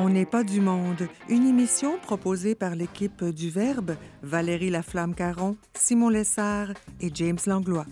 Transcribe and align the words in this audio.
On 0.00 0.10
n'est 0.10 0.26
pas 0.26 0.44
du 0.44 0.60
monde, 0.60 1.08
une 1.28 1.44
émission 1.44 1.98
proposée 1.98 2.54
par 2.54 2.76
l'équipe 2.76 3.24
du 3.24 3.50
Verbe, 3.50 3.96
Valérie 4.22 4.70
Laflamme-Caron, 4.70 5.56
Simon 5.74 6.08
Lessard 6.08 6.68
et 7.00 7.10
James 7.12 7.38
Langlois. 7.46 7.84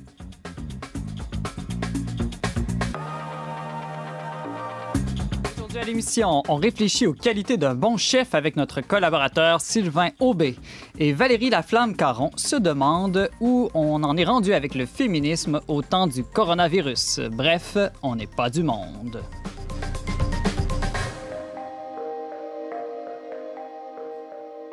Aujourd'hui 5.57 5.79
à 5.81 5.85
l'émission, 5.85 6.45
on 6.49 6.55
réfléchit 6.55 7.09
aux 7.09 7.13
qualités 7.13 7.57
d'un 7.57 7.75
bon 7.75 7.97
chef 7.97 8.37
avec 8.37 8.55
notre 8.55 8.83
collaborateur 8.83 9.61
Sylvain 9.61 10.11
Aubé. 10.21 10.55
Et 11.01 11.13
Valérie 11.13 11.51
Laflamme-Caron 11.51 12.31
se 12.37 12.55
demande 12.55 13.31
où 13.41 13.69
on 13.75 14.05
en 14.05 14.17
est 14.17 14.25
rendu 14.25 14.53
avec 14.53 14.77
le 14.77 14.87
féminisme 14.87 15.61
au 15.67 15.83
temps 15.83 16.07
du 16.07 16.23
coronavirus. 16.23 17.23
Bref, 17.33 17.77
on 18.05 18.15
n'est 18.15 18.29
pas 18.29 18.49
du 18.49 18.63
monde. 18.63 19.21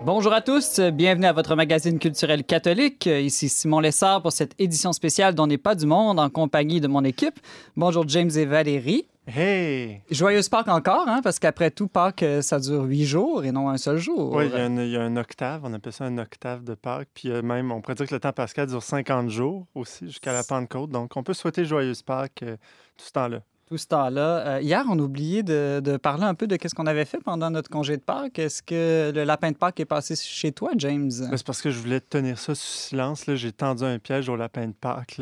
Bonjour 0.05 0.34
à 0.34 0.41
tous, 0.41 0.80
bienvenue 0.80 1.25
à 1.27 1.34
votre 1.34 1.55
magazine 1.55 1.98
culturel 1.98 2.44
catholique. 2.44 3.05
Ici 3.05 3.48
Simon 3.48 3.80
Lessard 3.80 4.21
pour 4.21 4.31
cette 4.34 4.53
édition 4.59 4.91
spéciale 4.91 5.34
dont 5.34 5.48
n'est 5.48 5.57
pas 5.57 5.75
du 5.75 5.85
monde 5.85 6.20
en 6.20 6.30
compagnie 6.30 6.81
de 6.81 6.88
mon 6.88 7.03
équipe. 7.05 7.39
Bonjour 7.77 8.08
James 8.09 8.31
et 8.35 8.45
Valérie. 8.45 9.08
Hey! 9.25 10.02
Joyeuse 10.11 10.49
Pâques 10.49 10.67
encore, 10.67 11.08
hein, 11.08 11.21
parce 11.23 11.39
qu'après 11.39 11.71
tout, 11.71 11.88
Pâques, 11.88 12.25
ça 12.41 12.59
dure 12.59 12.84
huit 12.84 13.05
jours 13.05 13.45
et 13.45 13.53
non 13.53 13.70
un 13.70 13.77
seul 13.77 13.97
jour. 13.97 14.34
Oui, 14.35 14.47
il 14.52 14.58
y, 14.58 14.61
a 14.61 14.66
une- 14.66 14.80
il 14.80 14.89
y 14.89 14.97
a 14.97 15.02
un 15.02 15.16
octave, 15.16 15.61
on 15.63 15.73
appelle 15.73 15.94
ça 15.94 16.03
un 16.03 16.17
octave 16.17 16.66
de 16.66 16.73
Pâques. 16.75 17.08
Puis 17.13 17.30
euh, 17.30 17.41
même, 17.41 17.72
on 17.72 17.80
pourrait 17.80 17.95
dire 17.95 18.05
que 18.08 18.13
le 18.13 18.20
temps 18.20 18.33
pascal 18.33 18.67
dure 18.67 18.83
50 18.83 19.30
jours 19.30 19.66
aussi, 19.75 20.08
jusqu'à 20.08 20.33
la 20.33 20.44
Pentecôte. 20.44 20.89
Donc, 20.89 21.16
on 21.16 21.23
peut 21.23 21.33
souhaiter 21.33 21.63
joyeuse 21.63 22.02
Pâques 22.02 22.44
euh, 22.44 22.58
tout 22.97 23.05
ce 23.05 23.11
temps-là. 23.13 23.39
Tout 23.73 23.80
ce 23.80 23.88
temps-là. 23.88 24.58
Euh, 24.58 24.62
hier, 24.62 24.86
on 24.88 25.00
a 25.00 25.02
oublié 25.02 25.41
de, 25.41 25.81
de 25.84 25.98
parler 25.98 26.26
un 26.26 26.36
peu 26.36 26.45
de 26.45 26.55
ce 26.64 26.76
qu'on 26.76 26.86
avait 26.86 27.05
fait 27.05 27.18
pendant 27.18 27.50
notre 27.50 27.72
congé 27.72 27.98
de 27.98 28.04
Pâques. 28.04 28.38
Est-ce 28.38 28.62
que 28.62 29.12
le 29.12 29.23
lapin 29.23 29.50
de 29.50 29.58
Pâques 29.58 29.80
est 29.80 29.86
passé 29.86 30.14
chez 30.16 30.52
toi, 30.52 30.70
James? 30.78 31.09
Mais 31.31 31.38
C'est 31.38 31.44
parce 31.44 31.59
que 31.59 31.72
je 31.72 31.80
voulais 31.80 32.00
tenir 32.00 32.38
ça 32.38 32.53
sous 32.53 32.67
silence. 32.67 33.23
J'ai 33.34 33.52
tendu 33.52 33.84
un 33.84 33.97
piège 33.97 34.30
au 34.30 34.36
lapin 34.36 34.67
de 34.67 34.73
Pâques. 34.73 35.17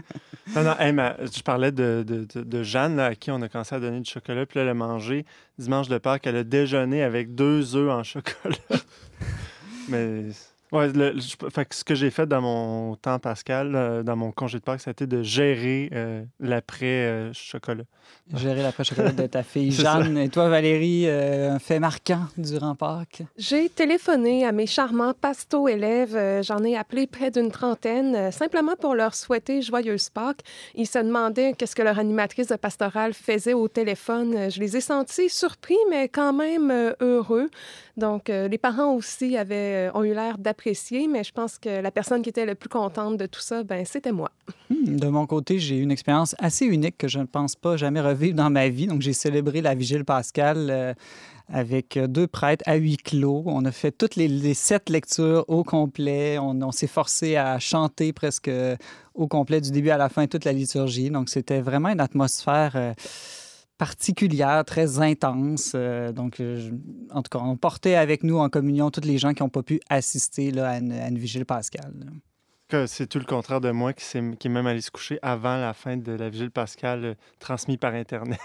non, 0.54 0.62
non, 0.62 0.74
hey, 0.78 0.92
ma- 0.92 1.16
je 1.24 1.40
parlais 1.40 1.72
de, 1.72 2.04
de- 2.06 2.26
de- 2.34 2.42
de 2.42 2.62
Jeanne, 2.62 2.96
là, 2.96 3.06
à 3.06 3.14
qui 3.14 3.30
on 3.30 3.40
a 3.40 3.48
commencé 3.48 3.74
à 3.74 3.80
donner 3.80 4.00
du 4.00 4.10
chocolat. 4.10 4.44
Puis 4.44 4.58
là, 4.58 4.64
elle 4.64 4.68
a 4.68 4.74
mangé 4.74 5.24
dimanche 5.58 5.88
de 5.88 5.96
Pâques. 5.96 6.26
Elle 6.26 6.36
a 6.36 6.44
déjeuné 6.44 7.02
avec 7.02 7.34
deux 7.34 7.76
œufs 7.76 7.90
en 7.90 8.02
chocolat. 8.02 8.58
Mais. 9.88 10.24
Ouais, 10.72 10.88
le- 10.92 11.14
je- 11.18 11.48
fait 11.50 11.64
que 11.64 11.74
ce 11.74 11.84
que 11.84 11.94
j'ai 11.94 12.10
fait 12.10 12.26
dans 12.26 12.40
mon 12.40 12.96
temps 12.96 13.18
pascal, 13.20 13.74
euh, 13.76 14.02
dans 14.02 14.16
mon 14.16 14.32
congé 14.32 14.58
de 14.58 14.64
Pâques, 14.64 14.80
ça 14.80 14.90
a 14.90 14.92
été 14.92 15.06
de 15.06 15.22
gérer 15.22 15.88
euh, 15.92 16.24
l'après-chocolat. 16.40 17.84
Gérer 18.34 18.62
l'après-chocolat 18.62 19.12
de 19.12 19.26
ta 19.26 19.42
fille. 19.42 19.70
Jeanne. 19.72 20.18
Et 20.18 20.28
toi, 20.28 20.48
Valérie, 20.48 21.04
euh, 21.06 21.52
un 21.52 21.58
fait 21.58 21.78
marquant 21.78 22.22
durant 22.36 22.74
Pâques? 22.74 23.22
J'ai 23.36 23.68
téléphoné 23.68 24.44
à 24.44 24.52
mes 24.52 24.66
charmants 24.66 25.14
pasto-élèves. 25.14 26.16
euh, 26.16 26.42
J'en 26.42 26.62
ai 26.64 26.76
appelé 26.76 27.06
près 27.06 27.30
d'une 27.30 27.50
trentaine, 27.50 28.14
euh, 28.16 28.30
simplement 28.30 28.74
pour 28.76 28.94
leur 28.94 29.14
souhaiter 29.14 29.62
joyeuse 29.62 30.08
Pâques. 30.10 30.42
Ils 30.74 30.86
se 30.86 30.98
demandaient 30.98 31.52
qu'est-ce 31.54 31.76
que 31.76 31.82
leur 31.82 31.98
animatrice 31.98 32.48
de 32.48 32.56
pastorale 32.56 33.12
faisait 33.14 33.54
au 33.54 33.68
téléphone. 33.68 34.34
Euh, 34.36 34.50
Je 34.50 34.60
les 34.60 34.76
ai 34.76 34.80
sentis 34.80 35.28
surpris, 35.28 35.76
mais 35.90 36.08
quand 36.08 36.32
même 36.32 36.70
euh, 36.70 36.92
heureux. 37.00 37.48
Donc, 37.96 38.28
euh, 38.28 38.46
les 38.48 38.58
parents 38.58 38.92
aussi 38.92 39.36
avaient, 39.36 39.88
euh, 39.88 39.90
ont 39.94 40.04
eu 40.04 40.12
l'air 40.14 40.36
d'apprécier, 40.38 40.55
mais 41.10 41.24
je 41.24 41.32
pense 41.32 41.58
que 41.58 41.80
la 41.80 41.90
personne 41.90 42.22
qui 42.22 42.28
était 42.28 42.46
le 42.46 42.54
plus 42.54 42.68
contente 42.68 43.16
de 43.16 43.26
tout 43.26 43.40
ça, 43.40 43.62
ben, 43.62 43.84
c'était 43.84 44.12
moi. 44.12 44.30
Hmm, 44.70 44.96
De 44.96 45.08
mon 45.08 45.26
côté, 45.26 45.58
j'ai 45.58 45.76
eu 45.76 45.82
une 45.82 45.90
expérience 45.90 46.34
assez 46.38 46.66
unique 46.66 46.98
que 46.98 47.08
je 47.08 47.18
ne 47.18 47.24
pense 47.24 47.56
pas 47.56 47.76
jamais 47.76 48.00
revivre 48.00 48.36
dans 48.36 48.50
ma 48.50 48.68
vie. 48.68 48.86
Donc, 48.86 49.02
j'ai 49.02 49.12
célébré 49.12 49.60
la 49.60 49.74
vigile 49.74 50.04
pascale 50.04 50.68
euh, 50.70 50.94
avec 51.52 51.98
deux 51.98 52.26
prêtres 52.26 52.64
à 52.66 52.74
huis 52.74 52.96
clos. 52.96 53.42
On 53.46 53.64
a 53.64 53.72
fait 53.72 53.92
toutes 53.92 54.16
les, 54.16 54.54
sept 54.54 54.90
lectures 54.90 55.44
au 55.48 55.62
complet. 55.64 56.38
On, 56.38 56.60
on 56.62 56.72
s'est 56.72 56.86
forcé 56.86 57.36
à 57.36 57.58
chanter 57.58 58.12
presque 58.12 58.50
au 59.14 59.26
complet 59.28 59.60
du 59.60 59.70
début 59.70 59.90
à 59.90 59.96
la 59.96 60.08
fin 60.08 60.26
toute 60.26 60.44
la 60.44 60.52
liturgie. 60.52 61.10
Donc, 61.10 61.28
c'était 61.28 61.60
vraiment 61.60 61.88
une 61.88 62.00
atmosphère 62.00 62.72
euh, 62.74 62.94
particulière, 63.78 64.64
très 64.64 65.00
intense. 65.00 65.72
Euh, 65.74 66.12
donc, 66.12 66.40
euh, 66.40 66.70
en 67.10 67.22
tout 67.22 67.30
cas, 67.30 67.44
on 67.44 67.56
portait 67.56 67.94
avec 67.94 68.22
nous 68.22 68.38
en 68.38 68.48
communion 68.48 68.90
tous 68.90 69.02
les 69.02 69.18
gens 69.18 69.34
qui 69.34 69.42
n'ont 69.42 69.48
pas 69.48 69.62
pu 69.62 69.80
assister 69.88 70.50
là, 70.50 70.70
à, 70.70 70.78
une, 70.78 70.92
à 70.92 71.08
une 71.08 71.18
vigile 71.18 71.44
pascale. 71.44 71.92
Que 72.68 72.86
C'est 72.86 73.06
tout 73.06 73.20
le 73.20 73.24
contraire 73.24 73.60
de 73.60 73.70
moi 73.70 73.92
qui, 73.92 74.04
est 74.18 74.48
même 74.48 74.66
allé 74.66 74.80
se 74.80 74.90
coucher 74.90 75.20
avant 75.22 75.56
la 75.56 75.72
fin 75.72 75.96
de 75.96 76.10
la 76.10 76.28
vigile 76.28 76.50
pascale 76.50 77.04
euh, 77.04 77.14
transmise 77.38 77.76
par 77.76 77.94
Internet? 77.94 78.40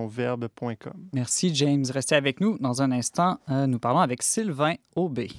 verbe.com. 0.10 0.94
Merci, 1.14 1.56
James. 1.56 1.86
Restez 1.90 2.16
avec 2.16 2.42
nous. 2.42 2.58
Dans 2.60 2.82
un 2.82 2.92
instant, 2.92 3.40
euh, 3.50 3.68
nous 3.68 3.80
parlons 3.80 4.00
avec 4.00 4.24
Sylvain 4.24 4.74
Aubé. 4.96 5.30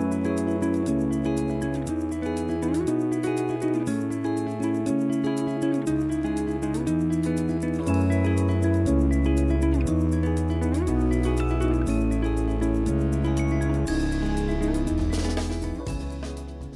thank 0.00 0.26
you 0.26 0.63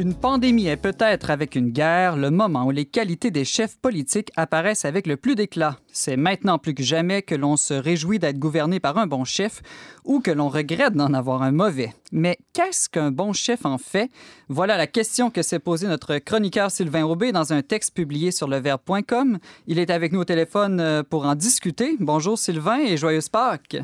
Une 0.09 0.15
pandémie 0.15 0.69
est 0.69 0.79
peut-être 0.79 1.29
avec 1.29 1.55
une 1.55 1.69
guerre 1.69 2.17
le 2.17 2.31
moment 2.31 2.65
où 2.65 2.71
les 2.71 2.87
qualités 2.87 3.31
des 3.31 3.45
chefs 3.45 3.77
politiques 3.77 4.33
apparaissent 4.37 4.87
avec 4.87 5.07
le 5.07 5.19
plus 5.19 5.35
d'éclat. 5.35 5.77
C'est 5.93 6.17
maintenant 6.17 6.57
plus 6.57 6.73
que 6.73 6.83
jamais 6.83 7.21
que 7.21 7.35
l'on 7.35 7.59
se 7.59 7.75
réjouit 7.75 8.19
d'être 8.19 8.39
gouverné 8.39 8.81
par 8.81 8.97
un 8.97 9.07
bon 9.07 9.25
chef 9.25 9.61
ou 10.07 10.21
que 10.21 10.31
l'on 10.31 10.49
regrette 10.49 10.95
d'en 10.95 11.13
avoir 11.13 11.43
un 11.43 11.53
mauvais. 11.53 11.93
Mais 12.11 12.39
qu'est-ce 12.55 12.89
qu'un 12.89 13.11
bon 13.11 13.35
chef 13.35 13.67
en 13.67 13.77
fait? 13.77 14.11
Voilà 14.49 14.79
la 14.79 14.87
question 14.87 15.29
que 15.29 15.43
s'est 15.43 15.59
posée 15.59 15.87
notre 15.87 16.17
chroniqueur 16.17 16.71
Sylvain 16.71 17.05
Aubé 17.05 17.31
dans 17.31 17.53
un 17.53 17.61
texte 17.61 17.95
publié 17.95 18.31
sur 18.31 18.49
leverbe.com. 18.49 19.39
Il 19.67 19.79
est 19.79 19.91
avec 19.91 20.13
nous 20.13 20.21
au 20.21 20.25
téléphone 20.25 20.81
euh, 20.81 21.03
pour 21.03 21.27
en 21.27 21.35
discuter. 21.35 21.99
Bonjour 22.01 22.39
Sylvain 22.39 22.79
et 22.79 22.97
joyeuse 22.97 23.29
Pâques. 23.29 23.77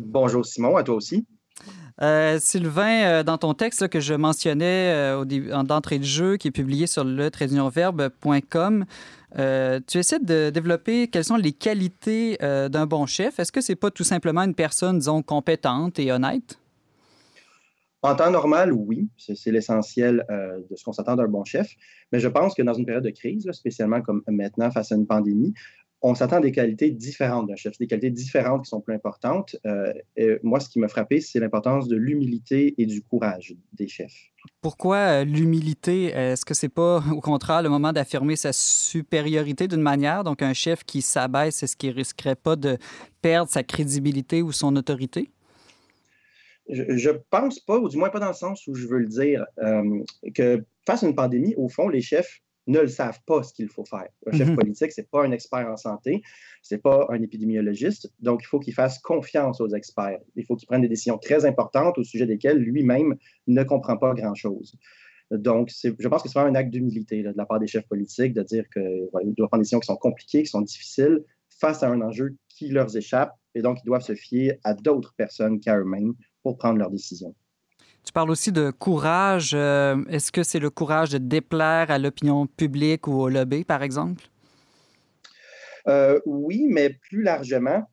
Bonjour 0.00 0.46
Simon, 0.46 0.78
à 0.78 0.82
toi 0.82 0.94
aussi. 0.94 1.26
Euh, 2.00 2.38
Sylvain, 2.40 3.04
euh, 3.04 3.22
dans 3.22 3.38
ton 3.38 3.54
texte 3.54 3.88
que 3.88 4.00
je 4.00 4.14
mentionnais 4.14 4.92
euh, 4.92 5.24
d'entrée 5.64 5.98
de 5.98 6.04
jeu, 6.04 6.36
qui 6.36 6.48
est 6.48 6.52
publié 6.52 6.86
sur 6.86 7.04
le 7.04 7.30
tradeunionverbe.com, 7.30 8.84
tu 9.34 9.98
essaies 9.98 10.18
de 10.18 10.50
développer 10.50 11.08
quelles 11.08 11.24
sont 11.24 11.36
les 11.36 11.52
qualités 11.52 12.36
d'un 12.40 12.86
bon 12.86 13.06
chef. 13.06 13.38
Est-ce 13.38 13.52
que 13.52 13.60
c'est 13.60 13.76
pas 13.76 13.90
tout 13.90 14.04
simplement 14.04 14.42
une 14.42 14.54
personne, 14.54 14.98
disons, 14.98 15.22
compétente 15.22 15.98
et 15.98 16.12
honnête? 16.12 16.58
En 18.02 18.14
temps 18.16 18.30
normal, 18.30 18.72
oui, 18.72 19.08
c'est 19.16 19.50
l'essentiel 19.52 20.26
de 20.28 20.76
ce 20.76 20.84
qu'on 20.84 20.92
s'attend 20.92 21.16
d'un 21.16 21.28
bon 21.28 21.44
chef. 21.44 21.70
Mais 22.10 22.18
je 22.18 22.28
pense 22.28 22.54
que 22.54 22.60
dans 22.60 22.74
une 22.74 22.84
période 22.84 23.04
de 23.04 23.10
crise, 23.10 23.50
spécialement 23.52 24.02
comme 24.02 24.22
maintenant 24.28 24.70
face 24.70 24.92
à 24.92 24.96
une 24.96 25.06
pandémie, 25.06 25.54
on 26.02 26.14
s'attend 26.16 26.36
à 26.36 26.40
des 26.40 26.50
qualités 26.50 26.90
différentes 26.90 27.46
d'un 27.46 27.54
chef, 27.54 27.78
des 27.78 27.86
qualités 27.86 28.10
différentes 28.10 28.64
qui 28.64 28.68
sont 28.68 28.80
plus 28.80 28.94
importantes. 28.94 29.56
Euh, 29.66 29.92
et 30.16 30.38
moi, 30.42 30.58
ce 30.58 30.68
qui 30.68 30.80
m'a 30.80 30.88
frappé, 30.88 31.20
c'est 31.20 31.38
l'importance 31.38 31.86
de 31.86 31.96
l'humilité 31.96 32.74
et 32.76 32.86
du 32.86 33.02
courage 33.02 33.54
des 33.72 33.86
chefs. 33.86 34.32
Pourquoi 34.60 34.96
euh, 34.96 35.24
l'humilité? 35.24 36.06
Est-ce 36.06 36.44
que 36.44 36.54
c'est 36.54 36.68
pas, 36.68 37.02
au 37.12 37.20
contraire, 37.20 37.62
le 37.62 37.68
moment 37.68 37.92
d'affirmer 37.92 38.34
sa 38.34 38.52
supériorité 38.52 39.68
d'une 39.68 39.80
manière? 39.80 40.24
Donc, 40.24 40.42
un 40.42 40.52
chef 40.52 40.82
qui 40.82 41.02
s'abaisse, 41.02 41.62
est-ce 41.62 41.76
qu'il 41.76 41.92
risquerait 41.92 42.34
pas 42.34 42.56
de 42.56 42.78
perdre 43.20 43.50
sa 43.50 43.62
crédibilité 43.62 44.42
ou 44.42 44.50
son 44.50 44.74
autorité? 44.74 45.30
Je, 46.68 46.96
je 46.96 47.10
pense 47.30 47.60
pas, 47.60 47.78
ou 47.78 47.88
du 47.88 47.96
moins 47.96 48.10
pas 48.10 48.20
dans 48.20 48.28
le 48.28 48.34
sens 48.34 48.66
où 48.66 48.74
je 48.74 48.88
veux 48.88 48.98
le 48.98 49.08
dire, 49.08 49.44
euh, 49.62 50.02
que 50.34 50.64
face 50.84 51.04
à 51.04 51.06
une 51.06 51.14
pandémie, 51.14 51.54
au 51.56 51.68
fond, 51.68 51.88
les 51.88 52.00
chefs 52.00 52.40
ne 52.72 52.80
le 52.80 52.88
savent 52.88 53.20
pas 53.26 53.42
ce 53.42 53.52
qu'il 53.54 53.68
faut 53.68 53.84
faire. 53.84 54.08
Un 54.26 54.36
chef 54.36 54.48
mhm. 54.48 54.56
politique, 54.56 54.92
ce 54.92 55.00
n'est 55.00 55.06
pas 55.06 55.24
un 55.24 55.30
expert 55.30 55.68
en 55.68 55.76
santé, 55.76 56.22
ce 56.62 56.74
n'est 56.74 56.80
pas 56.80 57.06
un 57.10 57.22
épidémiologiste, 57.22 58.12
donc 58.20 58.40
il 58.42 58.46
faut 58.46 58.58
qu'il 58.58 58.74
fasse 58.74 58.98
confiance 58.98 59.60
aux 59.60 59.68
experts. 59.68 60.20
Il 60.34 60.44
faut 60.44 60.56
qu'il 60.56 60.66
prenne 60.66 60.82
des 60.82 60.88
décisions 60.88 61.18
très 61.18 61.44
importantes 61.44 61.98
au 61.98 62.04
sujet 62.04 62.26
desquelles 62.26 62.58
lui-même 62.58 63.16
ne 63.46 63.62
comprend 63.62 63.96
pas 63.96 64.14
grand-chose. 64.14 64.76
Donc, 65.30 65.70
je 65.70 66.08
pense 66.08 66.22
que 66.22 66.28
c'est 66.28 66.38
vraiment 66.38 66.54
un 66.54 66.60
acte 66.60 66.70
d'humilité 66.70 67.22
de 67.22 67.32
la 67.34 67.46
part 67.46 67.58
des 67.58 67.66
chefs 67.66 67.86
politiques 67.86 68.34
de 68.34 68.42
dire 68.42 68.64
qu'ils 68.70 69.08
doivent 69.12 69.48
prendre 69.48 69.56
des 69.56 69.60
décisions 69.60 69.80
qui 69.80 69.86
sont 69.86 69.96
compliquées, 69.96 70.42
qui 70.42 70.50
sont 70.50 70.60
difficiles, 70.60 71.24
face 71.48 71.82
à 71.82 71.88
un 71.88 72.00
enjeu 72.02 72.36
qui 72.48 72.68
leur 72.68 72.94
échappe, 72.94 73.32
et 73.54 73.62
donc 73.62 73.78
ils 73.82 73.86
doivent 73.86 74.02
se 74.02 74.14
fier 74.14 74.58
à 74.64 74.74
d'autres 74.74 75.14
personnes 75.16 75.60
qu'à 75.60 75.78
eux-mêmes 75.78 76.12
pour 76.42 76.58
prendre 76.58 76.78
leurs 76.78 76.90
décisions. 76.90 77.34
Tu 78.04 78.12
parles 78.12 78.30
aussi 78.30 78.50
de 78.50 78.70
courage. 78.70 79.52
Euh, 79.54 80.02
est-ce 80.08 80.32
que 80.32 80.42
c'est 80.42 80.58
le 80.58 80.70
courage 80.70 81.10
de 81.10 81.18
déplaire 81.18 81.90
à 81.90 81.98
l'opinion 81.98 82.46
publique 82.46 83.06
ou 83.06 83.12
au 83.12 83.28
lobby, 83.28 83.64
par 83.64 83.82
exemple? 83.82 84.24
Euh, 85.86 86.20
oui, 86.26 86.66
mais 86.68 86.90
plus 86.90 87.22
largement, 87.22 87.88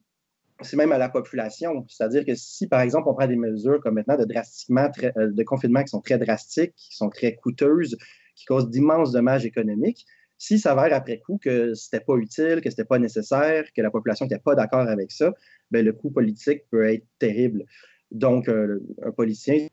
c'est 0.61 0.77
même 0.77 0.91
à 0.91 0.97
la 0.97 1.09
population. 1.09 1.85
C'est-à-dire 1.87 2.25
que 2.25 2.33
si, 2.35 2.67
par 2.67 2.81
exemple, 2.81 3.07
on 3.07 3.13
prend 3.13 3.27
des 3.27 3.35
mesures 3.35 3.79
comme 3.81 3.95
maintenant 3.95 4.17
de 4.17 4.25
drastiquement, 4.25 4.89
euh, 5.03 5.31
de 5.31 5.43
confinement 5.43 5.83
qui 5.83 5.89
sont 5.89 6.01
très 6.01 6.17
drastiques, 6.17 6.73
qui 6.75 6.95
sont 6.95 7.09
très 7.09 7.35
coûteuses, 7.35 7.95
qui 8.35 8.45
causent 8.45 8.69
d'immenses 8.69 9.11
dommages 9.11 9.45
économiques, 9.45 10.05
si 10.39 10.57
s'avère 10.57 10.93
après 10.93 11.19
coup 11.19 11.37
que 11.37 11.73
ce 11.75 11.87
n'était 11.87 12.03
pas 12.03 12.15
utile, 12.15 12.61
que 12.61 12.69
ce 12.69 12.75
n'était 12.75 12.85
pas 12.85 12.97
nécessaire, 12.97 13.65
que 13.75 13.81
la 13.81 13.91
population 13.91 14.25
n'était 14.25 14.39
pas 14.39 14.55
d'accord 14.55 14.87
avec 14.87 15.11
ça, 15.11 15.33
bien, 15.69 15.83
le 15.83 15.93
coût 15.93 16.09
politique 16.09 16.63
peut 16.71 16.85
être 16.85 17.05
terrible. 17.19 17.65
Donc, 18.11 18.47
un 18.47 19.11
politicien 19.11 19.67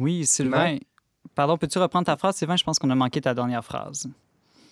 oui, 0.00 0.24
Sylvain. 0.26 0.78
Pardon, 1.34 1.58
peux-tu 1.58 1.78
reprendre 1.78 2.06
ta 2.06 2.16
phrase, 2.16 2.36
Sylvain? 2.36 2.56
Je 2.56 2.64
pense 2.64 2.78
qu'on 2.78 2.90
a 2.90 2.94
manqué 2.94 3.20
ta 3.20 3.34
dernière 3.34 3.64
phrase. 3.64 4.08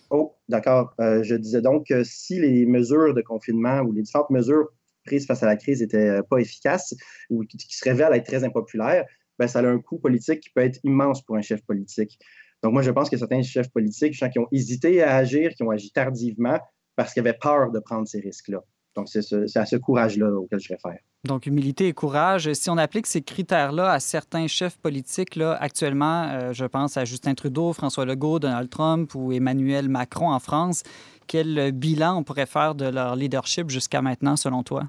Oh, 0.09 0.33
d'accord. 0.47 0.93
Euh, 0.99 1.21
je 1.23 1.35
disais 1.35 1.61
donc 1.61 1.87
que 1.87 2.03
si 2.03 2.39
les 2.39 2.65
mesures 2.65 3.13
de 3.13 3.21
confinement 3.21 3.81
ou 3.81 3.91
les 3.91 4.01
différentes 4.01 4.31
mesures 4.31 4.69
prises 5.05 5.27
face 5.27 5.43
à 5.43 5.45
la 5.45 5.55
crise 5.55 5.81
n'étaient 5.81 6.09
euh, 6.09 6.21
pas 6.23 6.39
efficaces 6.39 6.95
ou 7.29 7.43
qui, 7.43 7.57
se 7.69 7.83
révèlent 7.87 8.13
être 8.13 8.25
très 8.25 8.43
impopulaires, 8.43 9.05
ben, 9.37 9.47
ça 9.47 9.59
a 9.59 9.67
un 9.67 9.79
coût 9.79 9.99
politique 9.99 10.41
qui 10.41 10.49
peut 10.49 10.61
être 10.61 10.79
immense 10.83 11.21
pour 11.21 11.35
un 11.35 11.41
chef 11.41 11.61
politique. 11.63 12.19
Donc, 12.63 12.73
moi, 12.73 12.81
je 12.81 12.91
pense 12.91 13.09
que 13.09 13.17
certains 13.17 13.41
chefs 13.43 13.69
politiques, 13.69 14.13
gens 14.13 14.29
qui 14.29 14.39
ont 14.39 14.47
hésité 14.51 15.01
à 15.03 15.15
agir, 15.15 15.53
qui 15.53 15.63
ont 15.63 15.69
agi 15.69 15.91
tardivement 15.91 16.59
parce 16.95 17.13
qu'ils 17.13 17.21
avaient 17.21 17.37
peur 17.39 17.71
de 17.71 17.79
prendre 17.79 18.07
ces 18.07 18.19
risques-là. 18.19 18.63
Donc, 18.95 19.07
c'est 19.07 19.57
à 19.57 19.65
ce 19.65 19.75
courage-là 19.75 20.31
auquel 20.31 20.59
je 20.59 20.69
réfère. 20.69 20.97
Donc, 21.25 21.45
humilité 21.45 21.87
et 21.87 21.93
courage. 21.93 22.51
Si 22.53 22.69
on 22.69 22.77
applique 22.77 23.05
ces 23.05 23.21
critères-là 23.21 23.91
à 23.91 23.99
certains 23.99 24.47
chefs 24.47 24.77
politiques, 24.77 25.35
là, 25.35 25.57
actuellement, 25.59 26.29
euh, 26.29 26.53
je 26.53 26.65
pense 26.65 26.97
à 26.97 27.05
Justin 27.05 27.33
Trudeau, 27.33 27.73
François 27.73 28.05
Legault, 28.05 28.39
Donald 28.39 28.69
Trump 28.69 29.13
ou 29.15 29.31
Emmanuel 29.31 29.89
Macron 29.89 30.31
en 30.31 30.39
France, 30.39 30.83
quel 31.27 31.71
bilan 31.71 32.17
on 32.17 32.23
pourrait 32.23 32.45
faire 32.45 32.73
de 32.73 32.85
leur 32.85 33.15
leadership 33.15 33.69
jusqu'à 33.69 34.01
maintenant, 34.01 34.35
selon 34.35 34.63
toi? 34.63 34.85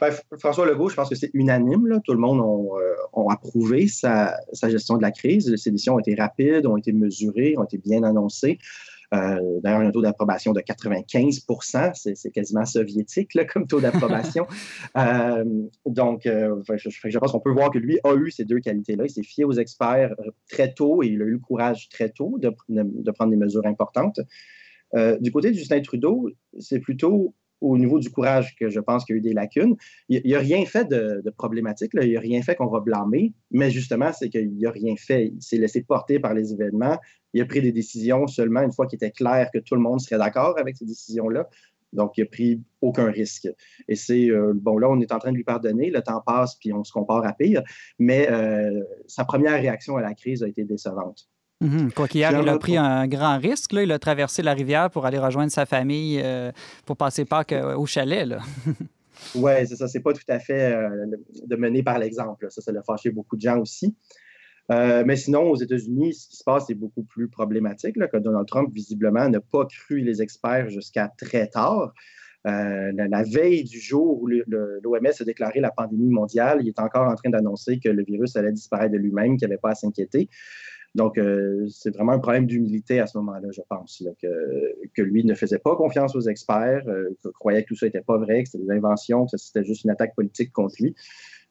Ben, 0.00 0.14
François 0.38 0.66
Legault, 0.66 0.88
je 0.88 0.94
pense 0.94 1.08
que 1.08 1.16
c'est 1.16 1.30
unanime. 1.34 1.88
Là. 1.88 1.98
Tout 2.04 2.12
le 2.12 2.18
monde 2.18 2.40
a, 2.40 3.20
euh, 3.20 3.28
approuvé 3.28 3.88
sa, 3.88 4.36
sa, 4.52 4.70
gestion 4.70 4.96
de 4.96 5.02
la 5.02 5.10
crise. 5.10 5.48
Les 5.48 5.70
décisions 5.72 5.94
ont 5.94 5.98
été 5.98 6.14
rapides, 6.14 6.66
ont 6.66 6.76
été 6.76 6.92
mesurées, 6.92 7.54
ont 7.58 7.64
été 7.64 7.78
bien 7.78 8.02
annoncées. 8.04 8.58
Euh, 9.12 9.60
d'ailleurs, 9.62 9.80
un 9.80 9.90
taux 9.90 10.02
d'approbation 10.02 10.52
de 10.52 10.60
95 10.60 11.44
c'est 11.94 12.30
quasiment 12.30 12.64
soviétique 12.64 13.36
comme 13.52 13.66
taux 13.66 13.80
d'approbation. 13.80 14.46
euh, 14.96 15.44
donc, 15.84 16.26
euh, 16.26 16.62
je, 16.76 17.18
pense 17.18 17.32
qu'on 17.32 17.40
peut 17.40 17.52
voir 17.52 17.70
que 17.70 17.78
lui 17.78 17.98
a 18.04 18.14
eu 18.14 18.30
ces 18.30 18.44
deux 18.44 18.60
qualités-là. 18.60 19.04
Il 19.06 19.10
s'est 19.10 19.22
fié 19.22 19.44
aux 19.44 19.52
experts 19.52 20.14
très 20.48 20.72
tôt 20.72 21.02
et 21.02 21.08
il 21.08 21.20
a 21.22 21.24
eu 21.24 21.32
le 21.32 21.38
courage 21.38 21.88
très 21.88 22.10
tôt 22.10 22.38
de, 22.38 22.52
de 22.68 23.10
prendre 23.10 23.30
des 23.30 23.36
mesures 23.36 23.66
importantes. 23.66 24.20
du 25.20 25.32
côté 25.32 25.50
de 25.50 25.56
Justin 25.56 25.80
Trudeau, 25.80 26.30
c'est 26.58 26.80
plutôt 26.80 27.34
au 27.60 27.76
niveau 27.78 27.98
du 27.98 28.10
courage 28.10 28.56
que 28.56 28.70
je 28.70 28.80
pense 28.80 29.04
qu'il 29.04 29.14
y 29.14 29.18
a 29.18 29.18
eu 29.18 29.22
des 29.22 29.32
lacunes. 29.32 29.76
Il 30.08 30.22
n'y 30.24 30.34
a 30.34 30.38
rien 30.38 30.64
fait 30.64 30.88
de, 30.88 31.22
problématique, 31.36 31.92
il 32.00 32.08
n'y 32.08 32.16
a 32.16 32.20
rien 32.20 32.42
fait 32.42 32.54
qu'on 32.54 32.66
va 32.66 32.80
blâmer, 32.80 33.32
mais 33.50 33.70
justement, 33.70 34.12
c'est 34.12 34.28
qu'il 34.28 34.50
n'y 34.52 34.66
a 34.66 34.70
rien 34.70 34.94
fait. 34.96 35.32
Il 35.34 35.42
s'est 35.42 35.58
laissé 35.58 35.82
porter 35.82 36.18
par 36.18 36.34
les 36.34 36.52
événements. 36.52 36.98
Il 37.32 37.40
a 37.40 37.46
pris 37.46 37.60
des 37.60 37.72
décisions 37.72 38.26
seulement 38.26 38.60
une 38.60 38.72
fois 38.72 38.86
qu'il 38.86 38.96
était 38.96 39.10
clair 39.10 39.48
que 39.52 39.58
tout 39.58 39.74
le 39.74 39.80
monde 39.80 40.00
serait 40.00 40.18
d'accord 40.18 40.58
avec 40.58 40.76
ces 40.76 40.84
décisions-là. 40.84 41.48
Donc, 41.92 42.16
il 42.16 42.22
n'a 42.22 42.26
pris 42.26 42.62
aucun 42.80 43.10
risque. 43.10 43.48
Et 43.88 43.96
c'est, 43.96 44.30
euh, 44.30 44.52
bon, 44.54 44.78
là, 44.78 44.88
on 44.88 45.00
est 45.00 45.12
en 45.12 45.18
train 45.18 45.32
de 45.32 45.36
lui 45.36 45.44
pardonner, 45.44 45.90
le 45.90 46.02
temps 46.02 46.22
passe, 46.24 46.54
puis 46.56 46.72
on 46.72 46.84
se 46.84 46.92
compare 46.92 47.24
à 47.26 47.32
pire, 47.32 47.62
mais 47.98 48.30
euh, 48.30 48.82
sa 49.06 49.24
première 49.24 49.60
réaction 49.60 49.96
à 49.96 50.02
la 50.02 50.14
crise 50.14 50.42
a 50.42 50.48
été 50.48 50.64
décevante. 50.64 51.28
Mhm. 51.60 51.92
Quoi 51.92 52.08
qu'il 52.08 52.20
il 52.20 52.24
a 52.24 52.58
pris 52.58 52.78
un 52.78 53.06
grand 53.06 53.38
risque. 53.38 53.72
Là. 53.72 53.82
Il 53.82 53.92
a 53.92 53.98
traversé 53.98 54.42
la 54.42 54.54
rivière 54.54 54.90
pour 54.90 55.04
aller 55.04 55.18
rejoindre 55.18 55.52
sa 55.52 55.66
famille 55.66 56.20
euh, 56.22 56.52
pour 56.86 56.96
passer 56.96 57.26
Pâques 57.26 57.54
au 57.76 57.84
chalet. 57.84 58.26
oui, 59.34 59.52
c'est 59.66 59.76
ça. 59.76 59.86
C'est 59.86 60.00
pas 60.00 60.14
tout 60.14 60.22
à 60.28 60.38
fait 60.38 60.74
de 61.44 61.56
mener 61.56 61.82
par 61.82 61.98
l'exemple. 61.98 62.46
Ça, 62.48 62.62
ça 62.62 62.70
a 62.70 62.82
fâché 62.82 63.10
beaucoup 63.10 63.36
de 63.36 63.42
gens 63.42 63.58
aussi. 63.58 63.94
Mais 64.70 65.16
sinon, 65.16 65.50
aux 65.50 65.56
États-Unis, 65.56 66.14
ce 66.14 66.28
qui 66.28 66.36
se 66.36 66.44
passe 66.44 66.70
est 66.70 66.74
beaucoup 66.74 67.02
plus 67.02 67.28
problématique, 67.28 67.96
que 67.96 68.16
Donald 68.18 68.46
Trump, 68.46 68.70
visiblement, 68.72 69.28
n'a 69.28 69.40
pas 69.40 69.66
cru 69.66 70.00
les 70.00 70.22
experts 70.22 70.70
jusqu'à 70.70 71.12
très 71.18 71.48
tard. 71.48 71.92
la, 72.44 73.22
veille 73.24 73.64
du 73.64 73.80
jour 73.80 74.22
où 74.22 74.28
l'OMS 74.28 75.06
a 75.20 75.24
déclaré 75.24 75.60
la 75.60 75.70
pandémie 75.70 76.10
mondiale, 76.10 76.60
il 76.62 76.68
est 76.68 76.78
encore 76.78 77.08
en 77.08 77.14
train 77.16 77.30
d'annoncer 77.30 77.80
que 77.80 77.88
le 77.88 78.04
virus 78.04 78.36
allait 78.36 78.52
disparaître 78.52 78.92
de 78.92 78.98
lui-même, 78.98 79.36
qu'il 79.36 79.48
n'y 79.48 79.52
avait 79.52 79.60
pas 79.60 79.70
à 79.70 79.74
s'inquiéter. 79.74 80.28
Donc, 80.94 81.18
euh, 81.18 81.66
c'est 81.68 81.94
vraiment 81.94 82.12
un 82.12 82.18
problème 82.18 82.46
d'humilité 82.46 82.98
à 82.98 83.06
ce 83.06 83.16
moment-là, 83.18 83.48
je 83.52 83.60
pense, 83.68 84.02
que, 84.20 85.02
lui 85.02 85.24
ne 85.24 85.34
faisait 85.34 85.58
pas 85.58 85.76
confiance 85.76 86.16
aux 86.16 86.22
experts, 86.22 86.82
euh, 86.88 87.10
croyait 87.38 87.62
que 87.62 87.68
tout 87.68 87.76
ça 87.76 87.86
n'était 87.86 88.00
pas 88.00 88.18
vrai, 88.18 88.42
que 88.42 88.50
c'était 88.50 88.64
des 88.64 88.70
inventions, 88.70 89.26
que 89.26 89.36
c'était 89.36 89.64
juste 89.64 89.84
une 89.84 89.90
attaque 89.90 90.14
politique 90.14 90.52
contre 90.52 90.76
lui. 90.80 90.94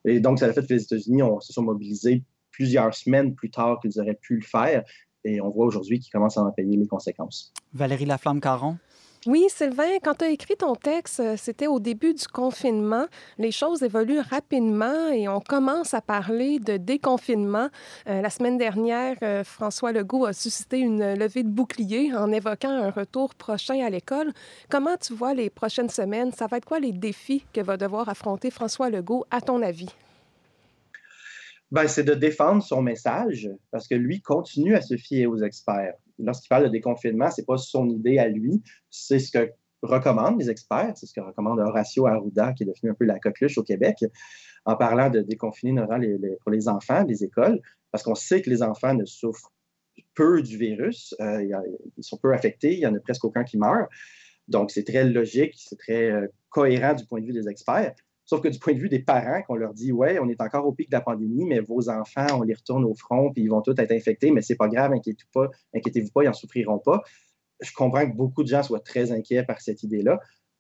Et 0.06 0.20
donc, 0.20 0.40
ça 0.40 0.48
a 0.48 0.54
fait 0.54 0.66
que 0.66 0.74
les 0.74 0.84
États-Unis 0.84 1.22
se 1.40 1.54
sont 1.54 1.62
mobilisés 1.62 2.24
plusieurs 2.60 2.94
semaines 2.94 3.34
plus 3.36 3.50
tard 3.50 3.80
qu'ils 3.80 3.98
auraient 4.02 4.20
pu 4.22 4.36
le 4.36 4.42
faire. 4.42 4.84
Et 5.24 5.40
on 5.40 5.50
voit 5.50 5.66
aujourd'hui 5.66 6.00
qu'ils 6.00 6.12
commencent 6.12 6.38
à 6.38 6.42
en 6.42 6.52
payer 6.52 6.76
les 6.76 6.88
conséquences. 6.88 7.54
Valérie 7.74 8.06
Laflamme-Caron. 8.06 8.78
Oui, 9.26 9.48
Sylvain, 9.50 9.98
quand 10.02 10.16
tu 10.20 10.26
as 10.26 10.30
écrit 10.30 10.56
ton 10.56 10.76
texte, 10.76 11.20
euh, 11.20 11.36
c'était 11.38 11.68
au 11.68 11.80
début 11.80 12.14
du 12.14 12.26
confinement. 12.26 13.06
Les 13.38 13.52
choses 13.52 13.84
évoluent 13.84 14.22
rapidement 14.22 15.10
et 15.10 15.28
on 15.28 15.42
commence 15.42 15.94
à 15.94 16.00
parler 16.02 16.60
de 16.60 16.78
déconfinement. 16.78 17.68
Euh, 18.08 18.22
la 18.22 18.30
semaine 18.30 18.58
dernière, 18.58 19.18
euh, 19.24 19.44
François 19.44 19.92
Legault 19.92 20.26
a 20.26 20.32
suscité 20.32 20.80
une 20.80 21.16
levée 21.16 21.44
de 21.44 21.50
bouclier 21.50 22.14
en 22.16 22.32
évoquant 22.32 22.72
un 22.72 22.92
retour 22.92 23.36
prochain 23.36 23.86
à 23.86 23.90
l'école. 23.90 24.32
Comment 24.70 24.96
tu 24.96 25.14
vois 25.14 25.34
les 25.34 25.50
prochaines 25.50 25.90
semaines? 25.90 26.32
Ça 26.32 26.48
va 26.48 26.58
être 26.58 26.66
quoi 26.66 26.80
les 26.80 26.94
défis 26.94 27.44
que 27.54 27.60
va 27.60 27.76
devoir 27.76 28.08
affronter 28.08 28.52
François 28.52 28.90
Legault, 28.90 29.26
à 29.32 29.42
ton 29.42 29.62
avis? 29.62 29.90
Ben, 31.72 31.88
c'est 31.88 32.04
de 32.04 32.16
défendre 32.16 32.64
son 32.64 32.82
message 32.82 33.50
parce 33.72 33.88
que 33.88 33.96
lui 33.96 34.22
continue 34.22 34.76
à 34.76 34.82
se 34.82 34.98
fier 34.98 35.28
aux 35.28 35.38
experts 35.38 35.94
lorsqu'il 36.20 36.50
parle 36.50 36.66
de 36.66 36.70
déconfinement, 36.70 37.32
ce 37.32 37.42
n'est 37.42 37.46
pas 37.46 37.58
son 37.58 37.90
idée 37.90 38.20
à 38.20 38.28
lui, 38.28 38.62
c'est 38.90 39.20
ce 39.20 39.32
que 39.32 39.52
recommandent 39.82 40.40
les 40.40 40.50
experts, 40.50 40.94
c'est 40.96 41.06
ce 41.06 41.14
que 41.14 41.22
recommande 41.22 41.60
Horacio 41.60 42.06
Arruda, 42.06 42.54
qui 42.54 42.64
est 42.64 42.66
devenu 42.66 42.92
un 42.92 42.94
peu 42.94 43.06
la 43.06 43.18
coqueluche 43.20 43.58
au 43.58 43.64
Québec, 43.64 44.04
en 44.66 44.76
parlant 44.76 45.10
de 45.10 45.22
déconfiner 45.22 45.82
pour 46.42 46.52
les 46.52 46.68
enfants, 46.68 47.04
les 47.06 47.24
écoles, 47.24 47.62
parce 47.92 48.04
qu'on 48.04 48.16
sait 48.16 48.42
que 48.42 48.50
les 48.50 48.62
enfants 48.62 48.94
ne 48.94 49.06
souffrent 49.06 49.54
peu 50.16 50.42
du 50.42 50.58
virus, 50.58 51.16
euh, 51.22 51.42
ils 51.98 52.04
sont 52.04 52.18
peu 52.18 52.34
affectés, 52.34 52.74
il 52.74 52.80
n'y 52.80 52.86
en 52.86 52.96
a 52.96 53.00
presque 53.00 53.24
aucun 53.24 53.44
qui 53.44 53.58
meurt. 53.58 53.90
Donc, 54.50 54.72
c'est 54.72 54.84
très 54.84 55.06
logique, 55.06 55.54
c'est 55.56 55.78
très 55.78 56.12
euh, 56.12 56.28
cohérent 56.50 56.94
du 56.94 57.06
point 57.06 57.22
de 57.22 57.26
vue 57.26 57.34
des 57.34 57.48
experts. 57.48 57.94
Sauf 58.30 58.42
que 58.42 58.48
du 58.48 58.60
point 58.60 58.76
de 58.76 58.80
vue 58.80 58.90
des 58.90 59.00
parents, 59.00 59.42
qu'on 59.42 59.56
leur 59.56 59.74
dit 59.74 59.92
Ouais, 59.92 60.20
on 60.20 60.30
est 60.30 60.40
encore 60.40 60.68
au 60.68 60.72
pic 60.72 60.88
de 60.88 60.96
la 60.96 61.02
pandémie, 61.02 61.46
mais 61.46 61.62
vos 61.62 61.90
enfants, 61.90 62.28
on 62.38 62.44
les 62.44 62.54
retourne 62.54 62.86
au 62.86 62.94
front, 62.94 63.34
puis 63.34 63.42
ils 63.42 63.48
vont 63.48 63.64
tous 63.64 63.74
être 63.76 63.92
infectés, 63.92 64.30
mais 64.30 64.44
c'est 64.44 64.56
pas 64.56 64.68
grave, 64.68 64.92
inquiétez-vous 64.94 65.32
pas, 65.34 65.50
inquiétez-vous 65.74 66.12
pas, 66.12 66.22
ils 66.22 66.28
n'en 66.28 66.34
souffriront 66.34 66.78
pas. 66.78 67.02
Je 67.60 67.74
comprends 67.74 68.08
que 68.08 68.16
beaucoup 68.16 68.44
de 68.44 68.48
gens 68.48 68.62
soient 68.62 68.82
très 68.82 69.12
inquiets 69.12 69.42
par 69.42 69.62
cette 69.62 69.82
idée-là. 69.82 70.20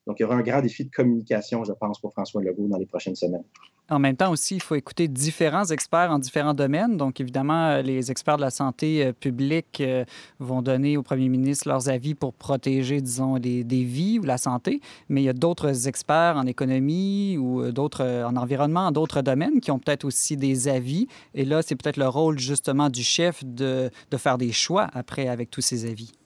Donc, 0.09 0.19
il 0.19 0.23
y 0.23 0.25
aura 0.25 0.37
un 0.37 0.41
grand 0.41 0.63
défi 0.63 0.85
de 0.85 0.89
communication, 0.89 1.63
je 1.63 1.71
pense, 1.71 2.01
pour 2.01 2.11
François 2.13 2.41
Legault 2.41 2.67
dans 2.67 2.79
les 2.79 2.87
prochaines 2.87 3.15
semaines. 3.15 3.43
En 3.91 3.99
même 3.99 4.15
temps 4.15 4.31
aussi, 4.31 4.55
il 4.55 4.61
faut 4.61 4.73
écouter 4.73 5.07
différents 5.07 5.65
experts 5.65 6.09
en 6.09 6.17
différents 6.17 6.55
domaines. 6.55 6.97
Donc, 6.97 7.21
évidemment, 7.21 7.67
euh, 7.67 7.81
les 7.83 8.09
experts 8.09 8.37
de 8.37 8.41
la 8.41 8.49
santé 8.49 9.05
euh, 9.05 9.13
publique 9.13 9.81
euh, 9.81 10.05
vont 10.39 10.63
donner 10.63 10.97
au 10.97 11.03
premier 11.03 11.29
ministre 11.29 11.67
leurs 11.67 11.89
avis 11.89 12.15
pour 12.15 12.33
protéger, 12.33 13.01
disons, 13.01 13.37
des, 13.37 13.63
vies 13.63 14.17
ou 14.17 14.23
la 14.23 14.39
santé. 14.39 14.81
Mais 15.09 15.21
il 15.21 15.25
y 15.25 15.29
a 15.29 15.33
d'autres 15.33 15.87
experts 15.87 16.37
en 16.37 16.47
économie 16.47 17.37
ou 17.37 17.71
d'autres 17.71 18.25
en 18.25 18.35
environnement, 18.35 18.87
en 18.87 18.91
d'autres 18.91 19.21
domaines 19.21 19.61
qui 19.61 19.69
ont 19.69 19.77
peut-être 19.77 20.05
aussi 20.05 20.37
des 20.37 20.67
avis. 20.67 21.07
Et 21.35 21.45
là, 21.45 21.61
c'est 21.61 21.75
peut-être 21.75 21.97
le 21.97 22.07
rôle 22.07 22.39
justement 22.39 22.89
du 22.89 23.03
chef 23.03 23.45
de 23.45 23.91
faire 24.17 24.39
des 24.39 24.51
choix 24.51 24.87
après 24.93 25.27
avec 25.27 25.51
tous 25.51 25.61
ces 25.61 25.85
avis. 25.85 26.18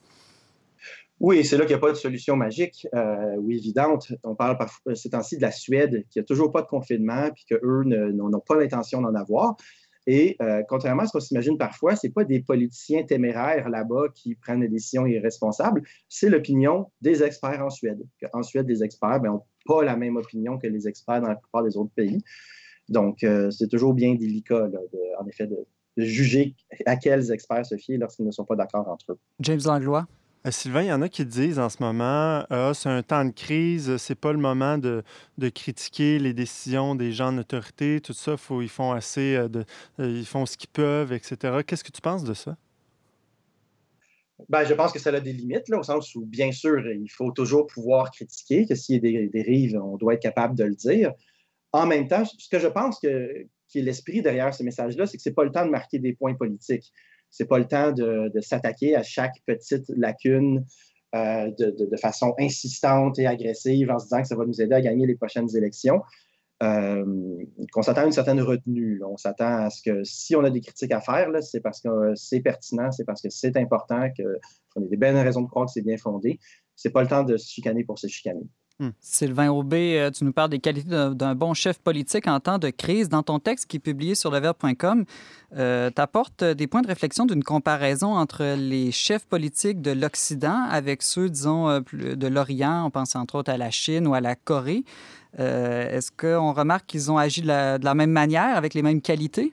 Oui, 1.20 1.46
c'est 1.46 1.58
là 1.58 1.66
qu'il 1.66 1.76
n'y 1.76 1.80
a 1.80 1.80
pas 1.80 1.92
de 1.92 1.98
solution 1.98 2.36
magique 2.36 2.88
euh, 2.94 3.36
ou 3.38 3.52
évidente. 3.52 4.12
On 4.24 4.36
parle 4.36 4.58
parfois 4.58 4.96
ces 4.96 5.10
temps-ci 5.12 5.38
de 5.38 5.42
la 5.42 5.52
Suède, 5.52 6.06
qui 6.10 6.20
n'a 6.20 6.26
toujours 6.26 6.52
pas 6.52 6.62
de 6.62 6.68
confinement, 6.68 7.30
puis 7.34 7.46
qu'eux 7.46 7.84
n'ont 7.86 8.40
pas 8.40 8.56
l'intention 8.56 9.02
d'en 9.02 9.16
avoir. 9.16 9.56
Et 10.06 10.36
euh, 10.42 10.64
contrairement 10.68 11.04
à 11.04 11.08
ce 11.08 11.14
qu'on 11.14 11.20
s'imagine 11.20 11.58
parfois, 11.58 11.96
ce 11.96 12.08
n'est 12.08 12.14
pas 12.14 12.26
des 12.26 12.42
politiciens 12.42 13.04
téméraires 13.04 13.70
là-bas 13.70 14.10
qui 14.14 14.36
prennent 14.36 14.60
des 14.60 14.68
décisions 14.68 15.06
irresponsables, 15.06 15.84
c'est 16.10 16.30
l'opinion 16.30 16.92
des 17.02 17.24
experts 17.24 17.64
en 17.64 17.70
Suède. 17.70 18.02
En 18.34 18.44
Suède, 18.44 18.68
les 18.68 18.84
experts 18.84 19.22
n'ont 19.22 19.36
ben, 19.36 19.42
pas 19.66 19.84
la 19.84 19.96
même 19.96 20.18
opinion 20.18 20.58
que 20.58 20.68
les 20.68 20.88
experts 20.88 21.22
dans 21.22 21.30
la 21.30 21.36
plupart 21.36 21.64
des 21.64 21.78
autres 21.78 21.94
pays. 21.96 22.22
Donc, 22.90 23.24
euh, 23.24 23.50
c'est 23.50 23.70
toujours 23.70 23.94
bien 23.94 24.14
délicat, 24.16 24.68
en 25.22 25.28
effet, 25.28 25.48
de, 25.48 25.56
de, 25.96 26.04
juger 26.04 26.54
à 26.86 26.98
quels 26.98 27.32
experts 27.32 27.66
se 27.66 27.78
fier 27.78 27.98
lorsqu'ils 27.98 28.26
ne 28.26 28.32
sont 28.32 28.44
pas 28.44 28.58
d'accord 28.58 28.90
entre 28.90 29.14
eux. 29.14 29.20
James 29.40 29.62
Langlois? 29.64 30.06
Euh, 30.46 30.52
Sylvain, 30.52 30.82
il 30.82 30.88
y 30.88 30.94
en 30.94 31.02
a 31.02 31.08
qui 31.08 31.26
disent 31.26 31.58
en 31.58 31.70
ce 31.70 31.78
moment, 31.80 32.46
ah, 32.50 32.72
c'est 32.74 32.90
un 32.90 33.02
temps 33.02 33.24
de 33.24 33.32
crise, 33.32 33.96
c'est 33.98 34.16
pas 34.16 34.34
le 34.34 34.40
moment 34.40 34.78
de, 34.78 35.04
critiquer 35.50 36.20
les 36.20 36.34
décisions 36.34 36.96
des 36.96 37.14
gens 37.14 37.30
en 37.30 37.38
autorité, 37.38 38.02
tout 38.02 38.14
ça, 38.14 38.36
faut, 38.36 38.62
ils 38.62 38.70
font 38.70 38.92
assez, 38.92 39.36
euh, 39.36 39.48
euh, 40.00 40.10
ils 40.10 40.26
font 40.26 40.46
ce 40.46 40.58
qu'ils 40.58 40.70
peuvent, 40.70 41.14
etc. 41.14 41.60
Qu'est-ce 41.66 41.84
que 41.84 41.92
tu 41.92 42.02
penses 42.02 42.26
de 42.26 42.34
ça? 42.34 42.58
Ben, 44.50 44.66
je 44.66 44.74
pense 44.74 44.92
que 44.92 45.00
ça 45.00 45.12
a 45.12 45.20
des 45.22 45.32
limites, 45.32 45.72
au 45.72 45.84
sens 45.84 46.14
où, 46.16 46.26
bien 46.26 46.52
sûr, 46.52 46.86
il 46.92 47.10
faut 47.10 47.32
toujours 47.32 47.66
pouvoir 47.68 48.12
critiquer, 48.12 48.66
que 48.66 48.76
s'il 48.76 48.96
y 48.96 48.98
a 48.98 49.02
des 49.02 49.30
dérives, 49.30 49.80
on 49.82 49.96
doit 49.96 50.16
être 50.16 50.22
capable 50.22 50.56
de 50.56 50.66
le 50.66 50.76
dire. 50.76 51.14
En 51.72 51.86
même 51.86 52.10
temps, 52.10 52.26
ce 52.26 52.50
que 52.50 52.60
je 52.60 52.68
pense 52.68 53.00
que, 53.00 53.48
qui 53.70 53.80
est 53.80 53.84
l'esprit 53.84 54.22
derrière 54.22 54.54
ce 54.54 54.64
message-là, 54.64 55.06
c'est 55.06 55.16
que 55.16 55.24
ce 55.24 55.30
n'est 55.30 55.36
pas 55.36 55.46
le 55.46 55.52
temps 55.52 55.66
de 55.66 55.72
marquer 55.72 56.00
des 56.00 56.14
points 56.14 56.34
politiques 56.34 56.92
c'est 57.34 57.46
pas 57.46 57.58
le 57.58 57.68
temps 57.68 57.92
de, 57.92 58.32
s'attaquer 58.42 58.96
à 58.96 59.02
chaque 59.02 59.34
petite 59.48 59.90
lacune 59.98 60.64
euh, 61.16 61.52
de, 61.58 61.98
façon 61.98 62.36
insistante 62.40 63.18
et 63.18 63.26
agressive 63.26 63.90
en 63.90 63.98
se 63.98 64.06
disant 64.06 64.22
que 64.22 64.28
ça 64.28 64.36
va 64.36 64.46
nous 64.46 64.62
aider 64.62 64.76
à 64.76 64.82
gagner 64.82 65.08
les 65.08 65.16
prochaines 65.16 65.50
élections. 65.58 66.02
Euh, 66.62 67.04
qu'on 67.72 67.82
s'attend 67.82 68.02
à 68.02 68.06
une 68.06 68.12
certaine 68.12 68.40
retenue. 68.40 69.02
On 69.04 69.18
s'attend 69.18 69.66
à 69.66 69.70
ce 69.72 69.82
que 69.82 70.04
si 70.04 70.36
on 70.36 70.44
a 70.44 70.52
des 70.52 70.62
critiques 70.62 70.92
à 70.92 71.02
faire, 71.02 71.30
c'est 71.42 71.60
parce 71.60 71.82
que 71.82 72.14
c'est 72.16 72.40
pertinent, 72.40 72.92
c'est 72.92 73.04
parce 73.04 73.22
que 73.22 73.30
c'est 73.30 73.58
important, 73.58 74.08
qu'on 74.16 74.84
a 74.84 74.88
des 74.88 74.96
bonnes 74.96 75.18
raisons 75.18 75.42
de 75.42 75.48
croire 75.48 75.66
que 75.66 75.72
c'est 75.72 75.82
bien 75.82 75.98
fondé. 75.98 76.40
C'est 76.76 76.92
pas 76.92 77.02
le 77.02 77.08
temps 77.08 77.24
de 77.24 77.36
se 77.36 77.50
chicaner 77.50 77.84
pour 77.84 77.98
se 77.98 78.08
chicaner. 78.08 78.44
Hmm. 78.80 78.90
Sylvain 79.00 79.52
Aubé, 79.52 80.00
euh, 80.00 80.10
tu 80.10 80.24
nous 80.24 80.34
parles 80.34 80.50
des 80.50 80.58
qualités 80.58 80.90
d'un 80.90 81.36
bon 81.36 81.54
chef 81.54 81.78
politique 81.78 82.28
en 82.28 82.40
temps 82.40 82.58
de 82.58 82.72
crise. 82.72 83.08
Dans 83.08 83.22
ton 83.22 83.38
texte 83.38 83.68
qui 83.68 83.78
est 83.78 83.80
publié 83.80 84.16
sur 84.16 84.32
leverbe.com, 84.32 85.06
euh, 85.56 85.92
tu 85.96 86.02
apportes 86.02 86.44
des 86.44 86.66
points 86.66 86.82
de 86.82 86.88
réflexion 86.88 87.28
d'une 87.28 87.44
comparaison 87.44 88.16
entre 88.16 88.56
les 88.58 88.92
chefs 88.92 89.28
politiques 89.28 89.80
de 89.80 89.92
l'Occident 89.92 90.66
avec 90.72 91.04
ceux, 91.04 91.30
disons, 91.30 91.70
euh, 91.70 91.82
de 91.94 92.28
l'Orient. 92.28 92.88
On 92.88 92.90
pense 92.90 93.16
entre 93.16 93.36
autres 93.36 93.52
à 93.52 93.58
la 93.58 93.70
Chine 93.70 94.08
ou 94.08 94.16
à 94.16 94.22
la 94.22 94.36
Corée. 94.36 94.84
Est-ce 95.38 96.12
qu'on 96.12 96.54
remarque 96.54 96.86
qu'ils 96.86 97.12
ont 97.12 97.18
agi 97.18 97.42
de 97.42 97.48
la, 97.48 97.96
même 97.96 98.12
manière, 98.12 98.56
avec 98.56 98.76
les 98.76 98.84
mêmes 98.84 99.02
qualités? 99.02 99.52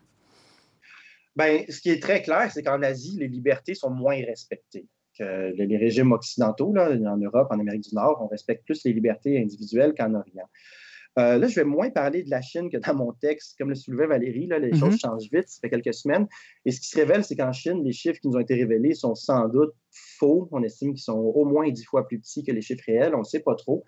Bien, 1.36 1.62
ce 1.70 1.80
qui 1.80 1.88
est 1.88 2.02
très 2.02 2.22
clair, 2.22 2.50
c'est 2.52 2.62
qu'en 2.62 2.82
Asie, 2.82 3.16
les 3.18 3.28
libertés 3.28 3.74
sont 3.74 3.88
moins 3.88 4.16
respectées 4.16 4.86
les 5.20 5.76
régimes 5.76 6.12
occidentaux, 6.12 6.72
là, 6.72 6.90
en 6.90 7.16
Europe, 7.16 7.48
en 7.50 7.60
Amérique 7.60 7.88
du 7.88 7.94
Nord, 7.94 8.20
on 8.22 8.26
respecte 8.26 8.64
plus 8.64 8.82
les 8.84 8.92
libertés 8.92 9.40
individuelles 9.40 9.94
qu'en 9.96 10.14
Orient. 10.14 10.48
Euh, 11.18 11.38
là, 11.38 11.48
je 11.48 11.56
vais 11.56 11.64
moins 11.64 11.90
parler 11.90 12.22
de 12.22 12.30
la 12.30 12.40
Chine 12.40 12.70
que 12.70 12.76
dans 12.76 12.94
mon 12.94 13.12
texte. 13.12 13.56
Comme 13.58 13.70
le 13.70 13.74
soulevait 13.74 14.06
Valérie, 14.06 14.46
là, 14.46 14.58
les 14.58 14.72
choses 14.72 14.94
mm-hmm. 14.94 15.00
changent 15.00 15.28
vite, 15.32 15.48
ça 15.48 15.58
fait 15.60 15.70
quelques 15.70 15.94
semaines. 15.94 16.26
Et 16.64 16.70
ce 16.70 16.80
qui 16.80 16.86
se 16.86 16.96
révèle, 16.96 17.24
c'est 17.24 17.36
qu'en 17.36 17.52
Chine, 17.52 17.82
les 17.84 17.92
chiffres 17.92 18.20
qui 18.20 18.28
nous 18.28 18.36
ont 18.36 18.40
été 18.40 18.54
révélés 18.54 18.94
sont 18.94 19.14
sans 19.14 19.48
doute 19.48 19.72
faux. 19.90 20.48
On 20.52 20.62
estime 20.62 20.94
qu'ils 20.94 21.02
sont 21.02 21.18
au 21.18 21.44
moins 21.44 21.68
dix 21.70 21.84
fois 21.84 22.06
plus 22.06 22.20
petits 22.20 22.44
que 22.44 22.52
les 22.52 22.62
chiffres 22.62 22.84
réels. 22.86 23.14
On 23.14 23.20
ne 23.20 23.24
sait 23.24 23.40
pas 23.40 23.54
trop. 23.54 23.84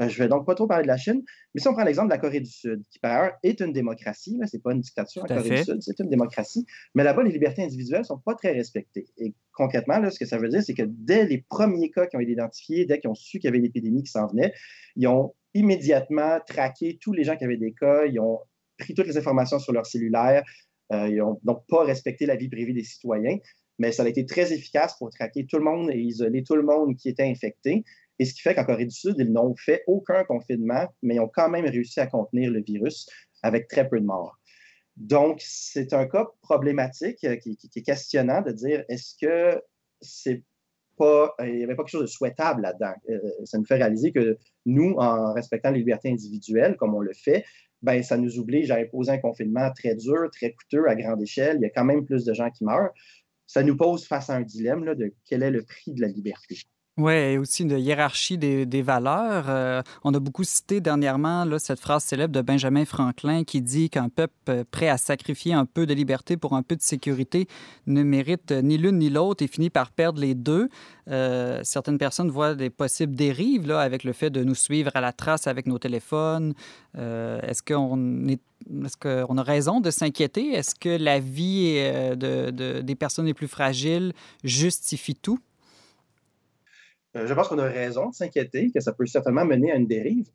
Euh, 0.00 0.08
je 0.08 0.18
ne 0.18 0.24
vais 0.24 0.28
donc 0.28 0.46
pas 0.46 0.54
trop 0.54 0.66
parler 0.66 0.84
de 0.84 0.88
la 0.88 0.96
Chine, 0.96 1.22
mais 1.54 1.60
si 1.60 1.68
on 1.68 1.72
prend 1.72 1.84
l'exemple 1.84 2.08
de 2.08 2.14
la 2.14 2.18
Corée 2.18 2.40
du 2.40 2.50
Sud, 2.50 2.82
qui 2.90 2.98
par 2.98 3.12
ailleurs 3.12 3.32
est 3.42 3.60
une 3.60 3.72
démocratie, 3.72 4.38
ce 4.46 4.56
n'est 4.56 4.60
pas 4.60 4.72
une 4.72 4.80
dictature, 4.80 5.24
la 5.28 5.36
Corée 5.36 5.50
du 5.50 5.64
Sud, 5.64 5.78
c'est 5.80 5.98
une 5.98 6.08
démocratie, 6.08 6.66
mais 6.94 7.02
là-bas, 7.04 7.24
les 7.24 7.32
libertés 7.32 7.62
individuelles 7.62 8.00
ne 8.00 8.06
sont 8.06 8.18
pas 8.18 8.34
très 8.34 8.52
respectées. 8.52 9.06
Et 9.16 9.34
concrètement, 9.52 9.98
là, 9.98 10.10
ce 10.10 10.18
que 10.18 10.26
ça 10.26 10.38
veut 10.38 10.48
dire, 10.48 10.62
c'est 10.62 10.74
que 10.74 10.84
dès 10.86 11.26
les 11.26 11.44
premiers 11.48 11.90
cas 11.90 12.06
qui 12.06 12.16
ont 12.16 12.20
été 12.20 12.32
identifiés, 12.32 12.86
dès 12.86 13.00
qu'ils 13.00 13.10
ont 13.10 13.14
su 13.14 13.38
qu'il 13.38 13.46
y 13.46 13.48
avait 13.48 13.58
une 13.58 13.64
épidémie 13.64 14.02
qui 14.02 14.10
s'en 14.10 14.26
venait, 14.28 14.52
ils 14.96 15.08
ont 15.08 15.34
immédiatement 15.54 16.38
traqué 16.46 16.98
tous 17.00 17.12
les 17.12 17.24
gens 17.24 17.36
qui 17.36 17.44
avaient 17.44 17.56
des 17.56 17.72
cas, 17.72 18.04
ils 18.06 18.20
ont 18.20 18.38
pris 18.78 18.94
toutes 18.94 19.06
les 19.06 19.18
informations 19.18 19.58
sur 19.58 19.72
leur 19.72 19.86
cellulaire, 19.86 20.44
euh, 20.92 21.08
ils 21.08 21.16
n'ont 21.16 21.40
donc 21.42 21.64
pas 21.68 21.84
respecté 21.84 22.26
la 22.26 22.36
vie 22.36 22.48
privée 22.48 22.72
des 22.72 22.84
citoyens, 22.84 23.38
mais 23.78 23.92
ça 23.92 24.02
a 24.02 24.08
été 24.08 24.24
très 24.26 24.52
efficace 24.52 24.96
pour 24.98 25.10
traquer 25.10 25.46
tout 25.46 25.58
le 25.58 25.64
monde 25.64 25.90
et 25.90 25.98
isoler 25.98 26.42
tout 26.42 26.56
le 26.56 26.62
monde 26.62 26.96
qui 26.96 27.08
était 27.08 27.24
infecté. 27.24 27.84
Et 28.18 28.24
ce 28.24 28.34
qui 28.34 28.40
fait 28.40 28.54
qu'en 28.54 28.64
Corée 28.64 28.84
du 28.84 28.94
Sud, 28.94 29.14
ils 29.18 29.32
n'ont 29.32 29.54
fait 29.56 29.84
aucun 29.86 30.24
confinement, 30.24 30.86
mais 31.02 31.16
ils 31.16 31.20
ont 31.20 31.30
quand 31.32 31.48
même 31.48 31.66
réussi 31.66 32.00
à 32.00 32.06
contenir 32.06 32.50
le 32.50 32.62
virus 32.62 33.08
avec 33.42 33.68
très 33.68 33.88
peu 33.88 34.00
de 34.00 34.04
morts. 34.04 34.38
Donc, 34.96 35.40
c'est 35.44 35.92
un 35.92 36.06
cas 36.06 36.26
problématique 36.42 37.22
euh, 37.24 37.36
qui, 37.36 37.56
est 37.76 37.82
questionnant 37.82 38.42
de 38.42 38.50
dire 38.50 38.84
est-ce 38.88 39.14
que 39.20 39.62
c'est 40.00 40.42
pas, 40.96 41.34
euh, 41.40 41.48
il 41.48 41.58
n'y 41.58 41.64
avait 41.64 41.76
pas 41.76 41.84
quelque 41.84 41.92
chose 41.92 42.02
de 42.02 42.06
souhaitable 42.06 42.62
là-dedans? 42.62 42.94
Euh, 43.08 43.20
ça 43.44 43.58
nous 43.58 43.64
fait 43.64 43.76
réaliser 43.76 44.10
que 44.10 44.36
nous, 44.66 44.94
en 44.98 45.32
respectant 45.34 45.70
les 45.70 45.78
libertés 45.78 46.10
individuelles, 46.10 46.76
comme 46.76 46.94
on 46.94 47.00
le 47.00 47.12
fait, 47.14 47.44
ben, 47.80 48.02
ça 48.02 48.16
nous 48.16 48.40
oblige 48.40 48.72
à 48.72 48.76
imposer 48.76 49.12
un 49.12 49.18
confinement 49.18 49.70
très 49.72 49.94
dur, 49.94 50.28
très 50.32 50.52
coûteux, 50.52 50.88
à 50.88 50.96
grande 50.96 51.22
échelle. 51.22 51.58
Il 51.60 51.62
y 51.62 51.66
a 51.66 51.70
quand 51.70 51.84
même 51.84 52.04
plus 52.04 52.24
de 52.24 52.34
gens 52.34 52.50
qui 52.50 52.64
meurent. 52.64 52.90
Ça 53.46 53.62
nous 53.62 53.76
pose 53.76 54.04
face 54.04 54.30
à 54.30 54.34
un 54.34 54.42
dilemme 54.42 54.94
de 54.96 55.14
quel 55.24 55.44
est 55.44 55.52
le 55.52 55.62
prix 55.62 55.92
de 55.92 56.00
la 56.00 56.08
liberté? 56.08 56.58
Oui, 56.98 57.12
et 57.12 57.38
aussi 57.38 57.62
une 57.62 57.78
hiérarchie 57.78 58.38
des, 58.38 58.82
valeurs. 58.82 59.44
Euh, 59.48 59.82
on 60.02 60.12
a 60.14 60.18
beaucoup 60.18 60.42
cité 60.42 60.80
dernièrement 60.80 61.46
cette 61.58 61.78
phrase 61.78 62.02
célèbre 62.02 62.34
de 62.34 62.40
Benjamin 62.40 62.84
Franklin 62.84 63.44
qui 63.44 63.62
dit 63.62 63.88
qu'un 63.88 64.08
peuple 64.08 64.64
prêt 64.72 64.88
à 64.88 64.98
sacrifier 64.98 65.54
un 65.54 65.64
peu 65.64 65.86
de 65.86 65.94
liberté 65.94 66.36
pour 66.36 66.54
un 66.54 66.64
peu 66.64 66.74
de 66.74 66.82
sécurité 66.82 67.46
ne 67.86 68.02
mérite 68.02 68.50
ni 68.50 68.78
l'une 68.78 68.98
ni 68.98 69.10
l'autre 69.10 69.44
et 69.44 69.46
finit 69.46 69.70
par 69.70 69.92
perdre 69.92 70.20
les 70.20 70.34
deux. 70.34 70.70
Euh, 71.08 71.60
certaines 71.62 71.98
personnes 71.98 72.30
voient 72.30 72.56
des 72.56 72.68
possibles 72.68 73.14
dérives 73.14 73.70
avec 73.70 74.02
le 74.02 74.12
fait 74.12 74.30
de 74.30 74.42
nous 74.42 74.56
suivre 74.56 74.90
à 74.94 75.00
la 75.00 75.12
trace 75.12 75.46
avec 75.46 75.68
nos 75.68 75.78
téléphones. 75.78 76.52
Euh, 76.96 77.40
est-ce 77.42 77.62
qu'on 77.62 79.38
a 79.38 79.42
raison 79.44 79.80
de 79.80 79.92
s'inquiéter? 79.92 80.52
Est-ce 80.52 80.74
que 80.74 80.88
la 80.88 81.20
vie 81.20 81.74
de, 82.16 82.50
de, 82.50 82.80
des 82.80 82.94
personnes 82.96 83.26
les 83.26 83.34
plus 83.34 83.46
fragiles 83.46 84.12
justifie 84.42 85.14
tout? 85.14 85.38
Euh, 87.16 87.26
je 87.26 87.34
pense 87.34 87.48
qu'on 87.48 87.58
a 87.58 87.68
raison 87.68 88.10
de 88.10 88.14
s'inquiéter, 88.14 88.70
que 88.70 88.80
ça 88.80 88.92
peut 88.92 89.06
certainement 89.06 89.44
mener 89.44 89.72
à 89.72 89.76
une 89.76 89.86
dérive. 89.86 90.28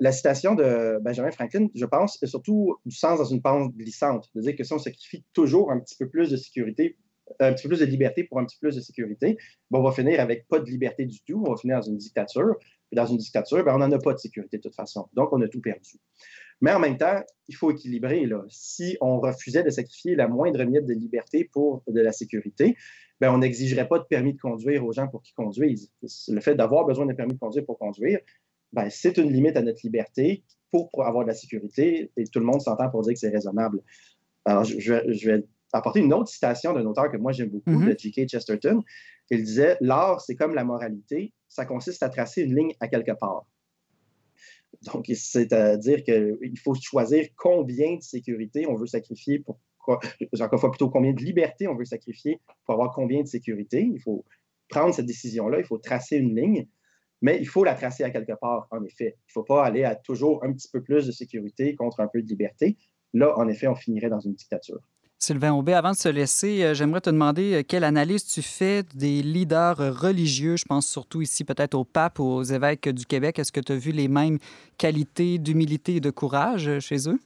La, 0.00 0.12
citation 0.12 0.54
de 0.54 0.98
Benjamin 1.00 1.30
Franklin, 1.30 1.68
je 1.74 1.86
pense, 1.86 2.22
est 2.22 2.26
surtout 2.26 2.76
du 2.84 2.94
sens 2.94 3.18
dans 3.18 3.24
une 3.24 3.40
pente 3.40 3.74
glissante, 3.74 4.28
de 4.34 4.42
dire 4.42 4.54
que 4.54 4.64
si 4.64 4.72
on 4.72 4.78
sacrifie 4.78 5.24
toujours 5.32 5.70
un 5.70 5.78
petit 5.78 5.96
peu 5.96 6.08
plus 6.08 6.30
de 6.30 6.36
sécurité, 6.36 6.98
un 7.40 7.52
petit 7.52 7.62
peu 7.62 7.70
plus 7.70 7.80
de 7.80 7.86
liberté 7.86 8.24
pour 8.24 8.38
un 8.38 8.44
petit 8.44 8.56
peu 8.60 8.68
plus 8.68 8.76
de 8.76 8.80
sécurité, 8.80 9.38
ben, 9.70 9.78
on 9.78 9.82
va 9.82 9.92
finir 9.92 10.20
avec 10.20 10.46
pas 10.48 10.58
de 10.58 10.68
liberté 10.68 11.06
du 11.06 11.20
tout, 11.22 11.42
on 11.46 11.50
va 11.50 11.56
finir 11.56 11.76
dans 11.76 11.86
une 11.86 11.96
dictature. 11.96 12.56
Et 12.90 12.96
dans 12.96 13.06
une 13.06 13.18
dictature, 13.18 13.64
ben, 13.64 13.74
on 13.74 13.78
n'en 13.78 13.92
a 13.92 13.98
pas 13.98 14.12
de 14.12 14.18
sécurité 14.18 14.56
de 14.58 14.62
toute 14.62 14.74
façon. 14.74 15.08
Donc, 15.14 15.32
on 15.32 15.40
a 15.42 15.48
tout 15.48 15.60
perdu. 15.60 15.98
Mais 16.60 16.72
en 16.72 16.80
même 16.80 16.96
temps, 16.96 17.22
il 17.48 17.54
faut 17.54 17.70
équilibrer. 17.70 18.26
Là. 18.26 18.44
Si 18.48 18.96
on 19.00 19.20
refusait 19.20 19.62
de 19.62 19.70
sacrifier 19.70 20.16
la 20.16 20.26
moindre 20.26 20.64
miette 20.64 20.86
de 20.86 20.94
liberté 20.94 21.48
pour 21.52 21.82
de 21.86 22.00
la 22.00 22.12
sécurité, 22.12 22.76
ben, 23.20 23.32
on 23.32 23.38
n'exigerait 23.38 23.88
pas 23.88 23.98
de 23.98 24.04
permis 24.04 24.32
de 24.32 24.40
conduire 24.40 24.84
aux 24.84 24.92
gens 24.92 25.08
pour 25.08 25.22
qu'ils 25.22 25.34
conduisent. 25.34 25.90
Le 26.28 26.40
fait 26.40 26.54
d'avoir 26.54 26.84
besoin 26.84 27.06
d'un 27.06 27.14
permis 27.14 27.34
de 27.34 27.38
conduire 27.38 27.64
pour 27.64 27.78
conduire, 27.78 28.20
ben, 28.72 28.88
c'est 28.90 29.16
une 29.18 29.32
limite 29.32 29.56
à 29.56 29.62
notre 29.62 29.80
liberté 29.82 30.44
pour, 30.70 30.90
avoir 31.04 31.24
de 31.24 31.28
la 31.28 31.34
sécurité 31.34 32.10
et 32.16 32.24
tout 32.24 32.38
le 32.38 32.44
monde 32.44 32.60
s'entend 32.60 32.90
pour 32.90 33.02
dire 33.02 33.14
que 33.14 33.18
c'est 33.18 33.30
raisonnable. 33.30 33.80
Alors, 34.44 34.64
je, 34.64 35.26
vais, 35.26 35.44
apporter 35.72 36.00
une 36.00 36.12
autre 36.12 36.28
citation 36.28 36.72
d'un 36.72 36.84
auteur 36.86 37.10
que 37.10 37.16
moi 37.16 37.32
j'aime 37.32 37.50
beaucoup, 37.50 37.70
mm-hmm. 37.70 37.94
de 37.94 37.98
G.K. 37.98 38.28
Chesterton. 38.28 38.82
Il 39.30 39.42
disait 39.44 39.76
L'art, 39.80 40.20
c'est 40.20 40.36
comme 40.36 40.54
la 40.54 40.64
moralité, 40.64 41.32
ça 41.48 41.66
consiste 41.66 42.02
à 42.02 42.08
tracer 42.08 42.42
une 42.42 42.54
ligne 42.54 42.72
à 42.80 42.88
quelque 42.88 43.12
part. 43.12 43.46
Donc, 44.92 45.10
c'est-à-dire 45.14 46.04
qu'il 46.04 46.58
faut 46.62 46.74
choisir 46.74 47.26
combien 47.36 47.96
de 47.96 48.02
sécurité 48.02 48.66
on 48.66 48.74
veut 48.74 48.86
sacrifier 48.86 49.38
pour 49.38 49.58
encore 50.40 50.60
fois 50.60 50.70
plutôt 50.70 50.90
combien 50.90 51.12
de 51.12 51.22
liberté 51.22 51.68
on 51.68 51.74
veut 51.74 51.84
sacrifier 51.84 52.40
pour 52.64 52.74
avoir 52.74 52.92
combien 52.92 53.22
de 53.22 53.26
sécurité? 53.26 53.88
Il 53.92 54.00
faut 54.00 54.24
prendre 54.68 54.94
cette 54.94 55.06
décision-là, 55.06 55.58
il 55.58 55.64
faut 55.64 55.78
tracer 55.78 56.16
une 56.16 56.34
ligne. 56.36 56.66
Mais 57.20 57.38
il 57.40 57.48
faut 57.48 57.64
la 57.64 57.74
tracer 57.74 58.04
à 58.04 58.10
quelque 58.10 58.38
part, 58.40 58.68
en 58.70 58.84
effet. 58.84 59.16
Il 59.16 59.30
ne 59.30 59.32
faut 59.32 59.42
pas 59.42 59.64
aller 59.64 59.82
à 59.82 59.96
toujours 59.96 60.44
un 60.44 60.52
petit 60.52 60.68
peu 60.72 60.82
plus 60.82 61.06
de 61.06 61.12
sécurité 61.12 61.74
contre 61.74 62.00
un 62.00 62.06
peu 62.06 62.22
de 62.22 62.28
liberté. 62.28 62.76
Là, 63.12 63.36
en 63.36 63.48
effet, 63.48 63.66
on 63.66 63.74
finirait 63.74 64.08
dans 64.08 64.20
une 64.20 64.34
dictature. 64.34 64.78
Sylvain 65.20 65.52
Aubé, 65.52 65.74
avant 65.74 65.90
de 65.90 65.96
se 65.96 66.08
laisser, 66.08 66.62
euh, 66.62 66.74
j'aimerais 66.74 67.00
te 67.00 67.10
demander 67.10 67.54
euh, 67.54 67.62
quelle 67.66 67.82
analyse 67.82 68.24
tu 68.24 68.40
fais 68.40 68.84
des 68.94 69.20
leaders 69.20 69.76
religieux. 70.00 70.56
Je 70.56 70.64
pense 70.64 70.86
surtout 70.86 71.20
ici 71.20 71.42
peut-être 71.42 71.74
au 71.74 71.82
pape 71.82 72.20
ou 72.20 72.24
aux 72.24 72.44
évêques 72.44 72.88
du 72.88 73.04
Québec? 73.04 73.40
Est-ce 73.40 73.50
que 73.50 73.58
tu 73.58 73.72
as 73.72 73.76
vu 73.76 73.90
les 73.90 74.06
mêmes 74.06 74.38
qualités 74.76 75.38
d'humilité 75.38 75.96
et 75.96 76.00
de 76.00 76.10
courage 76.10 76.68
euh, 76.68 76.78
chez 76.78 77.08
eux? 77.08 77.18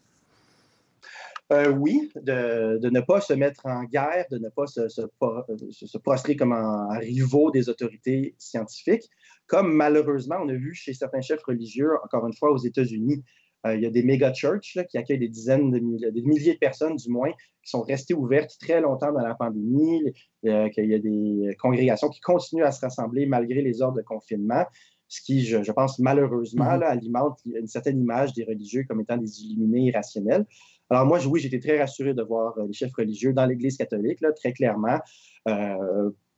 Oui, 1.77 2.11
de, 2.17 2.89
ne 2.89 3.01
pas 3.01 3.21
se 3.21 3.33
mettre 3.33 3.67
en 3.67 3.85
guerre, 3.85 4.27
de 4.31 4.39
ne 4.39 4.49
pas 4.49 4.67
se, 4.67 4.89
se, 4.89 5.99
prostrer 5.99 6.37
comme 6.37 6.53
en 6.53 6.89
rivaux 6.99 7.51
des 7.51 7.69
autorités 7.69 8.35
scientifiques, 8.39 9.09
comme 9.47 9.73
malheureusement 9.73 10.37
on 10.43 10.49
a 10.49 10.55
vu 10.55 10.75
chez 10.75 10.95
certains 10.95 11.21
chefs 11.21 11.43
religieux, 11.45 11.91
encore 12.05 12.27
une 12.27 12.35
fois 12.35 12.53
aux 12.53 12.59
États-Unis. 12.59 13.23
Euh, 13.67 13.77
il 13.77 13.83
y 13.83 13.87
a 13.87 13.91
des 13.91 14.03
méga 14.03 14.33
churches 14.33 14.79
qui 14.91 14.99
accueillent 14.99 15.19
des 15.19 15.29
dizaines 15.29 15.71
de 15.71 15.79
milliers 15.79 16.55
de 16.55 16.59
personnes, 16.59 16.97
du 16.97 17.09
moins, 17.09 17.31
qui 17.31 17.71
sont 17.71 17.83
restées 17.83 18.15
ouvertes 18.15 18.57
très 18.59 18.81
longtemps 18.81 19.13
dans 19.13 19.21
la 19.21 19.35
pandémie. 19.35 20.13
Euh, 20.45 20.69
qu'il 20.71 20.87
y 20.87 20.95
a 20.95 20.99
des 20.99 21.57
congrégations 21.61 22.09
qui 22.09 22.21
continuent 22.21 22.65
à 22.65 22.73
se 22.73 22.81
rassembler 22.81 23.27
malgré 23.27 23.63
les 23.63 23.81
ordres 23.81 23.99
de 23.99 24.03
confinement, 24.03 24.65
ce 25.13 25.21
qui, 25.23 25.45
je, 25.45 25.73
pense, 25.73 25.99
malheureusement, 25.99 26.65
mm-hmm. 26.65 26.83
alimente 26.85 27.41
une 27.45 27.67
certaine 27.67 28.01
image 28.01 28.33
des 28.33 28.45
religieux 28.45 28.85
comme 28.89 29.01
étant 29.01 29.17
des 29.17 29.43
illuminés 29.43 29.89
irrationnels. 29.89 30.47
Alors 30.91 31.07
moi, 31.07 31.19
oui, 31.27 31.41
j'étais 31.41 31.61
très 31.61 31.79
rassuré 31.79 32.15
de 32.15 32.23
voir 32.23 32.57
euh, 32.59 32.67
les 32.67 32.73
chefs 32.73 32.95
religieux 32.95 33.33
dans 33.33 33.47
l'Église 33.47 33.77
catholique, 33.77 34.21
là, 34.21 34.33
très 34.33 34.53
clairement, 34.53 34.99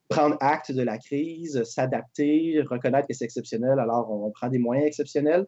prendre 0.09 0.37
acte 0.41 0.71
de 0.73 0.83
la 0.83 0.99
crise, 0.99 1.63
s'adapter, 1.65 2.61
reconnaître 2.63 3.09
que 3.09 3.15
c'est 3.15 3.25
exceptionnel, 3.25 3.79
alors 3.79 4.11
on 4.11 4.31
prend 4.31 4.49
des 4.49 4.59
moyens 4.59 4.87
exceptionnels. 4.87 5.47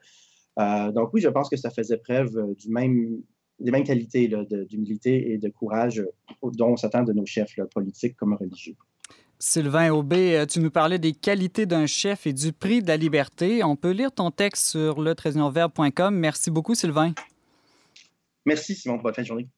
Euh, 0.59 0.90
donc 0.92 1.12
oui, 1.12 1.21
je 1.21 1.28
pense 1.28 1.49
que 1.49 1.56
ça 1.56 1.71
faisait 1.71 1.99
preuve 1.99 2.37
euh, 2.38 2.54
du 2.54 2.71
même, 2.71 3.21
des 3.61 3.71
mêmes 3.71 3.85
qualités 3.85 4.30
d'humilité 4.68 5.33
et 5.33 5.38
de 5.38 5.49
courage 5.50 6.00
euh, 6.00 6.50
dont 6.52 6.73
on 6.73 6.76
s'attend 6.76 7.02
de 7.02 7.12
nos 7.12 7.26
chefs 7.26 7.56
politiques 7.75 8.16
comme 8.16 8.35
religieux. 8.35 8.76
Sylvain 9.38 9.90
Aubé, 9.90 10.44
tu 10.48 10.60
nous 10.60 10.70
parlais 10.70 10.98
des 10.98 11.12
qualités 11.12 11.66
d'un 11.66 11.86
chef 11.86 12.26
et 12.26 12.32
du 12.32 12.52
prix 12.52 12.82
de 12.82 12.88
la 12.88 12.96
liberté. 12.96 13.62
On 13.62 13.76
peut 13.76 13.90
lire 13.90 14.12
ton 14.12 14.30
texte 14.30 14.66
sur 14.66 15.00
le 15.00 15.14
Merci 16.10 16.50
beaucoup, 16.50 16.74
Sylvain. 16.74 17.12
Merci, 18.46 18.74
Simon. 18.74 18.96
Bonne 18.96 19.14
fin 19.14 19.22
de 19.22 19.26
journée. 19.26 19.48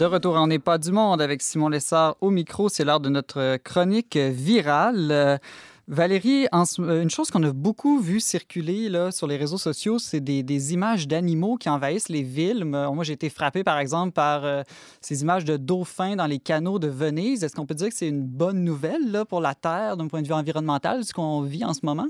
De 0.00 0.06
retour 0.06 0.36
en 0.36 0.46
n'est 0.46 0.58
pas 0.58 0.78
du 0.78 0.92
monde 0.92 1.20
avec 1.20 1.42
Simon 1.42 1.68
Lessard 1.68 2.16
au 2.22 2.30
micro. 2.30 2.70
C'est 2.70 2.86
l'heure 2.86 3.00
de 3.00 3.10
notre 3.10 3.58
chronique 3.58 4.16
virale. 4.16 5.08
Euh, 5.12 5.36
Valérie, 5.88 6.46
euh, 6.54 7.02
une 7.02 7.10
chose 7.10 7.30
qu'on 7.30 7.42
a 7.42 7.52
beaucoup 7.52 8.00
vu 8.00 8.18
circuler 8.18 8.90
sur 9.10 9.26
les 9.26 9.36
réseaux 9.36 9.58
sociaux, 9.58 9.98
c'est 9.98 10.20
des, 10.20 10.72
images 10.72 11.06
d'animaux 11.06 11.56
qui 11.58 11.68
envahissent 11.68 12.08
les 12.08 12.22
villes. 12.22 12.64
Moi, 12.64 13.04
j'ai 13.04 13.12
été 13.12 13.28
frappé, 13.28 13.62
par 13.62 13.78
exemple, 13.78 14.12
par 14.12 14.46
euh, 14.46 14.62
ces 15.02 15.20
images 15.20 15.44
de 15.44 15.58
dauphins 15.58 16.16
dans 16.16 16.26
les 16.26 16.38
canaux 16.38 16.78
de 16.78 16.88
Venise. 16.88 17.44
Est-ce 17.44 17.54
qu'on 17.54 17.66
peut 17.66 17.74
dire 17.74 17.90
que 17.90 17.94
c'est 17.94 18.08
une 18.08 18.24
bonne 18.24 18.64
nouvelle 18.64 19.24
pour 19.28 19.42
la 19.42 19.54
Terre 19.54 19.98
d'un 19.98 20.08
point 20.08 20.22
de 20.22 20.26
vue 20.26 20.32
environnemental, 20.32 21.04
ce 21.04 21.12
qu'on 21.12 21.42
vit 21.42 21.62
en 21.62 21.74
ce 21.74 21.80
moment? 21.82 22.06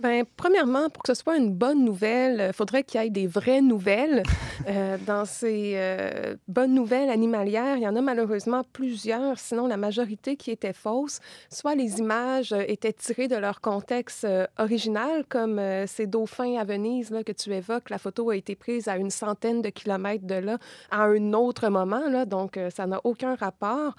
Bien, 0.00 0.24
premièrement, 0.36 0.90
pour 0.90 1.04
que 1.04 1.14
ce 1.14 1.22
soit 1.22 1.36
une 1.36 1.52
bonne 1.52 1.84
nouvelle, 1.84 2.34
il 2.34 2.40
euh, 2.40 2.52
faudrait 2.52 2.82
qu'il 2.82 3.00
y 3.00 3.06
ait 3.06 3.10
des 3.10 3.28
vraies 3.28 3.62
nouvelles. 3.62 4.22
Euh, 4.68 4.96
dans 5.04 5.24
ces 5.24 5.72
euh, 5.74 6.36
bonnes 6.46 6.74
nouvelles 6.74 7.10
animalières, 7.10 7.76
il 7.76 7.82
y 7.82 7.88
en 7.88 7.96
a 7.96 8.00
malheureusement 8.00 8.62
plusieurs, 8.72 9.38
sinon 9.38 9.66
la 9.66 9.76
majorité 9.76 10.36
qui 10.36 10.52
étaient 10.52 10.72
fausses. 10.72 11.18
Soit 11.50 11.74
les 11.74 11.98
images 11.98 12.54
étaient 12.68 12.92
tirées 12.92 13.26
de 13.26 13.34
leur 13.34 13.60
contexte 13.60 14.26
original, 14.56 15.24
comme 15.28 15.60
ces 15.86 16.06
dauphins 16.06 16.56
à 16.56 16.64
Venise 16.64 17.10
là, 17.10 17.24
que 17.24 17.32
tu 17.32 17.52
évoques. 17.52 17.90
La 17.90 17.98
photo 17.98 18.30
a 18.30 18.36
été 18.36 18.54
prise 18.54 18.86
à 18.86 18.96
une 18.96 19.10
centaine 19.10 19.60
de 19.60 19.70
kilomètres 19.70 20.24
de 20.24 20.36
là, 20.36 20.58
à 20.90 21.02
un 21.02 21.32
autre 21.32 21.68
moment, 21.68 22.08
là, 22.08 22.24
donc 22.24 22.58
ça 22.74 22.86
n'a 22.86 23.00
aucun 23.02 23.34
rapport. 23.34 23.96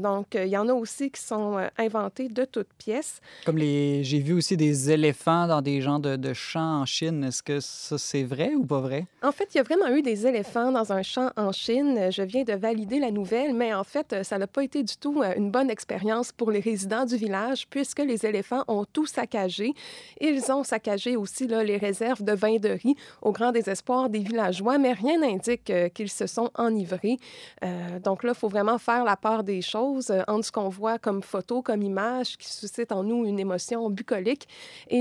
donc, 0.00 0.34
il 0.34 0.48
y 0.48 0.58
en 0.58 0.68
a 0.68 0.74
aussi 0.74 1.10
qui 1.10 1.22
sont 1.22 1.58
inventés 1.78 2.28
de 2.28 2.44
toutes 2.44 2.74
pièces. 2.76 3.20
Comme 3.46 3.58
les... 3.58 4.02
J'ai 4.02 4.18
vu 4.18 4.34
aussi 4.34 4.56
des 4.56 4.90
éléphants 4.90 5.15
dans 5.26 5.60
des 5.60 5.80
genres 5.80 5.98
de, 5.98 6.32
champs 6.32 6.80
en 6.80 6.86
Chine. 6.86 7.24
Est-ce 7.24 7.42
que 7.42 7.58
ça, 7.60 7.98
c'est 7.98 8.22
vrai 8.22 8.52
ou 8.54 8.64
pas 8.64 8.80
vrai? 8.80 9.06
En 9.22 9.32
fait, 9.32 9.48
il 9.54 9.58
y 9.58 9.60
a 9.60 9.64
vraiment 9.64 9.88
eu 9.88 10.02
des 10.02 10.26
éléphants 10.26 10.70
dans 10.70 10.92
un 10.92 11.02
champ 11.02 11.30
en 11.36 11.50
Chine. 11.52 12.10
Je 12.10 12.22
viens 12.22 12.44
de 12.44 12.52
valider 12.52 13.00
la 13.00 13.10
nouvelle, 13.10 13.52
mais 13.54 13.74
en 13.74 13.82
fait, 13.82 14.22
ça 14.22 14.38
n'a 14.38 14.46
pas 14.46 14.62
été 14.62 14.82
du 14.82 14.96
tout 14.96 15.22
euh, 15.22 15.34
une 15.36 15.50
bonne 15.50 15.70
expérience 15.70 16.30
pour 16.30 16.50
les 16.50 16.60
résidents 16.60 17.04
du 17.04 17.16
village 17.16 17.66
puisque 17.68 17.98
les 17.98 18.24
éléphants 18.24 18.62
ont 18.68 18.84
tout 18.84 19.06
saccagé. 19.06 19.74
Ils 20.20 20.52
ont 20.52 20.62
saccagé 20.62 21.16
aussi 21.16 21.48
là, 21.48 21.64
les 21.64 21.76
réserves 21.76 22.22
de 22.22 22.32
vin 22.32 22.56
de 22.56 22.68
riz 22.68 22.94
au 23.22 23.32
grand 23.32 23.50
désespoir 23.50 24.08
des 24.08 24.20
villageois, 24.20 24.78
mais 24.78 24.92
rien 24.92 25.18
n'indique 25.18 25.70
euh, 25.70 25.88
qu'ils 25.88 26.10
se 26.10 26.26
sont 26.26 26.50
enivrés. 26.56 27.16
Euh, 27.64 27.98
donc 27.98 28.22
là, 28.22 28.32
il 28.34 28.38
faut 28.38 28.48
vraiment 28.48 28.78
faire 28.78 29.04
la 29.04 29.16
part 29.16 29.42
des 29.42 29.62
choses 29.62 30.12
entre 30.28 30.44
ce 30.44 30.52
qu'on 30.52 30.68
voit 30.68 30.98
comme 30.98 31.22
photo, 31.22 31.62
comme 31.62 31.82
image 31.82 32.36
qui 32.38 32.48
suscite 32.48 32.92
en 32.92 33.02
nous 33.02 33.24
une 33.24 33.40
émotion 33.40 33.90
bucolique 33.90 34.46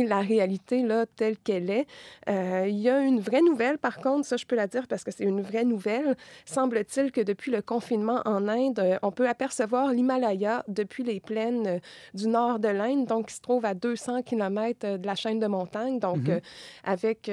la 0.06 0.22
réalité 0.22 0.82
là, 0.82 1.06
telle 1.06 1.38
qu'elle 1.38 1.70
est. 1.70 1.88
Euh, 2.30 2.66
il 2.68 2.78
y 2.80 2.90
a 2.90 3.00
une 3.00 3.20
vraie 3.20 3.42
nouvelle, 3.42 3.78
par 3.78 3.98
contre, 3.98 4.26
ça 4.26 4.38
je 4.38 4.46
peux 4.46 4.56
la 4.56 4.68
dire 4.68 4.88
parce 4.88 5.04
que 5.04 5.12
c'est 5.12 5.24
une 5.24 5.42
vraie 5.42 5.66
nouvelle. 5.66 6.16
Semble-t-il 6.46 7.12
que 7.12 7.22
depuis 7.22 7.52
le 7.52 7.62
confinement 7.62 8.22
en 8.26 8.48
Inde, 8.48 8.80
euh, 8.80 8.98
on 9.02 9.12
peut 9.12 9.28
apercevoir 9.28 9.92
l'Himalaya 9.92 10.64
depuis 10.68 11.04
les 11.04 11.20
plaines 11.20 11.68
euh, 11.68 11.80
du 12.14 12.28
nord 12.28 12.60
de 12.60 12.70
l'Inde, 12.70 13.06
donc 13.06 13.28
qui 13.28 13.36
se 13.36 13.42
trouve 13.42 13.66
à 13.66 13.74
200 13.74 14.24
km 14.24 14.98
de 14.98 15.06
la 15.06 15.16
chaîne 15.16 15.40
de 15.40 15.48
montagne. 15.48 16.00
Donc, 16.00 16.18
mm-hmm. 16.18 16.42
avec 16.84 17.30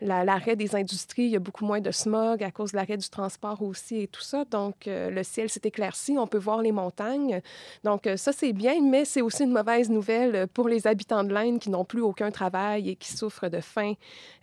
l'arrêt 0.00 0.56
des 0.56 0.74
industries, 0.74 1.24
il 1.24 1.30
y 1.30 1.36
a 1.36 1.40
beaucoup 1.40 1.64
moins 1.64 1.80
de 1.80 1.90
smog 1.90 2.42
à 2.42 2.50
cause 2.50 2.72
de 2.72 2.76
l'arrêt 2.76 2.96
du 2.96 3.08
transport 3.08 3.62
aussi 3.62 4.02
et 4.02 4.06
tout 4.06 4.22
ça. 4.22 4.44
Donc, 4.44 4.86
euh, 4.86 5.10
le 5.10 5.22
ciel 5.22 5.48
s'est 5.48 5.60
éclairci, 5.64 6.16
on 6.18 6.26
peut 6.26 6.38
voir 6.38 6.62
les 6.62 6.72
montagnes. 6.72 7.40
Donc, 7.84 8.08
ça, 8.16 8.32
c'est 8.32 8.52
bien, 8.52 8.80
mais 8.82 9.04
c'est 9.04 9.22
aussi 9.22 9.44
une 9.44 9.52
mauvaise 9.52 9.90
nouvelle 9.90 10.46
pour 10.48 10.68
les 10.68 10.86
habitants 10.86 11.24
de 11.24 11.32
l'Inde 11.32 11.58
qui 11.58 11.70
n'ont 11.72 11.84
plus 11.84 12.00
aucun 12.00 12.30
travail 12.30 12.90
et 12.90 12.96
qui 12.96 13.12
souffrent 13.12 13.48
de 13.48 13.60
faim 13.60 13.94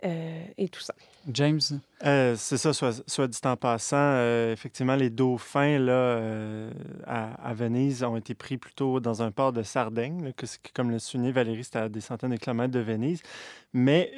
euh, 0.04 0.44
et 0.58 0.70
tout 0.70 0.82
ça. 0.82 0.94
James? 1.28 1.60
Euh, 2.06 2.36
c'est 2.38 2.58
ça, 2.58 2.72
soit, 2.74 3.04
soit, 3.08 3.28
dit 3.28 3.40
en 3.44 3.58
passant. 3.58 3.98
Euh, 3.98 4.54
effectivement, 4.54 4.96
les 4.96 5.10
dauphins 5.10 5.78
là, 5.78 5.92
euh, 5.92 6.72
à, 7.06 7.54
Venise 7.54 8.04
ont 8.04 8.16
été 8.16 8.34
pris 8.34 8.58
plutôt 8.58 9.00
dans 9.00 9.22
un 9.22 9.32
port 9.32 9.52
de 9.52 9.62
Sardaigne, 9.62 10.32
que, 10.38 10.46
comme 10.74 10.92
le 10.92 11.00
soulignait 11.00 11.32
Valérie, 11.32 11.64
c'était 11.64 11.80
à 11.80 11.90
des 11.90 12.02
centaines 12.02 12.32
de 12.32 12.38
kilomètres 12.38 12.72
de 12.72 12.80
Venise. 12.80 13.22
Mais 13.74 14.14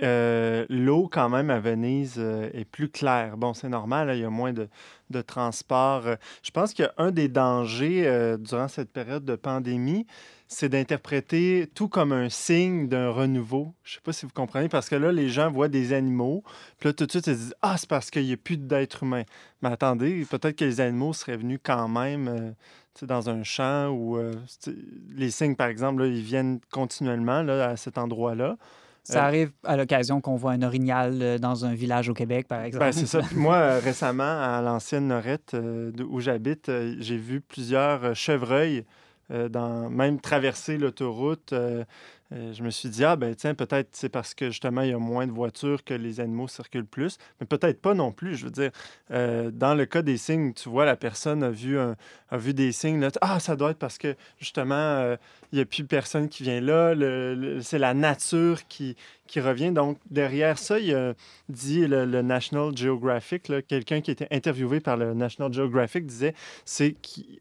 l'eau, 0.70 1.10
quand 1.12 1.30
même, 1.30 1.50
à 1.50 1.60
Venise 1.60 2.20
est 2.20 2.66
plus 2.66 2.90
claire. 2.90 3.36
Bon, 3.36 3.54
c'est 3.54 3.70
normal, 3.70 4.12
il 4.14 4.22
y 4.22 4.26
a 4.26 4.30
moins 4.30 4.54
de, 4.54 4.70
de 5.10 5.22
transport. 5.22 6.04
Je 6.44 6.52
pense 6.52 6.74
qu'un 6.74 7.12
des 7.12 7.28
dangers 7.28 8.38
durant 8.40 8.70
cette 8.70 8.92
période 8.94 9.26
de 9.26 9.36
pandémie, 9.36 10.06
c'est 10.52 10.68
d'interpréter 10.68 11.70
tout 11.74 11.88
comme 11.88 12.12
un 12.12 12.28
signe 12.28 12.90
d'un 12.90 13.10
renouveau. 13.10 13.74
Je 13.84 13.94
ne 13.94 13.96
sais 13.96 14.02
pas 14.04 14.12
si 14.12 14.26
vous 14.26 14.34
comprenez, 14.34 14.68
parce 14.68 14.90
que 14.90 14.96
là, 14.96 15.14
les 15.14 15.30
gens 15.30 15.50
voient 15.50 15.70
des 15.70 15.94
animaux, 15.94 16.44
puis 16.78 16.90
là, 16.90 16.94
tout 16.94 17.06
de 17.06 17.12
suite, 17.12 17.28
ils 17.28 17.36
se 17.36 17.40
disent 17.40 17.56
Ah, 17.62 17.78
c'est 17.78 17.88
parce 17.88 18.12
qu'il 18.12 18.26
n'y 18.26 18.34
a 18.34 18.38
plus 18.38 18.58
d'êtres 18.58 19.04
humains. 19.04 19.24
Mais 19.62 19.70
attendez, 19.70 20.26
peut-être 20.30 20.58
que 20.58 20.66
les 20.66 20.82
animaux 20.82 21.14
seraient 21.14 21.38
venus 21.38 21.60
quand 21.64 21.88
même 21.88 22.28
euh, 22.28 23.06
dans 23.06 23.30
un 23.30 23.44
champ 23.44 23.88
où 23.92 24.18
euh, 24.18 24.34
les 25.16 25.32
signes, 25.32 25.56
par 25.56 25.68
exemple, 25.68 26.04
ils 26.04 26.22
viennent 26.22 26.60
continuellement 26.70 27.44
là, 27.44 27.70
à 27.70 27.78
cet 27.78 27.98
endroit-là. 27.98 28.58
Ça 29.04 29.24
euh, 29.24 29.28
arrive 29.28 29.52
à 29.64 29.78
l'occasion 29.78 30.20
qu'on 30.20 30.36
voit 30.36 30.52
un 30.52 30.64
orignal 30.64 31.40
dans 31.40 31.64
un 31.64 31.74
village 31.74 32.10
au 32.10 32.14
Québec, 32.14 32.50
par 32.50 32.62
exemple. 32.62 32.84
Ben, 32.84 32.92
c'est 32.92 33.08
ça. 33.08 33.22
moi, 33.36 33.76
récemment, 33.80 34.42
à 34.42 34.62
l'ancienne 34.62 35.08
Norette, 35.08 35.56
où 36.10 36.20
j'habite, 36.20 36.70
j'ai 37.00 37.18
vu 37.18 37.40
plusieurs 37.40 38.14
chevreuils 38.18 38.84
dans, 39.50 39.90
même 39.90 40.20
traverser 40.20 40.78
l'autoroute. 40.78 41.54
Euh, 41.54 41.84
euh, 42.34 42.54
je 42.54 42.64
me 42.64 42.70
suis 42.70 42.88
dit, 42.88 43.04
ah 43.04 43.18
ben 43.18 43.36
tiens, 43.36 43.54
peut-être 43.54 43.90
c'est 43.92 44.08
parce 44.08 44.34
que 44.34 44.48
justement, 44.48 44.82
il 44.82 44.92
y 44.92 44.94
a 44.94 44.98
moins 44.98 45.28
de 45.28 45.34
voitures 45.34 45.84
que 45.84 45.94
les 45.94 46.22
animaux 46.22 46.48
circulent 46.48 46.86
plus, 46.86 47.18
mais 47.40 47.46
peut-être 47.46 47.82
pas 47.82 47.94
non 47.94 48.14
plus. 48.14 48.36
Je 48.36 48.46
veux 48.46 48.52
dire, 48.52 48.72
euh, 49.12 49.52
dans 49.52 49.76
le 49.76 49.86
cas 49.86 50.02
des 50.02 50.16
signes, 50.16 50.54
tu 50.54 50.70
vois, 50.70 50.86
la 50.86 50.96
personne 50.96 51.44
a 51.44 51.50
vu, 51.50 51.78
a 51.78 51.96
vu 52.38 52.54
des 52.54 52.72
signes, 52.72 53.06
ah, 53.20 53.40
ça 53.42 53.56
doit 53.58 53.72
être 53.72 53.80
parce 53.80 53.98
que 53.98 54.16
justement, 54.40 54.76
euh, 54.76 55.18
il 55.52 55.58
n'y 55.58 55.62
a 55.62 55.66
plus 55.66 55.84
personne 55.84 56.30
qui 56.30 56.44
vient 56.44 56.62
là, 56.62 56.96
c'est 57.62 57.80
la 57.80 57.94
nature 57.94 58.66
qui, 58.70 58.96
qui 59.28 59.42
revient. 59.42 59.72
Donc, 59.72 59.98
derrière 60.10 60.58
ça, 60.58 60.80
il 60.80 60.96
a 60.96 61.14
dit 61.50 61.86
le, 61.86 62.06
National 62.22 62.76
Geographic, 62.78 63.52
quelqu'un 63.68 64.00
qui 64.00 64.12
était 64.12 64.28
interviewé 64.32 64.80
par 64.80 64.96
le 64.96 65.14
National 65.14 65.52
Geographic 65.52 66.06
disait, 66.06 66.34
c'est 66.64 66.96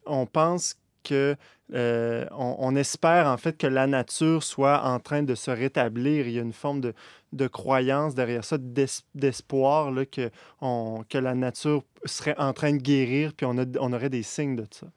qu'on 0.07 0.27
pense 0.27 0.77
que 1.03 1.37
euh, 1.73 2.27
on, 2.33 2.75
espère 2.75 3.27
en 3.27 3.37
fait 3.37 3.57
que 3.57 3.67
la 3.67 3.87
nature 3.87 4.43
soit 4.43 4.85
en 4.85 4.99
train 4.99 5.23
de 5.23 5.35
se 5.35 5.51
rétablir. 5.51 6.27
Il 6.27 6.33
y 6.33 6.39
a 6.39 6.43
une 6.43 6.53
forme 6.53 6.81
de, 6.81 7.47
croyance 7.47 8.15
derrière 8.15 8.45
ça, 8.45 8.59
d'espoir 9.15 9.93
que, 10.11 10.31
que 11.09 11.19
la 11.19 11.35
nature 11.35 11.85
serait 12.05 12.37
en 12.39 12.53
train 12.53 12.73
de 12.73 12.79
guérir, 12.79 13.33
puis 13.35 13.47
on, 13.47 13.55
on 13.79 13.93
aurait 13.93 14.11
des 14.11 14.23
signes 14.25 14.57
de 14.57 14.67
ça. 14.71 14.89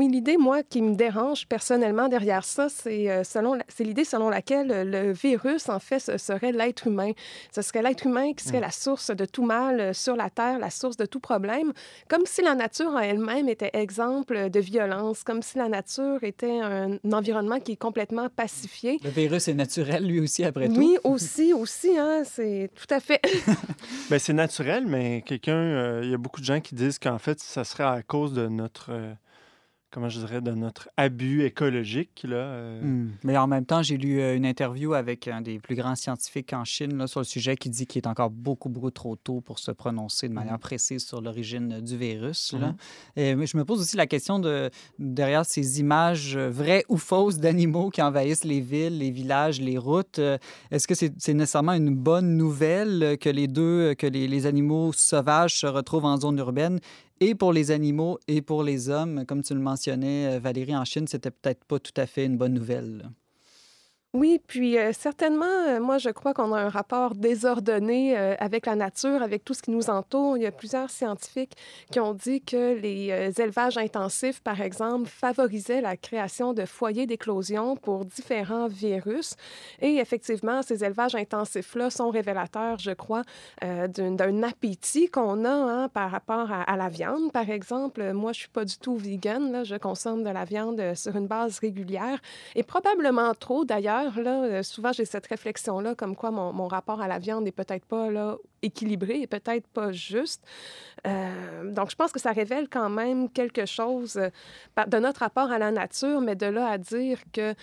Oui, 0.00 0.08
l'idée, 0.08 0.38
moi, 0.38 0.62
qui 0.62 0.80
me 0.80 0.94
dérange 0.94 1.46
personnellement 1.46 2.08
derrière 2.08 2.42
ça, 2.42 2.70
c'est 2.70 3.10
euh, 3.10 3.22
selon 3.22 3.58
c'est 3.68 3.84
l'idée 3.84 4.06
selon 4.06 4.30
laquelle 4.30 4.88
le 4.90 5.12
virus, 5.12 5.68
en 5.68 5.78
fait, 5.78 5.98
ce 5.98 6.16
serait 6.16 6.52
l'être 6.52 6.86
humain. 6.86 7.12
Ce 7.54 7.60
serait 7.60 7.82
l'être 7.82 8.06
humain 8.06 8.32
qui 8.32 8.42
serait 8.42 8.60
mm. 8.60 8.62
la 8.62 8.70
source 8.70 9.10
de 9.10 9.26
tout 9.26 9.44
mal 9.44 9.78
euh, 9.78 9.92
sur 9.92 10.16
la 10.16 10.30
Terre, 10.30 10.58
la 10.58 10.70
source 10.70 10.96
de 10.96 11.04
tout 11.04 11.20
problème, 11.20 11.74
comme 12.08 12.22
si 12.24 12.40
la 12.40 12.54
nature 12.54 12.86
en 12.86 13.00
elle-même 13.00 13.50
était 13.50 13.68
exemple 13.74 14.48
de 14.48 14.58
violence, 14.58 15.22
comme 15.22 15.42
si 15.42 15.58
la 15.58 15.68
nature 15.68 16.24
était 16.24 16.60
un, 16.62 16.96
environnement 17.12 17.60
qui 17.60 17.72
est 17.72 17.76
complètement 17.76 18.30
pacifié. 18.30 18.98
Le 19.04 19.10
virus 19.10 19.48
est 19.48 19.54
naturel, 19.54 20.06
lui 20.06 20.20
aussi, 20.20 20.44
après 20.44 20.68
tout. 20.68 20.76
Oui, 20.78 20.96
aussi, 21.04 21.52
aussi, 21.52 21.98
hein, 21.98 22.22
c'est 22.24 22.70
tout 22.74 22.94
à 22.94 23.00
fait. 23.00 23.20
Bien, 24.08 24.18
c'est 24.18 24.32
naturel, 24.32 24.86
mais 24.86 25.20
quelqu'un, 25.26 25.58
euh, 25.58 26.00
il 26.02 26.10
y 26.10 26.14
a 26.14 26.18
beaucoup 26.18 26.40
de 26.40 26.46
gens 26.46 26.60
qui 26.62 26.74
disent 26.74 26.98
qu'en 26.98 27.18
fait, 27.18 27.38
ça 27.38 27.64
serait 27.64 27.84
à 27.84 28.00
cause 28.00 28.32
de 28.32 28.48
notre 28.48 28.92
comment 29.90 30.08
je 30.08 30.20
dirais, 30.20 30.40
de 30.40 30.52
notre 30.52 30.88
abus 30.96 31.44
écologique. 31.44 32.24
Là, 32.24 32.36
euh. 32.36 32.82
hmm. 32.82 33.12
Mais 33.24 33.36
en 33.36 33.46
même 33.46 33.66
temps, 33.66 33.82
j'ai 33.82 33.96
lu 33.96 34.20
euh, 34.20 34.36
une 34.36 34.46
interview 34.46 34.94
avec 34.94 35.26
un 35.28 35.40
des 35.40 35.58
plus 35.58 35.74
grands 35.74 35.96
scientifiques 35.96 36.52
en 36.52 36.64
Chine 36.64 36.96
là, 36.96 37.06
sur 37.06 37.20
le 37.20 37.24
sujet 37.24 37.56
qui 37.56 37.70
dit 37.70 37.86
qu'il 37.86 38.02
est 38.02 38.06
encore 38.06 38.30
beaucoup, 38.30 38.68
beaucoup 38.68 38.90
trop 38.90 39.16
tôt 39.16 39.40
pour 39.40 39.58
se 39.58 39.70
prononcer 39.72 40.28
de 40.28 40.34
manière 40.34 40.56
hmm. 40.56 40.60
précise 40.60 41.04
sur 41.04 41.20
l'origine 41.20 41.80
du 41.80 41.96
virus. 41.96 42.54
Là. 42.58 42.68
Hmm. 42.68 43.20
Et 43.20 43.46
je 43.46 43.56
me 43.56 43.64
pose 43.64 43.80
aussi 43.80 43.96
la 43.96 44.06
question 44.06 44.38
de, 44.38 44.70
derrière 44.98 45.44
ces 45.44 45.80
images 45.80 46.36
vraies 46.36 46.84
ou 46.88 46.96
fausses 46.96 47.38
d'animaux 47.38 47.90
qui 47.90 48.02
envahissent 48.02 48.44
les 48.44 48.60
villes, 48.60 48.98
les 48.98 49.10
villages, 49.10 49.60
les 49.60 49.78
routes, 49.78 50.18
euh, 50.18 50.38
est-ce 50.70 50.86
que 50.86 50.94
c'est 50.94 51.34
nécessairement 51.34 51.72
une 51.72 51.94
bonne 51.94 52.36
nouvelle 52.36 53.16
que 53.20 53.28
les 53.28 53.48
deux, 53.48 53.94
que 53.94 54.06
les, 54.06 54.28
les 54.28 54.46
animaux 54.46 54.92
sauvages 54.92 55.58
se 55.58 55.66
retrouvent 55.66 56.04
en 56.04 56.16
zone 56.16 56.38
urbaine 56.38 56.78
et 57.20 57.34
pour 57.34 57.52
les 57.52 57.70
animaux 57.70 58.18
et 58.28 58.42
pour 58.42 58.62
les 58.62 58.88
hommes. 58.88 59.24
Comme 59.26 59.42
tu 59.42 59.54
le 59.54 59.60
mentionnais, 59.60 60.36
euh, 60.36 60.38
Valérie, 60.40 60.76
en 60.76 60.84
Chine, 60.84 61.06
c'était 61.06 61.30
peut-être 61.30 61.64
pas 61.64 61.78
tout 61.78 61.92
à 61.96 62.06
fait 62.06 62.24
une 62.24 62.36
bonne 62.38 62.54
nouvelle. 62.54 63.10
Oui, 64.12 64.40
puis 64.44 64.76
euh, 64.76 64.92
certainement, 64.92 65.44
euh, 65.68 65.78
moi, 65.78 65.98
je 65.98 66.10
crois 66.10 66.34
qu'on 66.34 66.52
a 66.52 66.60
un 66.60 66.68
rapport 66.68 67.14
désordonné 67.14 68.18
euh, 68.18 68.34
avec 68.40 68.66
la 68.66 68.74
nature, 68.74 69.22
avec 69.22 69.44
tout 69.44 69.54
ce 69.54 69.62
qui 69.62 69.70
nous 69.70 69.88
entoure. 69.88 70.36
Il 70.36 70.42
y 70.42 70.46
a 70.46 70.50
plusieurs 70.50 70.90
scientifiques 70.90 71.52
qui 71.92 72.00
ont 72.00 72.12
dit 72.12 72.42
que 72.42 72.74
les 72.74 73.12
élevages 73.40 73.78
intensifs, 73.78 74.40
par 74.40 74.60
exemple, 74.62 75.08
favorisaient 75.08 75.80
la 75.80 75.96
création 75.96 76.54
de 76.54 76.64
foyers 76.64 77.06
d'éclosion 77.06 77.76
pour 77.76 78.04
différents 78.04 78.66
virus. 78.66 79.36
Et 79.80 79.98
effectivement, 79.98 80.62
ces 80.62 80.82
élevages 80.82 81.14
intensifs-là 81.14 81.90
sont 81.90 82.10
révélateurs, 82.10 82.80
je 82.80 82.90
crois, 82.90 83.22
d'un 83.62 84.42
appétit 84.42 85.08
qu'on 85.08 85.44
a 85.44 85.52
hein, 85.52 85.88
par 85.88 86.10
rapport 86.10 86.50
à, 86.50 86.76
la 86.76 86.88
viande. 86.88 87.30
Par 87.32 87.48
exemple, 87.48 88.12
moi, 88.12 88.32
je 88.32 88.40
suis 88.40 88.48
pas 88.48 88.64
du 88.64 88.76
tout 88.76 88.96
vegan. 88.96 89.52
Là, 89.52 89.62
je 89.62 89.76
consomme 89.76 90.24
de 90.24 90.30
la 90.30 90.44
viande 90.44 90.82
sur 90.96 91.14
une 91.14 91.28
base 91.28 91.60
régulière 91.60 92.18
et 92.56 92.64
probablement 92.64 93.34
trop, 93.34 93.64
d'ailleurs 93.64 93.99
euh, 94.06 94.62
souvent, 94.62 94.92
j'ai 94.92 95.04
cette 95.04 95.26
réflexion-là, 95.26 95.94
comme 95.94 96.16
quoi 96.16 96.30
mon, 96.30 96.52
mon, 96.52 96.68
rapport 96.68 97.00
à 97.00 97.08
la 97.08 97.18
viande 97.18 97.44
n'est 97.44 97.52
peut-être 97.52 97.84
pas 97.84 98.10
là, 98.10 98.36
équilibré 98.62 99.20
et 99.22 99.26
peut-être 99.26 99.66
pas 99.68 99.92
juste. 99.92 100.42
Euh, 101.06 101.72
donc, 101.72 101.90
je 101.90 101.96
pense 101.96 102.12
que 102.12 102.20
ça 102.20 102.32
révèle 102.32 102.68
quand 102.68 102.90
même 102.90 103.30
quelque 103.30 103.66
chose 103.66 104.16
euh, 104.16 104.84
de 104.86 104.98
notre 104.98 105.20
rapport 105.20 105.50
à 105.50 105.58
la 105.58 105.70
nature, 105.70 106.20
mais 106.20 106.36
de 106.36 106.46
là 106.46 106.68
à 106.68 106.78
dire 106.78 107.18
que 107.32 107.54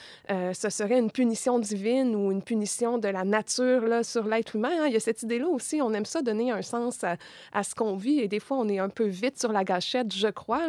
ce 0.53 0.69
serait 0.69 0.99
une 0.99 1.11
punition 1.11 1.59
divine 1.59 2.15
ou 2.15 2.31
une 2.31 2.41
punition 2.41 2.97
de 2.97 3.07
la 3.07 3.23
nature 3.23 3.81
là, 3.81 4.03
sur 4.03 4.25
l'être 4.25 4.55
humain, 4.55 4.71
hein. 4.79 4.85
il 4.87 4.93
y 4.93 4.95
a 4.95 4.99
cette 4.99 5.23
idée-là 5.23 5.47
aussi. 5.47 5.81
On 5.81 5.93
aime 5.93 6.05
ça 6.05 6.21
donner 6.21 6.51
un 6.51 6.61
sens 6.61 7.03
à, 7.03 7.63
ce 7.63 7.75
qu'on 7.75 7.95
vit 7.95 8.19
et 8.19 8.27
des 8.27 8.39
fois, 8.39 8.57
on 8.57 8.67
est 8.67 8.79
un 8.79 8.89
peu 8.89 9.05
vite 9.05 9.39
sur 9.39 9.51
la 9.51 9.63
gâchette, 9.63 10.13
je 10.13 10.27
crois. 10.27 10.61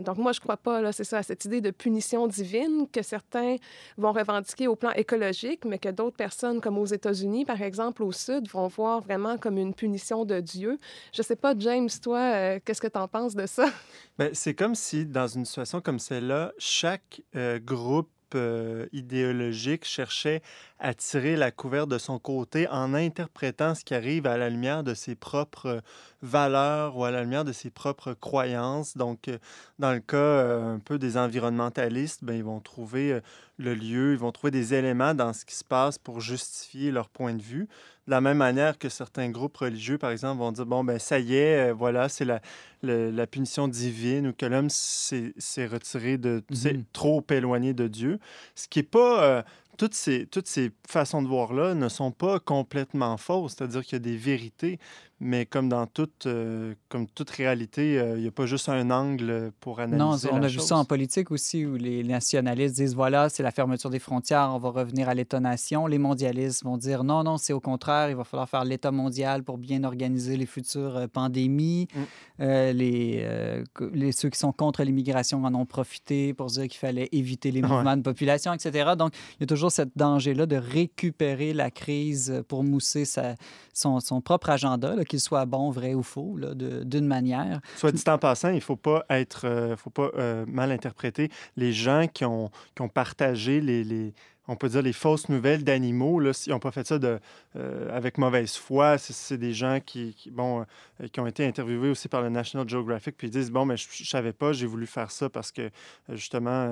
Donc, 0.00 0.18
moi, 0.18 0.32
je 0.32 0.40
crois 0.40 0.56
pas, 0.56 0.80
là, 0.80 0.92
c'est 0.92 1.04
ça, 1.04 1.18
à 1.18 1.22
cette 1.22 1.44
idée 1.44 1.60
de 1.60 1.70
punition 1.70 2.26
divine 2.26 2.86
que 2.92 3.02
certains 3.02 3.56
vont 3.96 4.12
revendiquer 4.12 4.68
au 4.68 4.76
plan 4.76 4.90
écologique, 4.92 5.64
mais 5.64 5.78
que 5.78 5.88
d'autres 5.88 6.16
personnes, 6.16 6.60
comme 6.60 6.78
aux 6.78 6.86
États-Unis, 6.86 7.44
par 7.44 7.60
exemple, 7.62 8.02
au 8.02 8.12
Sud, 8.12 8.48
vont 8.48 8.68
voir 8.68 9.00
vraiment 9.00 9.23
comme 9.40 9.58
une 9.58 9.74
punition 9.74 10.24
de 10.24 10.40
Dieu. 10.40 10.78
Je 11.12 11.22
ne 11.22 11.24
sais 11.24 11.36
pas, 11.36 11.54
James, 11.58 11.88
toi, 12.02 12.20
euh, 12.20 12.60
qu'est-ce 12.64 12.80
que 12.80 12.86
tu 12.88 12.98
en 12.98 13.08
penses 13.08 13.34
de 13.34 13.46
ça? 13.46 13.66
Bien, 14.18 14.30
c'est 14.32 14.54
comme 14.54 14.74
si, 14.74 15.06
dans 15.06 15.26
une 15.26 15.44
situation 15.44 15.80
comme 15.80 15.98
celle-là, 15.98 16.52
chaque 16.58 17.22
euh, 17.34 17.58
groupe 17.58 18.10
euh, 18.34 18.86
idéologique 18.92 19.84
cherchait 19.84 20.42
à 20.84 20.92
tirer 20.92 21.34
la 21.34 21.50
couverture 21.50 21.86
de 21.86 21.96
son 21.96 22.18
côté 22.18 22.68
en 22.68 22.92
interprétant 22.92 23.74
ce 23.74 23.84
qui 23.84 23.94
arrive 23.94 24.26
à 24.26 24.36
la 24.36 24.50
lumière 24.50 24.84
de 24.84 24.92
ses 24.92 25.14
propres 25.14 25.80
valeurs 26.20 26.98
ou 26.98 27.04
à 27.04 27.10
la 27.10 27.22
lumière 27.22 27.46
de 27.46 27.52
ses 27.52 27.70
propres 27.70 28.12
croyances. 28.12 28.94
Donc, 28.94 29.30
dans 29.78 29.92
le 29.92 30.00
cas 30.00 30.58
un 30.60 30.78
peu 30.78 30.98
des 30.98 31.16
environnementalistes, 31.16 32.22
ben, 32.22 32.34
ils 32.34 32.44
vont 32.44 32.60
trouver 32.60 33.18
le 33.56 33.74
lieu, 33.74 34.12
ils 34.12 34.18
vont 34.18 34.30
trouver 34.30 34.50
des 34.50 34.74
éléments 34.74 35.14
dans 35.14 35.32
ce 35.32 35.46
qui 35.46 35.54
se 35.54 35.64
passe 35.64 35.96
pour 35.96 36.20
justifier 36.20 36.90
leur 36.90 37.08
point 37.08 37.32
de 37.32 37.42
vue. 37.42 37.66
De 38.06 38.10
la 38.10 38.20
même 38.20 38.36
manière 38.36 38.78
que 38.78 38.90
certains 38.90 39.30
groupes 39.30 39.56
religieux, 39.56 39.96
par 39.96 40.10
exemple, 40.10 40.40
vont 40.40 40.52
dire, 40.52 40.66
bon, 40.66 40.84
ben 40.84 40.98
ça 40.98 41.18
y 41.18 41.36
est, 41.36 41.70
euh, 41.70 41.72
voilà, 41.72 42.10
c'est 42.10 42.26
la, 42.26 42.42
la, 42.82 43.26
punition 43.26 43.66
divine 43.66 44.26
ou 44.26 44.32
que 44.34 44.44
l'homme 44.44 44.68
s'est 44.68 45.66
retiré 45.66 46.18
de, 46.18 46.42
mm 46.50 46.82
trop 46.92 47.24
éloigné 47.30 47.72
de 47.72 47.88
Dieu. 47.88 48.18
Ce 48.54 48.68
qui 48.68 48.80
n'est 48.80 48.84
pas... 48.84 49.24
Euh, 49.24 49.42
toutes 49.76 49.94
ces, 49.94 50.26
toutes 50.26 50.46
ces 50.46 50.72
façons 50.88 51.22
de 51.22 51.28
voir-là 51.28 51.74
ne 51.74 51.88
sont 51.88 52.10
pas 52.12 52.40
complètement 52.40 53.16
fausses, 53.16 53.54
c'est-à-dire 53.56 53.82
qu'il 53.82 53.94
y 53.94 53.96
a 53.96 53.98
des 54.00 54.16
vérités, 54.16 54.78
mais 55.24 55.46
comme 55.46 55.70
dans 55.70 55.86
toute, 55.86 56.26
euh, 56.26 56.74
comme 56.90 57.06
toute 57.06 57.30
réalité, 57.30 57.98
euh, 57.98 58.16
il 58.16 58.22
n'y 58.22 58.28
a 58.28 58.30
pas 58.30 58.44
juste 58.44 58.68
un 58.68 58.90
angle 58.90 59.52
pour 59.58 59.80
analyser. 59.80 60.28
Non, 60.28 60.38
on 60.38 60.42
a 60.42 60.48
vu 60.48 60.60
ça 60.60 60.76
en 60.76 60.84
politique 60.84 61.30
aussi, 61.30 61.64
où 61.64 61.76
les 61.76 62.04
nationalistes 62.04 62.76
disent 62.76 62.94
voilà, 62.94 63.30
c'est 63.30 63.42
la 63.42 63.50
fermeture 63.50 63.88
des 63.88 63.98
frontières, 63.98 64.50
on 64.52 64.58
va 64.58 64.68
revenir 64.68 65.08
à 65.08 65.14
l'État-nation. 65.14 65.86
Les 65.86 65.96
mondialistes 65.96 66.62
vont 66.62 66.76
dire 66.76 67.04
non, 67.04 67.24
non, 67.24 67.38
c'est 67.38 67.54
au 67.54 67.60
contraire, 67.60 68.10
il 68.10 68.16
va 68.16 68.24
falloir 68.24 68.50
faire 68.50 68.66
l'État 68.66 68.90
mondial 68.90 69.44
pour 69.44 69.56
bien 69.56 69.82
organiser 69.84 70.36
les 70.36 70.44
futures 70.44 70.96
euh, 70.98 71.06
pandémies. 71.06 71.88
Mm. 71.94 72.42
les, 72.72 73.64
les, 73.94 74.12
ceux 74.12 74.28
qui 74.28 74.38
sont 74.38 74.52
contre 74.52 74.82
l'immigration 74.82 75.42
en 75.42 75.54
ont 75.54 75.64
profité 75.64 76.34
pour 76.34 76.48
dire 76.48 76.64
qu'il 76.64 76.78
fallait 76.78 77.08
éviter 77.12 77.50
les 77.50 77.62
mouvements 77.62 77.96
de 77.96 78.02
population, 78.02 78.52
etc. 78.52 78.90
Donc, 78.98 79.14
il 79.38 79.40
y 79.40 79.44
a 79.44 79.46
toujours 79.46 79.72
ce 79.72 79.82
danger-là 79.96 80.44
de 80.44 80.56
récupérer 80.56 81.54
la 81.54 81.70
crise 81.70 82.42
pour 82.46 82.62
mousser 82.62 83.06
sa, 83.06 83.36
son, 83.72 84.00
son 84.00 84.20
propre 84.20 84.50
agenda 84.50 84.94
qu'il 85.14 85.20
soit 85.20 85.46
bon, 85.46 85.70
vrai 85.70 85.94
ou 85.94 86.02
faux, 86.02 86.36
d'une 86.84 87.06
manière. 87.06 87.60
Soit 87.76 87.92
dit 87.92 88.02
en 88.08 88.18
passant, 88.18 88.48
il 88.48 88.56
ne 88.56 88.60
faut 88.60 88.74
pas 88.74 89.04
être, 89.10 89.46
euh, 89.46 89.76
faut 89.76 89.90
pas 89.90 90.10
euh, 90.16 90.44
mal 90.48 90.72
interpréter 90.72 91.30
les 91.56 91.72
gens 91.72 92.08
qui 92.12 92.24
ont, 92.24 92.50
qui 92.74 92.82
ont 92.82 92.88
partagé 92.88 93.60
les, 93.60 93.84
les 93.84 94.12
on 94.46 94.56
peut 94.56 94.68
dire, 94.68 94.82
les 94.82 94.92
fausses 94.92 95.28
nouvelles 95.28 95.64
d'animaux. 95.64 96.20
Là, 96.20 96.32
ils 96.46 96.50
n'ont 96.50 96.58
pas 96.58 96.70
fait 96.70 96.86
ça 96.86 96.98
de, 96.98 97.18
euh, 97.56 97.96
avec 97.96 98.18
mauvaise 98.18 98.56
foi. 98.56 98.98
C'est 98.98 99.38
des 99.38 99.52
gens 99.52 99.78
qui, 99.84 100.14
bon, 100.30 100.60
euh, 101.00 101.08
qui 101.08 101.20
ont 101.20 101.26
été 101.26 101.46
interviewés 101.46 101.88
aussi 101.88 102.08
par 102.08 102.20
le 102.22 102.28
National 102.28 102.68
Geographic, 102.68 103.16
puis 103.16 103.28
ils 103.28 103.30
disent, 103.30 103.50
bon, 103.50 103.64
mais 103.64 103.76
je 103.76 103.86
ne 104.00 104.06
savais 104.06 104.32
pas, 104.32 104.52
j'ai 104.52 104.66
voulu 104.66 104.86
faire 104.86 105.10
ça 105.10 105.30
parce 105.30 105.50
que, 105.50 105.62
euh, 105.62 105.70
justement, 106.10 106.68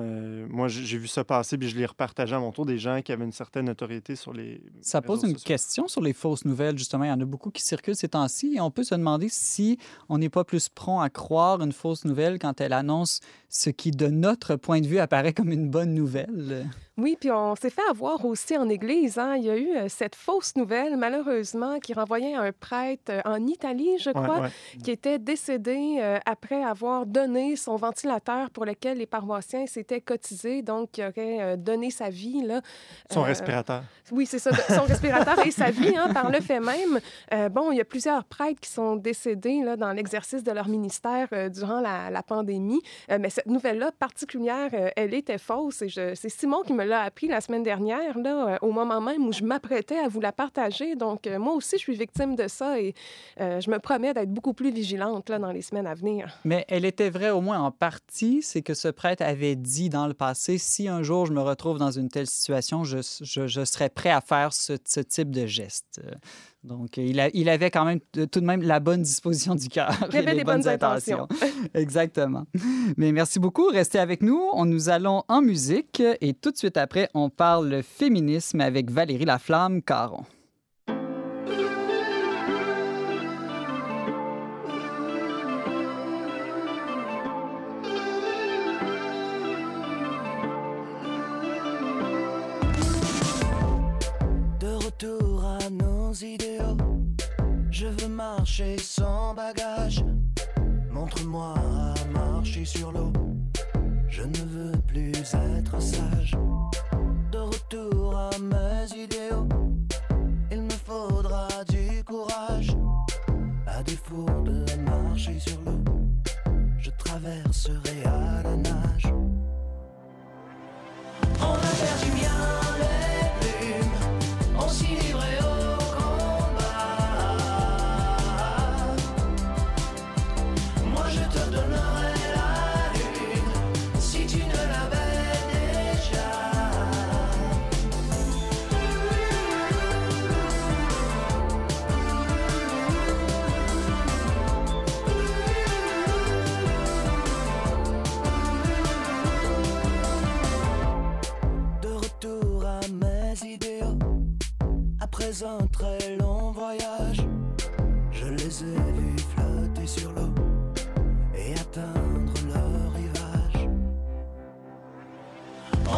moi, 0.49 0.67
j'ai 0.67 0.97
vu 0.97 1.07
ça 1.07 1.23
passer, 1.23 1.57
puis 1.57 1.69
je 1.69 1.77
l'ai 1.77 1.85
repartagé 1.85 2.35
à 2.35 2.39
mon 2.39 2.51
tour, 2.51 2.65
des 2.65 2.77
gens 2.77 3.01
qui 3.01 3.11
avaient 3.11 3.25
une 3.25 3.31
certaine 3.31 3.69
autorité 3.69 4.15
sur 4.15 4.33
les... 4.33 4.61
Ça 4.81 5.01
pose 5.01 5.23
une 5.23 5.35
question 5.35 5.87
sur 5.87 6.01
les 6.01 6.13
fausses 6.13 6.45
nouvelles, 6.45 6.77
justement. 6.77 7.05
Il 7.05 7.09
y 7.09 7.11
en 7.11 7.21
a 7.21 7.25
beaucoup 7.25 7.49
qui 7.49 7.63
circulent 7.63 7.95
ces 7.95 8.09
temps-ci, 8.09 8.53
et 8.55 8.61
on 8.61 8.71
peut 8.71 8.83
se 8.83 8.95
demander 8.95 9.29
si 9.29 9.79
on 10.09 10.17
n'est 10.17 10.29
pas 10.29 10.43
plus 10.43 10.69
prompt 10.69 11.01
à 11.01 11.09
croire 11.09 11.61
une 11.61 11.71
fausse 11.71 12.05
nouvelle 12.05 12.39
quand 12.39 12.61
elle 12.61 12.73
annonce 12.73 13.19
ce 13.49 13.69
qui, 13.69 13.91
de 13.91 14.07
notre 14.07 14.55
point 14.55 14.81
de 14.81 14.87
vue, 14.87 14.99
apparaît 14.99 15.33
comme 15.33 15.51
une 15.51 15.69
bonne 15.69 15.93
nouvelle. 15.93 16.67
Oui, 16.95 17.17
puis 17.19 17.31
on 17.31 17.55
s'est 17.55 17.71
fait 17.71 17.81
avoir 17.89 18.23
aussi 18.23 18.55
en 18.55 18.69
Église. 18.69 19.17
Hein. 19.17 19.35
Il 19.37 19.45
y 19.45 19.49
a 19.49 19.57
eu 19.57 19.75
euh, 19.75 19.85
cette 19.89 20.13
fausse 20.15 20.55
nouvelle, 20.55 20.95
malheureusement, 20.95 21.79
qui 21.79 21.91
renvoyait 21.91 22.35
à 22.35 22.41
un 22.41 22.51
prêtre 22.51 23.09
euh, 23.09 23.21
en 23.25 23.47
Italie, 23.47 23.97
je 23.99 24.11
crois, 24.11 24.49
qui 24.83 24.91
était 24.91 25.17
décédé 25.17 25.97
euh, 25.99 26.19
après 26.27 26.63
avoir 26.63 27.07
donné 27.07 27.55
son 27.55 27.77
ventilateur 27.77 28.51
pour 28.51 28.65
lequel 28.65 28.99
les 28.99 29.07
paroissiens 29.07 29.65
s'étaient 29.65 30.01
cotisés, 30.01 30.61
donc 30.61 30.91
qui 30.91 31.03
aurait 31.03 31.57
donné 31.57 31.89
sa 31.89 32.09
vie. 32.09 32.43
Là, 32.43 32.61
son 33.09 33.23
respirateur. 33.23 33.81
Oui, 34.11 34.27
c'est 34.27 34.37
ça, 34.37 34.51
son 34.53 34.83
respirateur 34.87 35.43
et 35.47 35.51
sa 35.51 35.71
vie, 35.71 35.97
hein, 35.97 36.13
par 36.13 36.29
le 36.29 36.41
fait 36.41 36.59
même. 36.59 36.99
bon, 37.49 37.71
il 37.71 37.77
y 37.77 37.81
a 37.81 37.85
plusieurs 37.85 38.23
prêtres 38.23 38.59
qui 38.59 38.69
sont 38.69 38.97
décédés 38.97 39.63
là, 39.63 39.77
dans 39.77 39.93
l'exercice 39.93 40.43
de 40.43 40.51
leur 40.51 40.67
ministère 40.67 41.27
durant 41.49 41.79
la, 41.79 42.11
la 42.11 42.21
pandémie, 42.21 42.81
mais 43.09 43.29
cette 43.29 43.47
nouvelle-là 43.47 43.91
particulière, 43.97 44.69
elle 44.95 45.13
était 45.13 45.39
fausse 45.39 45.81
et 45.81 45.89
c'est 45.89 46.29
Simon 46.29 46.61
qui 46.61 46.73
me 46.73 46.82
l'a 46.87 47.01
appris 47.01 47.27
la 47.27 47.41
semaine 47.41 47.63
dernière, 47.63 48.17
là, 48.17 48.47
euh, 48.47 48.57
au 48.61 48.71
moment 48.71 49.01
même 49.01 49.27
où 49.27 49.33
je 49.33 49.43
m'apprêtais 49.43 49.97
à 49.97 50.07
vous 50.07 50.21
la 50.21 50.31
partager. 50.31 50.95
Donc, 50.95 51.27
euh, 51.27 51.39
moi 51.39 51.53
aussi, 51.53 51.77
je 51.77 51.81
suis 51.81 51.95
victime 51.95 52.35
de 52.35 52.47
ça 52.47 52.79
et 52.79 52.93
euh, 53.39 53.59
je 53.59 53.69
me 53.69 53.79
promets 53.79 54.13
d'être 54.13 54.31
beaucoup 54.31 54.53
plus 54.53 54.71
vigilante 54.71 55.29
là, 55.29 55.39
dans 55.39 55.51
les 55.51 55.61
semaines 55.61 55.87
à 55.87 55.93
venir. 55.93 56.39
Mais 56.45 56.65
elle 56.67 56.85
était 56.85 57.09
vraie 57.09 57.31
au 57.31 57.41
moins 57.41 57.59
en 57.59 57.71
partie, 57.71 58.41
c'est 58.41 58.61
que 58.61 58.73
ce 58.73 58.87
prêtre 58.87 59.23
avait 59.23 59.55
dit 59.55 59.89
dans 59.89 60.07
le 60.07 60.13
passé, 60.13 60.57
si 60.57 60.87
un 60.87 61.03
jour 61.03 61.25
je 61.25 61.33
me 61.33 61.41
retrouve 61.41 61.77
dans 61.77 61.91
une 61.91 62.09
telle 62.09 62.27
situation, 62.27 62.83
je, 62.83 62.99
je, 63.21 63.47
je 63.47 63.65
serais 63.65 63.89
prêt 63.89 64.11
à 64.11 64.21
faire 64.21 64.53
ce, 64.53 64.73
ce 64.85 64.99
type 64.99 65.31
de 65.31 65.45
geste. 65.45 66.01
Donc, 66.63 66.95
il, 66.95 67.19
a, 67.19 67.29
il, 67.33 67.49
avait 67.49 67.69
quand 67.69 67.83
même 67.83 67.99
tout 68.13 68.39
de 68.39 68.45
même 68.45 68.61
la 68.61 68.79
bonne 68.79 69.01
disposition 69.01 69.53
du 69.53 69.67
cœur. 69.67 69.91
Il 70.11 70.17
avait 70.19 70.35
des 70.35 70.43
bonnes, 70.45 70.67
intentions. 70.67 71.27
Exactement. 71.73 72.45
Mais 72.95 73.11
merci 73.11 73.39
beaucoup. 73.39 73.67
Restez 73.67 73.99
avec 73.99 74.21
nous. 74.21 74.41
On, 74.53 74.65
nous 74.65 74.89
allons 74.89 75.23
en 75.27 75.41
musique 75.41 76.01
et 76.21 76.33
tout 76.33 76.51
de 76.51 76.57
suite 76.57 76.77
après, 76.77 77.09
on 77.13 77.29
parle 77.29 77.83
féminisme 77.83 78.61
avec 78.61 78.89
Valérie 78.89 79.25
Laflamme-Caron. 79.25 80.23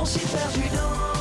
S'y 0.05 0.19
perdu 0.19 1.14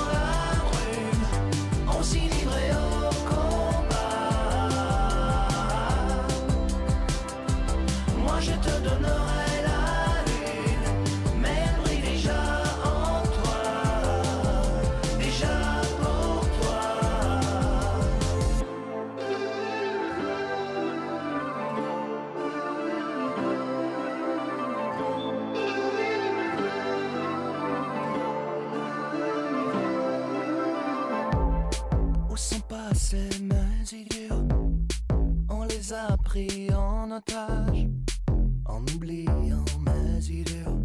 en 38.67 38.83
oubliant 38.95 39.65
mes 39.87 40.31
idéaux. 40.31 40.83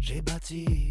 J'ai 0.00 0.22
bâti 0.22 0.85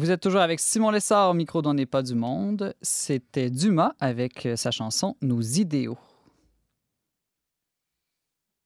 Vous 0.00 0.10
êtes 0.10 0.22
toujours 0.22 0.40
avec 0.40 0.60
Simon 0.60 0.92
Lessard 0.92 1.28
au 1.28 1.34
micro 1.34 1.60
d'On 1.60 1.74
n'est 1.74 1.84
pas 1.84 2.02
du 2.02 2.14
monde. 2.14 2.74
C'était 2.80 3.50
Dumas 3.50 3.92
avec 4.00 4.46
euh, 4.46 4.56
sa 4.56 4.70
chanson 4.70 5.14
Nos 5.20 5.42
idéaux. 5.42 5.98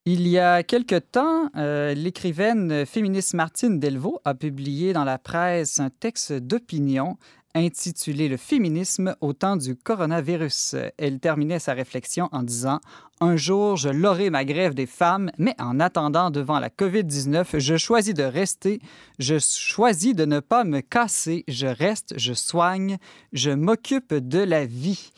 Il 0.05 0.29
y 0.29 0.38
a 0.38 0.62
quelque 0.62 0.97
temps, 0.97 1.51
euh, 1.57 1.92
l'écrivaine 1.92 2.87
féministe 2.87 3.35
Martine 3.35 3.81
Delvaux 3.81 4.20
a 4.25 4.35
publié 4.37 4.92
dans 4.92 5.03
la 5.03 5.18
presse 5.18 5.81
un 5.81 5.90
texte 5.90 6.33
d'opinion 6.33 7.16
intitulé 7.55 8.29
Le 8.29 8.37
féminisme 8.37 9.17
au 9.21 9.33
temps 9.33 9.57
du 9.57 9.77
coronavirus. 9.77 10.77
Elle 10.99 11.21
terminait 11.21 11.59
sa 11.59 11.73
réflexion 11.73 12.29
en 12.33 12.43
disant 12.43 12.81
Un 13.21 13.37
jour, 13.37 13.77
je 13.77 13.88
l'aurai 13.88 14.31
ma 14.31 14.45
grève 14.45 14.75
des 14.75 14.87
femmes, 14.87 15.31
mais 15.38 15.55
en 15.59 15.81
attendant 15.81 16.31
devant 16.31 16.59
la 16.59 16.69
COVID-19, 16.69 17.59
je 17.59 17.77
choisis 17.77 18.14
de 18.14 18.25
rester, 18.25 18.81
je 19.19 19.38
choisis 19.38 20.14
de 20.14 20.25
ne 20.25 20.40
pas 20.40 20.64
me 20.64 20.81
casser, 20.81 21.45
je 21.49 21.67
reste, 21.67 22.14
je 22.17 22.33
soigne, 22.33 22.99
je 23.33 23.51
m'occupe 23.51 24.14
de 24.14 24.40
la 24.40 24.67
vie. 24.67 25.11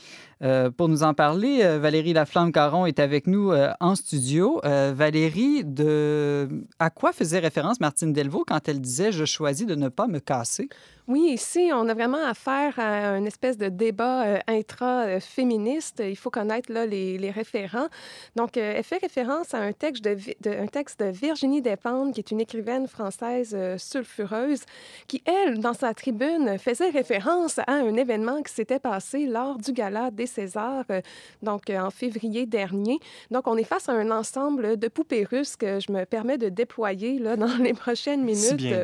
Euh, 0.43 0.71
pour 0.71 0.89
nous 0.89 1.03
en 1.03 1.15
parler, 1.15 1.61
euh, 1.63 1.79
Valérie 1.79 2.13
Laflamme-Caron 2.13 2.85
est 2.85 2.99
avec 2.99 3.27
nous 3.27 3.53
euh, 3.53 3.73
en 3.81 3.95
studio. 3.95 4.61
Valérie, 4.63 5.65
de... 5.65 6.49
à 6.79 6.91
quoi 6.91 7.13
faisait 7.13 7.39
référence 7.39 7.81
Martine 7.81 8.13
Delvaux 8.13 8.45
quand 8.47 8.69
elle 8.69 8.81
disait 8.81 9.13
Je 9.13 9.25
choisis 9.25 9.67
de 9.67 9.75
ne 9.75 9.89
pas 9.89 10.07
me 10.07 10.21
casser? 10.21 10.69
Oui, 11.09 11.31
ici, 11.33 11.71
on 11.73 11.89
a 11.89 11.95
vraiment 11.95 12.25
affaire 12.25 12.79
à 12.79 13.17
une 13.17 13.29
espèce 13.29 13.57
de 13.57 13.69
débat 13.69 14.25
euh, 14.25 14.39
intra-féministe. 14.49 16.03
Il 16.05 16.17
faut 16.17 16.31
connaître 16.31 16.73
là, 16.73 16.85
les, 16.85 17.17
les 17.17 17.31
référents. 17.31 17.87
Donc, 18.35 18.57
euh, 18.57 18.75
elle 18.77 18.83
fait 18.83 18.99
référence 18.99 19.55
à 19.55 19.59
un 19.59 19.73
texte 19.73 20.03
de, 20.03 20.17
de, 20.41 20.51
un 20.51 20.67
texte 20.67 20.99
de 21.01 21.07
Virginie 21.07 21.63
Despentes, 21.63 22.13
qui 22.13 22.21
est 22.21 22.31
une 22.33 22.41
écrivaine 22.41 22.89
française 22.89 23.55
euh, 23.55 23.79
sulfureuse, 23.79 24.63
qui, 25.07 25.23
elle, 25.27 25.61
dans 25.61 25.75
sa 25.75 25.95
tribune, 25.95 26.59
faisait 26.59 26.91
référence 26.91 27.61
à 27.61 27.65
un 27.69 27.95
événement 27.95 28.43
qui 28.43 28.53
s'était 28.53 28.81
passé 28.81 29.27
lors 29.27 29.59
du 29.59 29.73
gala 29.73 30.11
des 30.11 30.27
Césars, 30.27 30.85
euh, 30.91 31.01
donc 31.41 31.71
euh, 31.71 31.79
en 31.79 31.91
février 31.91 32.47
dernier. 32.47 32.99
Donc, 33.31 33.47
on 33.47 33.57
est 33.57 33.65
face 33.65 33.89
à 33.89 33.93
un 33.93 34.11
ensemble 34.11 34.77
de 34.77 34.89
poupées 34.89 35.25
russes 35.25 35.55
que 35.55 35.79
je 35.79 35.93
me 35.93 36.05
permets 36.05 36.39
de 36.39 36.49
déployer 36.49 37.21
là, 37.21 37.37
dans 37.45 37.57
les 37.63 37.75
prochaines 37.75 38.25
minutes 38.25 38.75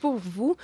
pour 0.00 0.16
vous. 0.16 0.56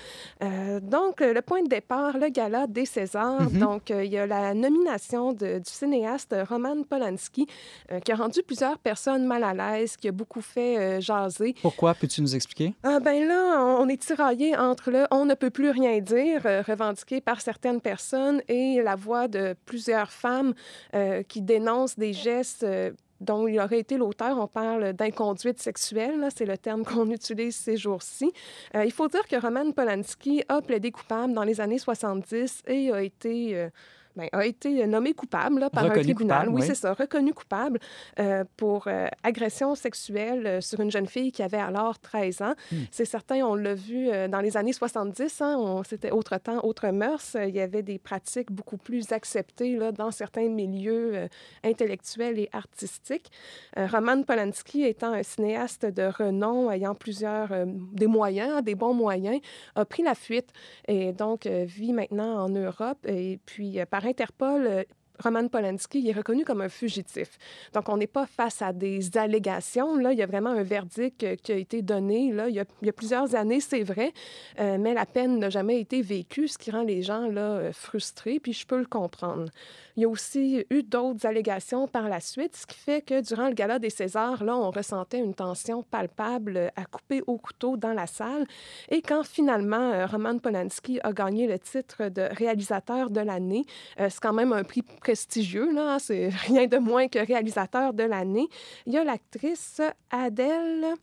Donc, 1.04 1.20
le 1.20 1.40
point 1.42 1.62
de 1.62 1.68
départ, 1.68 2.16
le 2.18 2.28
gala 2.28 2.66
des 2.66 2.86
Césars. 2.86 3.42
Mhm. 3.50 3.58
Donc, 3.58 3.90
euh, 3.90 4.04
il 4.04 4.12
y 4.12 4.18
a 4.18 4.26
la 4.26 4.54
nomination 4.54 5.32
de- 5.32 5.58
du 5.58 5.70
cinéaste 5.70 6.34
Roman 6.48 6.82
Polanski, 6.82 7.46
euh, 7.92 8.00
qui 8.00 8.12
a 8.12 8.16
rendu 8.16 8.42
plusieurs 8.42 8.78
personnes 8.78 9.24
mal 9.26 9.44
à 9.44 9.52
l'aise, 9.54 9.96
qui 9.96 10.08
a 10.08 10.12
beaucoup 10.12 10.40
fait 10.40 10.78
euh, 10.78 11.00
jaser. 11.00 11.54
Pourquoi? 11.62 11.94
Peux-tu 11.94 12.20
nous 12.22 12.34
expliquer? 12.34 12.74
Ah 12.82 13.00
ben 13.00 13.26
là, 13.28 13.62
on 13.80 13.88
est 13.88 14.00
tiraillé 14.00 14.56
entre 14.56 14.90
le 14.90 15.04
on 15.10 15.24
ne 15.26 15.34
peut 15.34 15.50
plus 15.50 15.70
rien 15.70 15.98
dire, 16.00 16.42
euh, 16.46 16.62
revendiqué 16.66 17.20
par 17.20 17.40
certaines 17.40 17.80
personnes, 17.80 18.40
et 18.48 18.80
la 18.82 18.96
voix 18.96 19.28
de 19.28 19.54
plusieurs 19.66 20.10
femmes 20.10 20.54
euh, 20.94 21.22
qui 21.22 21.40
dénoncent 21.42 21.98
des 21.98 22.12
gestes 22.12 22.64
euh, 22.64 22.90
dont 23.24 23.46
il 23.46 23.58
aurait 23.60 23.80
été 23.80 23.96
l'auteur. 23.96 24.38
On 24.38 24.46
parle 24.46 24.92
d'inconduite 24.92 25.60
sexuelle, 25.60 26.28
c'est 26.34 26.46
le 26.46 26.58
terme 26.58 26.84
qu'on 26.84 27.10
utilise 27.10 27.56
ces 27.56 27.76
jours-ci. 27.76 28.32
Euh, 28.74 28.84
il 28.84 28.92
faut 28.92 29.08
dire 29.08 29.26
que 29.26 29.36
Roman 29.40 29.72
Polanski 29.72 30.44
a 30.48 30.60
plaidé 30.62 30.90
coupable 30.90 31.32
dans 31.32 31.44
les 31.44 31.60
années 31.60 31.78
70 31.78 32.62
et 32.66 32.92
a 32.92 33.02
été... 33.02 33.56
euh, 33.56 33.68
ben, 34.16 34.28
a 34.32 34.46
été 34.46 34.86
nommé 34.86 35.12
coupable 35.14 35.60
là, 35.60 35.70
par 35.70 35.84
un 35.84 35.88
Reconnu 35.88 36.04
tribunal. 36.14 36.38
coupable, 36.40 36.54
oui, 36.54 36.60
oui. 36.62 36.66
c'est 36.66 36.74
ça, 36.74 36.92
reconnu 36.94 37.32
coupable 37.34 37.78
euh, 38.18 38.44
pour 38.56 38.86
euh, 38.86 39.06
agression 39.22 39.74
sexuelle 39.74 40.46
euh, 40.46 40.60
sur 40.60 40.80
une 40.80 40.90
jeune 40.90 41.06
fille 41.06 41.32
qui 41.32 41.42
avait 41.42 41.56
alors 41.58 41.98
13 41.98 42.42
ans. 42.42 42.54
Hmm. 42.72 42.76
C'est 42.90 43.04
certain, 43.04 43.36
on 43.44 43.54
l'a 43.54 43.74
vu 43.74 44.08
dans 44.28 44.40
les 44.40 44.56
années 44.56 44.72
70, 44.72 45.40
hein, 45.42 45.56
on- 45.58 45.82
c'était 45.82 46.10
autre 46.12 46.36
temps, 46.38 46.64
autre 46.64 46.88
mœurs. 46.88 47.36
Il 47.48 47.54
y 47.54 47.60
avait 47.60 47.82
des 47.82 47.98
pratiques 47.98 48.52
beaucoup 48.52 48.76
plus 48.76 49.12
acceptées 49.12 49.76
là, 49.76 49.90
dans 49.92 50.10
certains 50.10 50.48
milieux 50.48 51.28
intellectuels 51.64 52.38
et 52.38 52.48
artistiques. 52.52 53.30
Roman 53.76 54.22
Polanski 54.22 54.84
étant 54.84 55.12
un 55.12 55.22
cinéaste 55.22 55.86
de 55.86 56.04
renom, 56.04 56.70
ayant 56.70 56.94
plusieurs, 56.94 57.48
des 57.66 58.06
moyens, 58.06 58.62
des 58.62 58.74
bons 58.74 58.94
moyens, 58.94 59.40
a 59.74 59.84
pris 59.84 60.02
la 60.02 60.14
fuite 60.14 60.50
et 60.88 61.12
donc 61.12 61.46
vit 61.46 61.92
maintenant 61.92 62.44
en 62.44 62.48
Europe. 62.48 62.98
Et 63.06 63.38
puis, 63.46 63.78
par 63.90 64.03
Interpol, 64.06 64.66
euh, 64.66 64.84
Roman 65.22 65.46
Polanski 65.48 66.08
est 66.08 66.12
reconnu 66.12 66.44
comme 66.44 66.60
un 66.60 66.68
fugitif. 66.68 67.38
Donc, 67.72 67.88
on 67.88 67.96
n'est 67.96 68.08
pas 68.08 68.26
face 68.26 68.62
à 68.62 68.72
des 68.72 69.16
allégations. 69.16 69.96
Là, 69.96 70.12
il 70.12 70.18
y 70.18 70.22
a 70.22 70.26
vraiment 70.26 70.50
un 70.50 70.62
verdict 70.62 71.22
euh, 71.22 71.36
qui 71.36 71.52
a 71.52 71.56
été 71.56 71.82
donné 71.82 72.32
là, 72.32 72.48
il, 72.48 72.54
y 72.54 72.60
a, 72.60 72.92
plusieurs 72.92 73.34
années, 73.34 73.60
c'est 73.60 73.82
vrai, 73.82 74.12
euh, 74.58 74.76
mais 74.78 74.94
la 74.94 75.06
peine 75.06 75.38
n'a 75.38 75.50
jamais 75.50 75.80
été 75.80 76.02
vécue, 76.02 76.48
ce 76.48 76.58
qui 76.58 76.70
rend 76.70 76.82
les 76.82 77.02
gens 77.02 77.28
là, 77.28 77.40
euh, 77.40 77.72
frustrés, 77.72 78.40
puis 78.40 78.52
je 78.52 78.66
peux 78.66 78.78
le 78.78 78.86
comprendre. 78.86 79.50
Il 79.96 80.02
y 80.02 80.06
a 80.06 80.08
aussi 80.08 80.64
eu 80.70 80.82
d'autres 80.82 81.24
allégations 81.24 81.86
par 81.86 82.08
la 82.08 82.18
suite, 82.18 82.56
ce 82.56 82.66
qui 82.66 82.76
fait 82.76 83.00
que 83.00 83.20
durant 83.20 83.46
le 83.46 83.54
gala 83.54 83.78
des 83.78 83.90
Césars, 83.90 84.42
là, 84.42 84.56
on 84.56 84.70
ressentait 84.70 85.20
une 85.20 85.34
tension 85.34 85.84
palpable 85.84 86.72
à 86.74 86.84
couper 86.84 87.22
au 87.28 87.38
couteau 87.38 87.76
dans 87.76 87.92
la 87.92 88.08
salle. 88.08 88.44
Et 88.88 89.02
quand 89.02 89.24
finalement 89.24 90.04
Roman 90.06 90.38
Polanski 90.38 90.98
a 91.04 91.12
gagné 91.12 91.46
le 91.46 91.60
titre 91.60 92.08
de 92.08 92.22
réalisateur 92.32 93.10
de 93.10 93.20
l'année, 93.20 93.64
c'est 93.96 94.20
quand 94.20 94.32
même 94.32 94.52
un 94.52 94.64
prix 94.64 94.82
prestigieux, 95.04 95.70
là, 95.70 95.94
hein, 95.94 95.98
c'est 95.98 96.28
rien 96.48 96.66
de 96.66 96.78
moins 96.78 97.08
que 97.08 97.18
réalisateur 97.18 97.92
de 97.92 98.04
l'année. 98.04 98.48
Il 98.86 98.94
y 98.94 98.96
a 98.96 99.04
l'actrice 99.04 99.82
Adèle. 100.10 100.94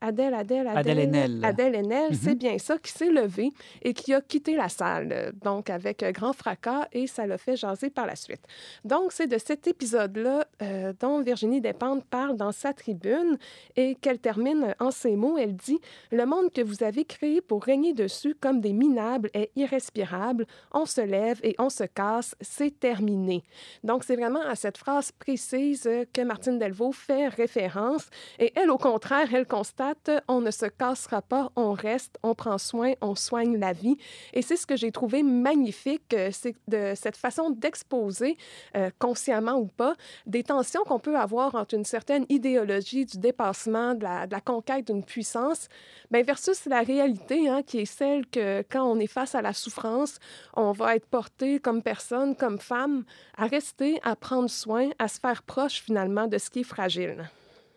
Adèle, 0.00 0.34
Adèle, 0.34 0.66
Adèle. 0.66 0.78
Adèle 0.78 0.98
Haenel. 1.00 1.44
Adèle 1.44 1.74
Haenel, 1.76 2.10
Mhm. 2.12 2.18
c'est 2.22 2.34
bien 2.34 2.58
ça, 2.58 2.78
qui 2.78 2.90
s'est 2.92 3.10
levée 3.10 3.50
et 3.82 3.92
qui 3.92 4.14
a 4.14 4.20
quitté 4.20 4.56
la 4.56 4.68
salle, 4.68 5.32
donc 5.42 5.68
avec 5.70 6.02
grand 6.14 6.32
fracas, 6.32 6.86
et 6.92 7.06
ça 7.06 7.26
l'a 7.26 7.36
fait 7.38 7.56
jaser 7.56 7.90
par 7.90 8.06
la 8.06 8.16
suite. 8.16 8.40
Donc, 8.84 9.12
c'est 9.12 9.26
de 9.26 9.36
cet 9.38 9.66
épisode-là 9.66 10.46
euh, 10.62 10.92
dont 10.98 11.20
Virginie 11.20 11.60
Despentes 11.60 12.04
parle 12.06 12.36
dans 12.36 12.52
sa 12.52 12.72
tribune 12.72 13.36
et 13.76 13.94
qu'elle 13.96 14.18
termine 14.18 14.74
en 14.80 14.90
ces 14.90 15.16
mots. 15.16 15.36
Elle 15.38 15.54
dit 15.56 15.78
Le 16.12 16.24
monde 16.26 16.52
que 16.52 16.62
vous 16.62 16.82
avez 16.82 17.04
créé 17.04 17.40
pour 17.40 17.62
régner 17.64 17.92
dessus 17.92 18.34
comme 18.40 18.60
des 18.60 18.72
minables 18.72 19.30
est 19.34 19.50
irrespirable. 19.56 20.46
On 20.72 20.86
se 20.86 21.00
lève 21.00 21.40
et 21.42 21.54
on 21.58 21.68
se 21.70 21.84
casse. 21.84 22.34
C'est 22.40 22.78
terminé. 22.80 23.42
Donc, 23.84 24.04
c'est 24.04 24.16
vraiment 24.16 24.40
à 24.42 24.54
cette 24.54 24.78
phrase 24.78 25.12
précise 25.12 25.88
que 26.12 26.22
Martine 26.22 26.58
Delvaux 26.58 26.92
fait 26.92 27.28
référence. 27.28 28.08
Et 28.38 28.52
elle, 28.56 28.70
au 28.70 28.78
contraire, 28.78 29.28
elle 29.34 29.46
constate 29.46 29.89
on 30.28 30.40
ne 30.40 30.50
se 30.50 30.66
cassera 30.66 31.22
pas, 31.22 31.50
on 31.56 31.72
reste, 31.72 32.18
on 32.22 32.34
prend 32.34 32.58
soin, 32.58 32.92
on 33.00 33.14
soigne 33.14 33.56
la 33.56 33.72
vie. 33.72 33.96
Et 34.32 34.42
c'est 34.42 34.56
ce 34.56 34.66
que 34.66 34.76
j'ai 34.76 34.92
trouvé 34.92 35.22
magnifique, 35.22 36.14
euh, 36.14 36.30
c'est 36.32 36.54
de 36.68 36.92
cette 36.94 37.16
façon 37.16 37.50
d'exposer, 37.50 38.36
euh, 38.76 38.90
consciemment 38.98 39.54
ou 39.54 39.66
pas, 39.66 39.94
des 40.26 40.42
tensions 40.42 40.82
qu'on 40.84 40.98
peut 40.98 41.16
avoir 41.16 41.54
entre 41.54 41.74
une 41.74 41.84
certaine 41.84 42.26
idéologie 42.28 43.04
du 43.04 43.18
dépassement, 43.18 43.94
de 43.94 44.04
la, 44.04 44.40
conquête 44.40 44.86
d'une 44.86 45.04
puissance, 45.04 45.68
ben 46.10 46.24
versus 46.24 46.64
la 46.66 46.80
réalité, 46.80 47.48
hein, 47.48 47.62
qui 47.62 47.80
est 47.80 47.84
celle 47.84 48.26
que 48.26 48.62
quand 48.70 48.84
on 48.84 48.98
est 48.98 49.06
face 49.06 49.34
à 49.34 49.42
la 49.42 49.52
souffrance, 49.52 50.18
on 50.54 50.72
va 50.72 50.96
être 50.96 51.06
porté 51.06 51.60
comme 51.60 51.82
personne, 51.82 52.34
comme 52.34 52.58
femme, 52.58 53.04
à 53.36 53.46
rester, 53.46 54.00
à 54.02 54.16
prendre 54.16 54.48
soin, 54.48 54.88
à 54.98 55.08
se 55.08 55.20
faire 55.20 55.42
proche 55.42 55.82
finalement 55.82 56.26
de 56.26 56.38
ce 56.38 56.50
qui 56.50 56.60
est 56.60 56.64
fragile. 56.64 57.30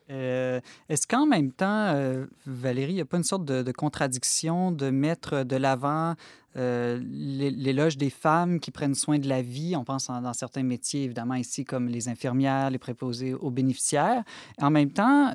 Euh, 0.10 0.60
Est-ce 0.90 1.08
qu'en 1.08 1.26
même 1.26 1.52
temps, 1.52 1.94
euh, 1.96 2.26
Valérie, 2.46 2.92
il 2.92 2.96
n'y 2.96 3.02
a 3.02 3.06
pas 3.06 3.18
une 3.18 3.24
sorte 3.24 3.46
de, 3.46 3.72
contradiction 3.72 4.72
de 4.72 4.90
mettre 4.90 5.44
de 5.44 5.56
l'avant 5.56 6.16
euh, 6.56 7.00
l'é- 7.10 7.50
l'éloge 7.50 7.98
des 7.98 8.12
femmes 8.12 8.60
qui 8.60 8.70
prennent 8.70 8.94
soin 8.96 9.18
de 9.18 9.28
la 9.28 9.42
vie? 9.42 9.76
On 9.76 9.84
pense 9.84 10.10
en- 10.10 10.22
dans 10.22 10.34
certains 10.34 10.62
métiers, 10.64 11.04
évidemment, 11.04 11.36
ici, 11.36 11.64
comme 11.66 11.88
les 11.88 12.10
infirmières, 12.10 12.70
les 12.70 12.78
préposés 12.78 13.34
aux 13.34 13.50
bénéficiaires. 13.50 14.24
En 14.62 14.70
même 14.70 14.92
temps, 14.92 15.32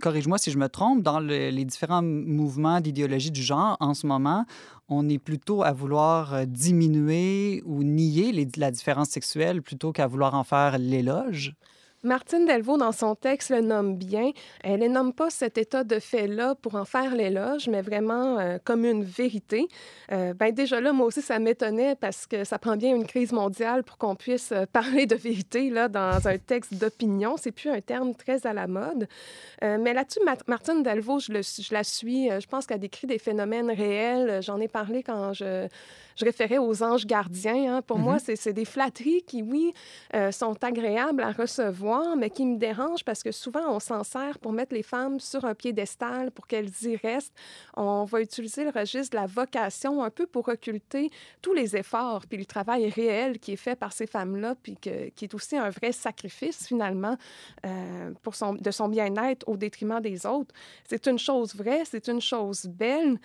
corrige-moi 0.00 0.38
si 0.38 0.50
je 0.50 0.58
me 0.58 0.68
trompe, 0.68 1.02
dans 1.02 1.18
le- 1.18 1.48
les 1.50 1.64
différents 1.64 2.02
mouvements 2.02 2.80
d'idéologie 2.80 3.30
du 3.30 3.42
genre, 3.42 3.76
en 3.80 3.94
ce 3.94 4.06
moment, 4.06 4.44
on 4.88 5.08
est 5.08 5.18
plutôt 5.18 5.62
à 5.62 5.72
vouloir 5.72 6.46
diminuer 6.46 7.62
ou 7.66 7.82
nier 7.82 8.46
la 8.56 8.70
différence 8.70 9.08
sexuelle 9.08 9.62
plutôt 9.62 9.92
qu'à 9.92 10.06
vouloir 10.06 10.34
en 10.34 10.44
faire 10.44 10.78
l'éloge? 10.78 11.54
Martine 12.04 12.46
Delvaux, 12.46 12.76
dans 12.76 12.92
son 12.92 13.16
texte, 13.16 13.50
le 13.50 13.60
nomme 13.60 13.96
bien. 13.96 14.30
Elle 14.62 14.78
ne 14.80 14.86
nomme 14.88 15.12
pas 15.12 15.30
cet 15.30 15.58
état 15.58 15.82
de 15.82 15.98
fait-là 15.98 16.54
pour 16.54 16.76
en 16.76 16.84
faire 16.84 17.14
l'éloge, 17.16 17.68
mais 17.68 17.82
vraiment 17.82 18.38
euh, 18.38 18.58
comme 18.62 18.84
une 18.84 19.02
vérité. 19.02 19.66
Euh, 20.12 20.32
ben 20.32 20.52
déjà 20.54 20.80
là, 20.80 20.92
moi 20.92 21.06
aussi, 21.06 21.22
ça 21.22 21.40
m'étonnait 21.40 21.96
parce 21.96 22.26
que 22.28 22.44
ça 22.44 22.58
prend 22.60 22.76
bien 22.76 22.94
une 22.94 23.04
crise 23.06 23.32
mondiale 23.32 23.82
pour 23.82 23.98
qu'on 23.98 24.14
puisse 24.14 24.52
euh, 24.52 24.64
parler 24.72 25.06
de 25.06 25.16
vérité 25.16 25.70
là, 25.70 25.88
dans 25.88 26.28
un 26.28 26.38
texte 26.38 26.74
d'opinion. 26.74 27.34
C'est 27.36 27.50
plus 27.50 27.68
un 27.70 27.80
terme 27.80 28.14
très 28.14 28.46
à 28.46 28.52
la 28.52 28.68
mode. 28.68 29.08
Euh, 29.64 29.76
mais 29.80 29.92
là-dessus, 29.92 30.20
Ma- 30.24 30.36
Martine 30.46 30.84
Delvaux, 30.84 31.18
je, 31.18 31.32
le- 31.32 31.42
je 31.42 31.74
la 31.74 31.82
suis. 31.82 32.28
je 32.30 32.46
pense 32.46 32.66
qu'elle 32.66 32.78
décrit 32.78 33.08
des 33.08 33.18
phénomènes 33.18 33.70
réels. 33.72 34.40
J'en 34.42 34.60
ai 34.60 34.68
parlé 34.68 35.02
quand 35.02 35.32
je, 35.32 35.66
je 36.14 36.24
référais 36.24 36.58
aux 36.58 36.82
anges 36.84 37.06
gardiens. 37.06 37.78
hein. 37.78 37.82
Pour 37.82 37.98
moi, 37.98 38.18
c'est 38.20 38.52
des 38.52 38.64
flatteries 38.64 39.22
qui, 39.26 39.42
oui, 39.42 39.72
sont 40.30 40.54
agréables 40.62 41.22
à 41.22 41.32
recevoir, 41.32 41.87
mais 42.16 42.30
qui 42.30 42.44
me 42.46 42.56
dérangent 42.56 43.04
parce 43.04 43.22
que 43.22 43.32
souvent, 43.32 43.68
on 43.68 43.80
s'en 43.80 44.04
sert 44.04 44.38
pour 44.38 44.52
mettre 44.52 44.74
les 44.74 44.82
femmes 44.82 45.20
sur 45.20 45.44
un 45.44 45.54
piédestal, 45.54 46.30
pour 46.30 46.46
qu'elles 46.46 46.70
y 46.82 46.96
restent. 46.96 47.34
On 47.76 48.04
va 48.04 48.20
utiliser 48.20 48.64
le 48.64 48.70
registre 48.70 49.16
de 49.16 49.20
la 49.20 49.26
vocation 49.26 50.02
un 50.02 50.10
peu 50.10 50.26
pour 50.26 50.48
occulter 50.48 51.10
tous 51.42 51.54
les 51.54 51.76
efforts, 51.76 52.26
puis 52.26 52.38
le 52.38 52.44
travail 52.44 52.88
réel 52.90 53.38
qui 53.38 53.52
est 53.52 53.56
fait 53.56 53.76
par 53.76 53.92
ces 53.92 54.06
femmes-là, 54.06 54.54
puis 54.62 54.76
que- 54.76 55.08
qui 55.10 55.24
est 55.24 55.34
aussi 55.34 55.56
un 55.56 55.70
vrai 55.70 55.92
sacrifice, 55.92 56.66
finalement, 56.66 57.16
euh, 57.66 58.12
pour 58.22 58.34
son, 58.34 58.54
de 58.54 58.70
son 58.70 58.88
bien-être 58.88 59.48
au 59.48 59.56
détriment 59.56 60.00
des 60.00 60.26
autres. 60.26 60.54
C'est 60.84 61.06
une 61.06 61.18
chose 61.18 61.54
vraie, 61.54 61.82
c'est 61.84 62.08
une 62.08 62.20
chose 62.20 62.66
belle, 62.66 63.18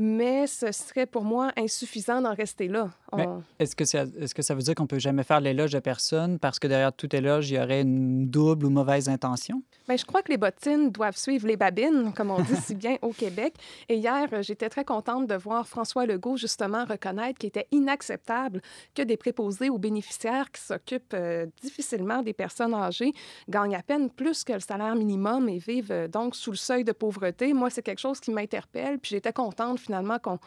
mais 0.00 0.46
ce 0.46 0.70
serait 0.70 1.06
pour 1.06 1.24
moi 1.24 1.50
insuffisant 1.56 2.20
d'en 2.22 2.32
rester 2.32 2.68
là. 2.68 2.88
On- 3.10 3.42
Est-ce 3.58 3.74
que, 3.74 3.84
ça, 3.84 4.04
est-ce 4.20 4.32
que 4.34 4.42
ça 4.42 4.54
veut 4.54 4.62
dire 4.62 4.76
qu'on 4.76 4.86
peut 4.86 5.00
jamais 5.00 5.24
faire 5.24 5.40
l'éloge 5.40 5.72
de 5.72 5.80
personne 5.80 6.38
parce 6.38 6.60
que 6.60 6.68
derrière 6.68 6.92
tout 6.92 7.14
éloge, 7.16 7.50
il 7.50 7.54
y 7.56 7.58
aurait 7.60 7.80
une 7.80 8.28
double 8.28 8.66
ou 8.66 8.70
mauvaise 8.70 9.08
intention? 9.08 9.60
Bien, 9.88 9.96
je 9.96 10.04
crois 10.04 10.22
que 10.22 10.30
les 10.30 10.36
bottines 10.36 10.90
doivent 10.90 11.16
suivre 11.16 11.48
les 11.48 11.56
babines, 11.56 12.12
comme 12.14 12.30
on 12.30 12.40
dit 12.40 12.54
si 12.56 12.74
bien 12.76 12.96
au 13.02 13.10
Québec. 13.12 13.54
Et 13.88 13.96
hier, 13.96 14.28
euh, 14.32 14.42
j'étais 14.42 14.68
très 14.68 14.84
contente 14.84 15.26
de 15.26 15.34
voir 15.34 15.66
François 15.66 16.06
Legault 16.06 16.36
justement 16.36 16.84
reconnaître 16.84 17.38
qu'il 17.38 17.48
était 17.48 17.66
inacceptable 17.72 18.62
que 18.94 19.02
des 19.02 19.16
préposés 19.16 19.68
aux 19.70 19.78
bénéficiaires 19.78 20.50
qui 20.52 20.60
s'occupent 20.62 21.14
euh, 21.14 21.46
difficilement 21.62 22.22
des 22.22 22.34
personnes 22.34 22.74
âgées 22.74 23.12
gagnent 23.48 23.74
à 23.74 23.82
peine 23.82 24.10
plus 24.10 24.44
que 24.44 24.52
le 24.52 24.60
salaire 24.60 24.94
minimum 24.94 25.48
et 25.48 25.58
vivent 25.58 25.90
euh, 25.90 26.06
donc 26.06 26.36
sous 26.36 26.50
le 26.52 26.56
seuil 26.56 26.84
de 26.84 26.92
pauvreté. 26.92 27.52
Moi, 27.52 27.70
c'est 27.70 27.82
quelque 27.82 27.98
chose 28.00 28.20
qui 28.20 28.30
m'interpelle. 28.30 28.98
Puis 28.98 29.10
j'étais 29.10 29.32
contente 29.32 29.87
finalement 29.88 30.18
qu'on 30.18 30.38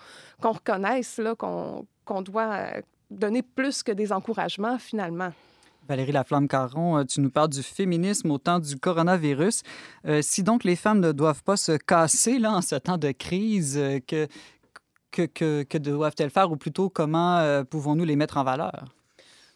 reconnaisse 0.52 1.20
qu'on 1.38 2.22
doit 2.22 2.54
euh, 2.54 2.82
donner 3.10 3.42
plus 3.42 3.82
que 3.82 3.92
des 3.92 4.14
encouragements, 4.14 4.78
finalement. 4.78 5.34
Valérie 5.90 6.12
Laflamme-Caron, 6.12 7.00
euh, 7.00 7.04
tu 7.06 7.22
nous 7.22 7.32
parles 7.32 7.50
du 7.50 7.64
féminisme 7.64 8.30
au 8.30 8.38
temps 8.38 8.60
du 8.60 8.78
coronavirus. 8.78 9.64
Euh, 10.06 10.22
si 10.22 10.44
donc 10.44 10.64
les 10.64 10.76
femmes 10.76 11.00
ne 11.00 11.12
doivent 11.12 11.44
pas 11.44 11.58
se 11.58 11.72
casser 11.72 12.38
là, 12.38 12.52
en 12.52 12.62
ce 12.62 12.76
temps 12.76 13.00
de 13.00 13.12
crise, 13.12 13.82
que, 14.08 14.28
que, 15.12 15.64
que 15.64 15.78
doivent-elles 15.80 16.30
faire 16.30 16.52
ou 16.52 16.56
plutôt 16.56 16.90
comment 16.90 17.64
pouvons-nous 17.70 18.06
les 18.06 18.16
mettre 18.16 18.38
en 18.38 18.44
valeur? 18.44 18.86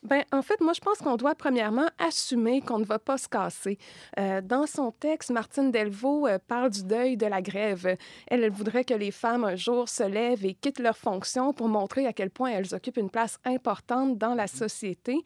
Ben, 0.06 0.24
en 0.32 0.44
fait, 0.44 0.62
moi, 0.62 0.74
je 0.74 0.82
pense 0.82 1.00
qu'on 1.00 1.15
doit 1.15 1.34
premièrement 1.34 1.88
assumer 1.98 2.62
qu'on 2.62 2.78
ne 2.78 2.86
va 2.86 3.00
pas 3.00 3.18
se 3.18 3.28
casser. 3.28 3.80
Euh, 4.20 4.39
dans 4.39 4.68
son 4.68 4.91
texte, 4.91 5.32
Martine 5.32 5.72
Delvaux 5.72 6.28
euh, 6.28 6.38
parle 6.47 6.70
du 6.70 6.84
deuil 6.84 7.18
de 7.18 7.26
la 7.26 7.41
grève. 7.41 7.97
Elle, 8.28 8.43
elle 8.43 8.51
voudrait 8.51 8.84
que 8.84 8.93
les 8.93 9.10
femmes 9.10 9.43
un 9.43 9.56
jour 9.56 9.89
se 9.89 10.03
lèvent 10.03 10.45
et 10.45 10.53
quittent 10.53 10.78
leurs 10.78 10.97
fonctions 10.97 11.53
pour 11.53 11.70
montrer 11.70 12.06
à 12.06 12.14
quel 12.14 12.30
point 12.30 12.51
elles 12.51 12.76
occupent 12.76 12.97
une 12.97 13.10
place 13.10 13.39
importante 13.45 14.20
dans 14.20 14.36
la 14.36 14.45
société. 14.45 15.18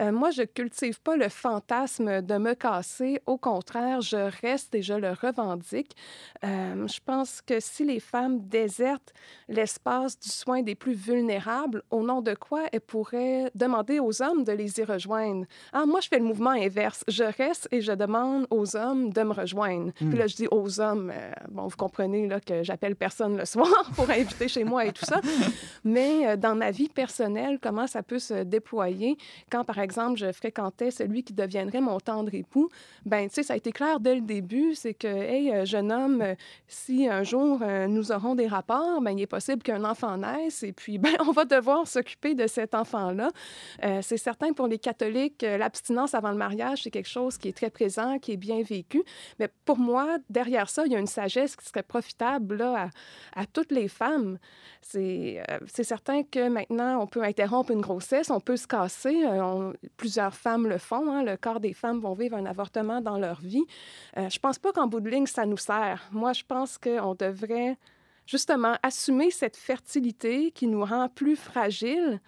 Euh, 0.00 0.12
moi, 0.12 0.30
je 0.30 0.44
cultive 0.44 0.98
pas 1.02 1.16
le 1.16 1.28
fantasme 1.28 2.22
de 2.22 2.38
me 2.38 2.54
casser. 2.54 3.20
Au 3.26 3.36
contraire, 3.36 4.00
je 4.00 4.30
reste 4.40 4.74
et 4.74 4.80
je 4.80 4.94
le 4.94 5.10
revendique. 5.10 5.94
je 6.42 6.98
pense 7.04 7.42
que 7.42 7.60
si 7.60 7.84
les 7.84 8.00
femmes 8.00 8.48
désertent 8.48 9.12
l'espace 9.48 10.18
du 10.18 10.30
soin 10.30 10.62
des 10.62 10.74
plus 10.74 10.94
vulnérables, 10.94 11.82
au 11.90 12.02
nom 12.02 12.22
de 12.22 12.32
quoi 12.34 12.62
elles 12.72 12.80
pourraient 12.80 13.50
demander 13.54 14.00
aux 14.00 14.21
hommes 14.22 14.44
de 14.44 14.52
les 14.52 14.80
y 14.80 14.84
rejoindre. 14.84 15.46
Ah, 15.72 15.86
moi, 15.86 16.00
je 16.00 16.08
fais 16.08 16.18
le 16.18 16.24
mouvement 16.24 16.50
inverse. 16.50 17.04
Je 17.08 17.24
reste 17.24 17.68
et 17.70 17.80
je 17.80 17.92
demande 17.92 18.46
aux 18.50 18.76
hommes 18.76 19.12
de 19.12 19.22
me 19.22 19.32
rejoindre. 19.32 19.92
Puis 19.94 20.16
là, 20.16 20.26
je 20.26 20.36
dis 20.36 20.48
aux 20.50 20.80
hommes, 20.80 21.12
euh, 21.14 21.30
bon, 21.50 21.66
vous 21.66 21.76
comprenez 21.76 22.28
là, 22.28 22.40
que 22.40 22.62
j'appelle 22.62 22.96
personne 22.96 23.36
le 23.36 23.44
soir 23.54 23.90
pour 23.94 24.08
inviter 24.10 24.48
chez 24.48 24.64
moi 24.64 24.86
et 24.86 24.92
tout 24.92 25.04
ça. 25.04 25.20
Mais 25.84 26.26
euh, 26.26 26.36
dans 26.36 26.54
ma 26.54 26.70
vie 26.70 26.88
personnelle, 26.88 27.58
comment 27.60 27.86
ça 27.86 28.02
peut 28.02 28.18
se 28.18 28.42
déployer? 28.44 29.16
Quand, 29.50 29.64
par 29.64 29.78
exemple, 29.78 30.18
je 30.18 30.32
fréquentais 30.32 30.90
celui 30.90 31.22
qui 31.24 31.32
deviendrait 31.32 31.80
mon 31.80 31.98
tendre 32.00 32.34
époux, 32.34 32.68
ben 33.04 33.28
tu 33.28 33.34
sais, 33.34 33.42
ça 33.42 33.54
a 33.54 33.56
été 33.56 33.72
clair 33.72 34.00
dès 34.00 34.14
le 34.14 34.20
début, 34.20 34.74
c'est 34.74 34.94
que, 34.94 35.06
hey, 35.06 35.52
euh, 35.52 35.64
jeune 35.64 35.92
homme, 35.92 36.24
si 36.68 37.08
un 37.08 37.22
jour 37.22 37.60
nous 37.88 38.12
aurons 38.12 38.34
des 38.34 38.46
rapports, 38.46 39.00
ben 39.00 39.12
il 39.12 39.22
est 39.22 39.26
possible 39.26 39.62
qu'un 39.62 39.84
enfant 39.84 40.16
naisse 40.16 40.62
et 40.62 40.72
puis, 40.72 40.98
ben 41.02 41.14
on 41.20 41.32
va 41.32 41.44
devoir 41.44 41.86
s'occuper 41.86 42.34
de 42.34 42.46
cet 42.46 42.74
enfant-là 42.74 43.30
c'est 44.12 44.18
certain 44.18 44.52
pour 44.52 44.66
les 44.66 44.78
catholiques, 44.78 45.42
euh, 45.42 45.56
l'abstinence 45.56 46.12
avant 46.12 46.32
le 46.32 46.36
mariage, 46.36 46.82
c'est 46.82 46.90
quelque 46.90 47.08
chose 47.08 47.38
qui 47.38 47.48
est 47.48 47.56
très 47.56 47.70
présent, 47.70 48.18
qui 48.18 48.32
est 48.32 48.36
bien 48.36 48.62
vécu. 48.62 49.02
Mais 49.38 49.48
pour 49.64 49.78
moi, 49.78 50.18
derrière 50.28 50.68
ça, 50.68 50.84
il 50.84 50.92
y 50.92 50.94
a 50.94 50.98
une 50.98 51.06
sagesse 51.06 51.56
qui 51.56 51.64
serait 51.64 51.82
profitable 51.82 52.60
à, 52.60 52.90
toutes 53.54 53.72
les 53.72 53.88
femmes. 53.88 54.38
C'est 54.82 55.42
euh, 55.50 55.58
certain 55.66 56.24
que 56.24 56.46
maintenant, 56.50 57.00
on 57.00 57.06
peut 57.06 57.22
interrompre 57.22 57.70
une 57.70 57.80
grossesse, 57.80 58.28
on 58.28 58.40
peut 58.40 58.58
se 58.58 58.66
casser. 58.66 59.24
Euh, 59.24 59.72
plusieurs 59.96 60.34
femmes 60.34 60.66
le 60.66 60.76
font. 60.76 61.10
Hein. 61.10 61.24
le 61.24 61.38
corps 61.38 61.60
des 61.60 61.72
femmes 61.72 62.00
vont 62.00 62.12
vivre 62.12 62.36
un 62.36 62.44
avortement 62.44 63.00
dans 63.00 63.18
leur 63.18 63.40
vie. 63.40 63.64
je 64.16 64.38
pense 64.38 64.58
pas 64.58 64.72
qu'en 64.72 64.88
bout 64.88 65.00
de 65.00 65.08
ligne, 65.08 65.26
ça 65.26 65.46
nous 65.46 65.56
sert. 65.56 66.06
Moi, 66.12 66.34
je 66.34 66.42
pense 66.46 66.76
qu'on 66.76 67.14
devrait 67.14 67.78
justement 68.26 68.76
assumer 68.82 69.30
cette 69.30 69.56
fertilité 69.56 70.50
qui 70.50 70.66
nous 70.66 70.84
rend 70.84 71.08
plus 71.08 71.36
fragiles 71.36 72.20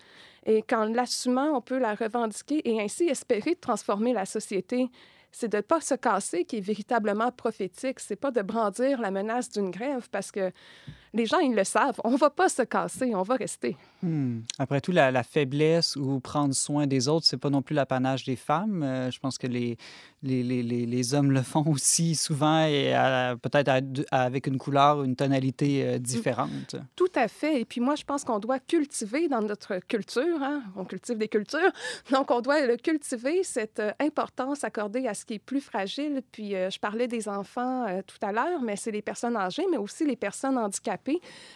et 0.45 0.63
qu'en 0.63 0.87
l'assumant, 0.87 1.57
on 1.57 1.61
peut 1.61 1.79
la 1.79 1.95
revendiquer 1.95 2.69
et 2.69 2.81
ainsi 2.81 3.05
espérer 3.05 3.57
transformer 3.57 4.13
la 4.13 4.27
société. 4.27 4.89
C'est 5.33 5.49
de 5.49 5.57
ne 5.57 5.63
pas 5.63 5.81
se 5.81 5.95
casser 5.95 6.45
qui 6.45 6.59
est 6.59 6.61
véritablement 6.61 7.33
prophétique. 7.33 7.99
C'est 7.99 8.17
pas 8.17 8.31
de 8.31 8.43
brandir 8.43 9.01
la 9.01 9.11
menace 9.11 9.51
d'une 9.51 9.71
grève 9.71 10.09
parce 10.11 10.31
que 10.31 10.53
les 11.15 11.27
gens, 11.27 11.39
ils 11.39 11.55
le 11.55 11.65
savent. 11.65 12.01
On 12.03 12.17
va 12.17 12.29
pas 12.29 12.49
se 12.49 12.63
casser, 12.63 13.15
on 13.15 13.23
va 13.23 13.37
rester. 13.37 13.77
Hmm. 14.03 14.41
Après 14.59 14.81
tout, 14.81 14.93
la, 14.93 15.23
faiblesse 15.23 15.97
ou 15.97 16.21
prendre 16.21 16.55
soin 16.55 16.87
des 16.87 17.09
autres, 17.09 17.25
c'est 17.25 17.39
pas 17.39 17.51
non 17.51 17.63
plus 17.63 17.75
l'apanage 17.75 18.25
des 18.25 18.37
femmes. 18.37 18.83
Euh, 18.83 19.11
je 19.11 19.19
pense 19.21 19.39
que 19.39 19.47
les, 19.47 19.79
les, 20.23 20.43
les, 20.43 20.63
les, 20.63 21.15
hommes 21.15 21.31
le 21.31 21.43
font 21.43 21.65
aussi 21.69 22.15
souvent 22.17 22.65
et 22.67 22.93
peut-être 23.41 23.71
avec 24.11 24.47
une 24.49 24.59
couleur, 24.59 25.05
une 25.05 25.15
tonalité 25.15 25.85
euh, 25.85 25.99
différente. 25.99 26.77
Tout 26.97 27.13
à 27.15 27.29
fait. 27.29 27.61
Et 27.61 27.65
puis 27.65 27.81
moi, 27.81 27.95
je 27.95 28.05
pense 28.05 28.25
qu'on 28.25 28.41
doit 28.41 28.59
cultiver 28.59 29.29
dans 29.29 29.41
notre 29.41 29.79
culture, 29.87 30.43
hein? 30.43 30.63
on 30.77 30.85
cultive 30.85 31.17
des 31.17 31.29
cultures, 31.29 31.73
donc 32.11 32.31
on 32.31 32.41
doit 32.41 32.67
le 32.67 32.77
cultiver, 32.77 33.45
cette 33.45 33.81
euh, 33.81 33.93
importance 34.01 34.65
accordée 34.65 35.07
à 35.07 35.15
ce 35.15 35.25
qui 35.25 35.35
est 35.35 35.39
plus 35.39 35.61
fragile. 35.61 36.23
Puis 36.33 36.51
je 36.51 36.79
parlais 36.79 37.07
des 37.07 37.29
enfants 37.29 37.87
tout 38.07 38.19
à 38.23 38.33
l'heure, 38.33 38.61
mais 38.63 38.77
c'est 38.77 38.91
les 38.91 39.03
personnes 39.03 39.37
âgées, 39.37 39.65
mais 39.71 39.77
aussi 39.77 40.05
les 40.05 40.17
personnes 40.17 40.59
handicapées 40.59 41.04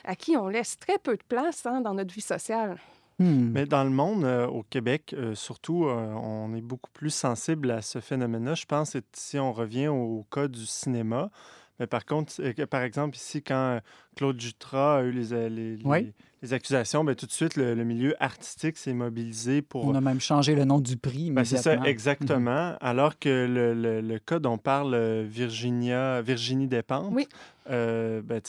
à 0.05 0.15
qui 0.17 0.37
on 0.37 0.49
laisse 0.49 0.79
très 0.79 0.99
peu 0.99 1.17
de 1.17 1.23
place 1.29 1.67
hein, 1.67 1.81
dans 1.81 1.95
notre 1.95 2.15
vie 2.15 2.21
sociale. 2.21 2.79
Hmm. 3.19 3.51
Mais 3.53 3.67
dans 3.67 3.83
le 3.83 3.91
monde, 3.91 4.25
euh, 4.25 4.47
au 4.47 4.63
Québec, 4.63 5.15
euh, 5.19 5.35
surtout, 5.35 5.87
euh, 5.87 6.13
on 6.15 6.55
est 6.55 6.61
beaucoup 6.61 6.91
plus 6.93 7.11
sensible 7.11 7.73
à 7.73 7.83
ce 7.83 7.99
phénomène-là. 7.99 8.55
Je 8.55 8.65
pense 8.65 8.93
que 8.93 8.99
si 9.13 9.39
on 9.41 9.53
revient 9.53 9.89
au 9.89 10.25
cas 10.31 10.47
du 10.47 10.67
cinéma, 10.67 11.31
mais 11.79 11.87
par 11.87 12.05
contre, 12.05 12.35
par 12.67 12.83
exemple, 12.83 13.17
ici, 13.17 13.43
quand 13.43 13.81
Claude 14.17 14.41
Jutras 14.41 14.99
a 14.99 15.03
eu 15.03 15.13
les, 15.13 15.77
les, 16.43 16.53
accusations, 16.53 17.05
bien, 17.05 17.15
tout 17.15 17.27
de 17.27 17.33
suite, 17.33 17.57
le, 17.57 17.75
milieu 17.85 18.15
artistique 18.23 18.77
s'est 18.77 18.93
mobilisé 18.93 19.63
pour... 19.63 19.85
On 19.85 19.95
a 19.95 20.01
même 20.01 20.21
changé 20.21 20.55
le 20.55 20.65
nom 20.65 20.81
du 20.81 20.97
prix. 20.97 21.31
Ben, 21.31 21.45
c'est 21.45 21.59
ça, 21.59 21.75
exactement. 21.85 22.71
Mhm. 22.71 22.79
Alors 22.81 23.19
que 23.19 23.47
le, 23.49 24.01
le, 24.01 24.19
cas 24.19 24.39
dont 24.39 24.59
parle 24.59 25.23
Virginia, 25.23 26.21
Virginie 26.23 26.67
Despentes, 26.67 27.13
oui. 27.13 27.29
Euh, 27.71 28.23
ben, 28.23 28.41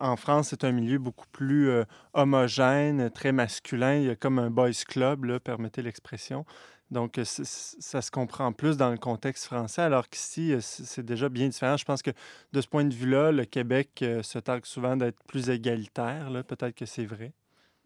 en 0.00 0.16
France, 0.16 0.48
c'est 0.48 0.64
un 0.64 0.72
milieu 0.72 0.98
beaucoup 0.98 1.26
plus 1.32 1.70
euh, 1.70 1.84
homogène, 2.12 3.10
très 3.10 3.32
masculin. 3.32 3.94
Il 3.96 4.04
y 4.04 4.10
a 4.10 4.16
comme 4.16 4.38
un 4.38 4.50
boys 4.50 4.70
club, 4.86 5.24
là, 5.24 5.40
permettez 5.40 5.82
l'expression. 5.82 6.44
Donc, 6.90 7.20
ça 7.24 8.02
se 8.02 8.10
comprend 8.10 8.52
plus 8.52 8.76
dans 8.76 8.90
le 8.90 8.98
contexte 8.98 9.44
français, 9.46 9.82
alors 9.82 10.08
qu'ici, 10.08 10.52
euh, 10.52 10.60
c'est 10.60 11.04
déjà 11.04 11.28
bien 11.28 11.48
différent. 11.48 11.76
Je 11.76 11.84
pense 11.84 12.02
que 12.02 12.12
de 12.52 12.60
ce 12.60 12.68
point 12.68 12.84
de 12.84 12.94
vue-là, 12.94 13.32
le 13.32 13.44
Québec 13.44 14.04
se 14.22 14.38
targue 14.38 14.64
souvent 14.66 14.96
d'être 14.96 15.22
plus 15.24 15.50
égalitaire. 15.50 16.30
Peut-être 16.46 16.74
que 16.74 16.86
c'est 16.86 17.06
vrai. 17.06 17.32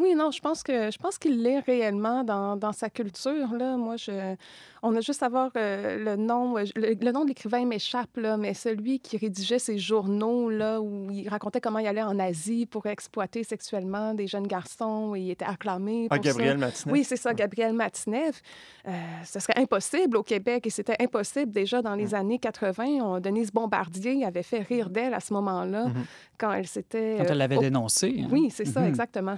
Oui, 0.01 0.15
non, 0.15 0.31
je 0.31 0.41
pense 0.41 0.63
que 0.63 0.91
je 0.91 0.97
pense 0.97 1.19
qu'il 1.19 1.43
l'est 1.43 1.59
réellement 1.59 2.25
dans, 2.25 2.57
dans, 2.57 2.73
sa 2.73 2.89
culture. 2.89 3.53
Là. 3.53 3.77
Moi, 3.77 3.97
je, 3.99 4.35
on 4.83 4.97
a 4.97 5.03
juste 5.03 5.23
à 5.23 5.29
voir 5.29 5.51
euh, 5.57 5.99
le 6.03 6.17
nom. 6.17 6.57
Euh, 6.57 6.65
le, 6.75 7.13
nom 7.13 7.25
de 7.25 7.29
l'écrivain 7.29 7.67
m'échappe, 7.67 8.17
là, 8.17 8.39
mais 8.39 8.55
celui 8.55 8.99
qui 8.99 9.19
rédigeait 9.19 9.59
ses 9.59 9.77
journaux, 9.77 10.49
là, 10.49 10.81
où 10.81 11.11
il 11.11 11.29
racontait 11.29 11.61
comment 11.61 11.81
il 11.81 11.87
allait 11.87 12.03
en 12.03 12.19
Asie 12.19 12.65
pour 12.65 12.87
exploiter 12.87 13.45
sexuellement 13.45 14.15
des 14.15 14.27
jeunes 14.27 14.47
garçons 14.47 15.15
et 15.15 15.21
il 15.21 15.31
était 15.31 15.45
acclamé. 15.45 16.07
Ah, 16.09 16.17
pour 16.17 16.25
ah, 16.25 16.29
Gabriel 16.29 16.57
Matineff? 16.57 16.93
Oui, 16.93 17.05
c'est 17.05 17.17
ça, 17.17 17.35
Gabriel 17.35 17.75
Matineff. 17.75 18.41
Euh, 18.89 18.93
ce 19.27 19.39
serait 19.39 19.59
impossible 19.59 20.17
au 20.17 20.23
Québec 20.23 20.67
et 20.67 20.71
c'était 20.71 20.97
impossible 20.99 21.53
déjà 21.53 21.83
dans 21.83 21.95
les 21.95 22.15
années 22.15 22.39
80. 22.39 23.21
Denise 23.21 23.53
Bombardier 23.53 24.25
avait 24.25 24.43
fait 24.43 24.63
rire 24.63 24.89
d'elle 24.89 25.13
à 25.13 25.21
ce 25.21 25.35
moment-là 25.35 25.89
mm-hmm. 25.89 26.05
quand 26.39 26.53
elle 26.53 26.67
s'était. 26.67 27.17
Quand 27.19 27.25
elle 27.29 27.39
l'avait 27.39 27.59
dénoncé. 27.59 28.23
Hein. 28.23 28.29
Oui, 28.31 28.49
c'est 28.51 28.65
ça, 28.65 28.81
mm-hmm. 28.81 28.89
exactement. 28.89 29.37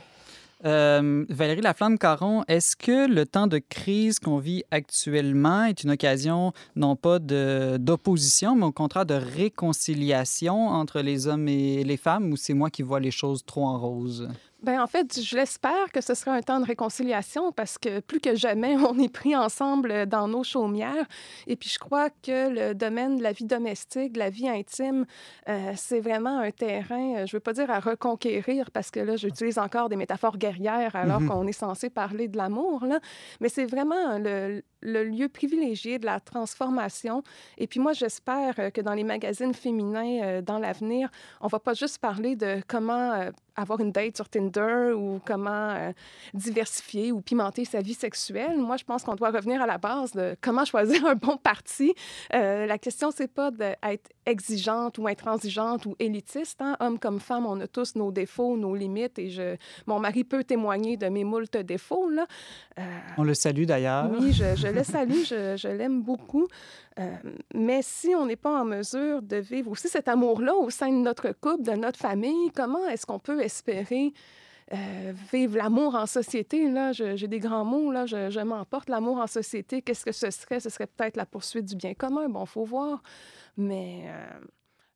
Euh, 0.65 1.25
Valérie 1.29 1.61
Laflamme-Caron, 1.61 2.45
est-ce 2.47 2.77
que 2.77 3.09
le 3.13 3.27
temps 3.27 3.49
de 3.49 3.59
crise 3.59 4.21
qu'on 4.21 4.39
vit 4.39 4.63
actuellement 4.71 5.65
est 5.65 5.83
une 5.83 5.91
occasion 5.91 6.53
non 6.77 6.95
pas 6.95 7.19
d'opposition, 7.19 8.55
mais 8.55 8.67
au 8.67 8.73
contraire 8.73 9.07
de 9.07 9.15
réconciliation 9.15 10.69
entre 10.69 11.01
les 11.01 11.27
hommes 11.27 11.49
et 11.49 11.83
les 11.83 11.97
femmes, 11.97 12.33
ou 12.33 12.37
c'est 12.37 12.55
moi 12.55 12.71
qui 12.71 12.83
vois 12.83 13.01
les 13.01 13.11
choses 13.11 13.45
trop 13.45 13.65
en 13.65 13.79
rose? 13.79 14.29
Bien, 14.63 14.81
en 14.81 14.87
fait, 14.87 15.21
je 15.21 15.37
l'espère 15.37 15.91
que 15.93 16.01
ce 16.01 16.15
sera 16.15 16.33
un 16.33 16.41
temps 16.41 16.61
de 16.61 16.65
réconciliation 16.65 17.51
parce 17.51 17.79
que 17.79 17.99
plus 17.99 18.21
que 18.21 18.37
jamais, 18.37 18.77
on 18.89 18.97
est 18.99 19.13
pris 19.13 19.35
ensemble 19.35 20.07
dans 20.07 20.29
nos 20.29 20.45
chaumières. 20.45 21.07
Et 21.49 21.57
puis, 21.57 21.69
je 21.69 21.81
crois 21.81 22.11
que 22.11 22.49
le 22.49 22.75
domaine 22.75 23.17
de 23.17 23.23
la 23.25 23.33
vie 23.33 23.45
domestique, 23.45 24.13
de 24.13 24.21
la 24.21 24.31
vie 24.31 24.49
intime, 24.49 25.05
euh, 25.49 25.73
c'est 25.77 26.01
vraiment 26.01 26.39
un 26.39 26.53
terrain, 26.53 27.15
euh, 27.15 27.27
je 27.27 27.35
ne 27.35 27.39
veux 27.39 27.41
pas 27.41 27.55
dire 27.55 27.71
à 27.71 27.81
reconquérir 27.81 28.71
parce 28.71 28.91
que 28.93 29.01
là, 29.01 29.17
j'utilise 29.17 29.59
encore 29.59 29.89
des 29.89 29.97
métaphores 29.97 30.39
guerrières 30.39 30.95
alors 30.95 31.21
mm-hmm. 31.21 31.29
qu'on 31.29 31.47
est 31.49 31.53
censé 31.53 31.91
parler 31.91 32.29
de 32.29 32.37
l'amour, 32.37 32.85
là. 32.87 33.01
Mais 33.41 33.49
c'est 33.49 33.67
vraiment 33.67 34.19
le, 34.19 34.63
le 34.83 35.05
lieu 35.05 35.29
privilégié 35.29 35.99
de 35.99 36.07
la 36.07 36.21
transformation. 36.21 37.23
Et 37.57 37.67
puis 37.67 37.81
moi, 37.81 37.93
j'espère 37.93 38.55
euh, 38.59 38.71
que 38.71 38.81
dans 38.81 38.95
les 38.95 39.05
magazines 39.05 39.55
féminins, 39.55 40.23
euh, 40.23 40.43
dans 40.43 40.59
l'avenir, 40.59 41.09
on 41.41 41.47
va 41.47 41.61
pas 41.61 41.75
juste 41.75 41.99
parler 41.99 42.37
de 42.37 42.61
comment 42.67 43.13
euh, 43.13 43.31
avoir 43.57 43.81
une 43.81 43.93
date 43.93 44.17
sur 44.17 44.29
Tinder 44.29 44.52
ou 44.59 45.21
comment 45.25 45.93
diversifier 46.35 47.13
ou 47.13 47.21
pimenter 47.21 47.65
sa 47.65 47.81
vie 47.81 47.95
sexuelle. 47.95 48.59
Moi, 48.59 48.77
je 48.77 48.85
pense 48.85 49.03
qu'on 49.03 49.15
doit 49.15 49.31
revenir 49.31 49.63
à 49.63 49.67
la 49.67 49.79
base 49.79 50.13
de 50.13 50.37
comment 50.41 50.65
choisir 50.65 51.07
un 51.07 51.15
bon 51.15 51.37
parti. 51.37 51.95
la 52.31 52.79
question, 52.79 53.11
c'est 53.11 53.33
pas 53.33 53.51
d'être 53.51 54.11
exigeante 54.27 54.99
ou 54.99 55.07
intransigeante 55.07 55.87
ou 55.87 55.97
élitiste. 55.99 56.61
Hein. 56.63 56.77
Hommes 56.81 56.99
comme 56.99 57.21
femmes, 57.21 57.47
on 57.47 57.61
a 57.61 57.67
tous 57.67 57.97
nos 57.97 58.13
défauts, 58.13 58.57
nos 58.57 58.75
limites 58.75 59.19
et 59.19 59.31
je... 59.31 59.57
mon 59.87 59.99
mari 59.99 60.25
peut 60.25 60.45
témoigner 60.45 60.97
de 60.97 61.09
mes 61.09 61.25
moultes 61.25 61.57
défauts. 61.57 62.09
Là. 62.09 62.27
On 63.19 63.25
le 63.25 63.35
salue 63.35 63.65
d'ailleurs. 63.65 64.11
Oui, 64.11 64.33
je, 64.33 64.57
je 64.57 64.69
le 64.69 64.85
salue, 64.85 65.25
je, 65.25 65.69
l'aime 65.69 66.03
beaucoup. 66.03 66.47
Euh, 66.99 67.17
mais 67.55 67.81
si 67.83 68.15
on 68.15 68.27
n'est 68.27 68.37
pas 68.37 68.61
en 68.61 68.65
mesure 68.65 69.23
de 69.23 69.37
vivre 69.37 69.71
aussi 69.71 69.89
cet 69.89 70.09
amour-là 70.09 70.55
au 70.55 70.71
sein 70.71 70.91
de 70.91 70.99
notre 70.99 71.33
couple, 71.33 71.63
de 71.63 71.73
notre 71.73 71.99
famille, 71.99 72.51
comment 72.55 72.87
est-ce 72.89 73.07
qu'on 73.07 73.19
peut 73.19 73.41
espérer 73.41 74.13
euh, 74.73 75.13
vivre 75.33 75.57
l'amour 75.57 75.95
en 75.95 76.07
société. 76.07 76.71
Là, 76.71 76.93
j'ai 76.93 77.29
des 77.29 77.39
grands 77.39 77.65
mots, 77.65 77.91
là, 77.93 78.07
je, 78.07 78.43
m'emporte 78.43 78.89
l'amour 78.89 79.19
en 79.19 79.27
société. 79.27 79.83
Qu'est-ce 79.83 80.05
que 80.05 80.13
ce 80.13 80.31
serait? 80.31 80.61
Ce 80.61 80.71
serait 80.71 80.87
peut-être 80.87 81.17
la 81.17 81.27
poursuite 81.27 81.67
du 81.67 81.77
bien 81.77 81.95
commun. 81.95 82.29
Bon, 82.29 82.47
faut 82.47 82.65
voir. 82.65 83.03
Mais 83.57 84.05
euh, 84.07 84.41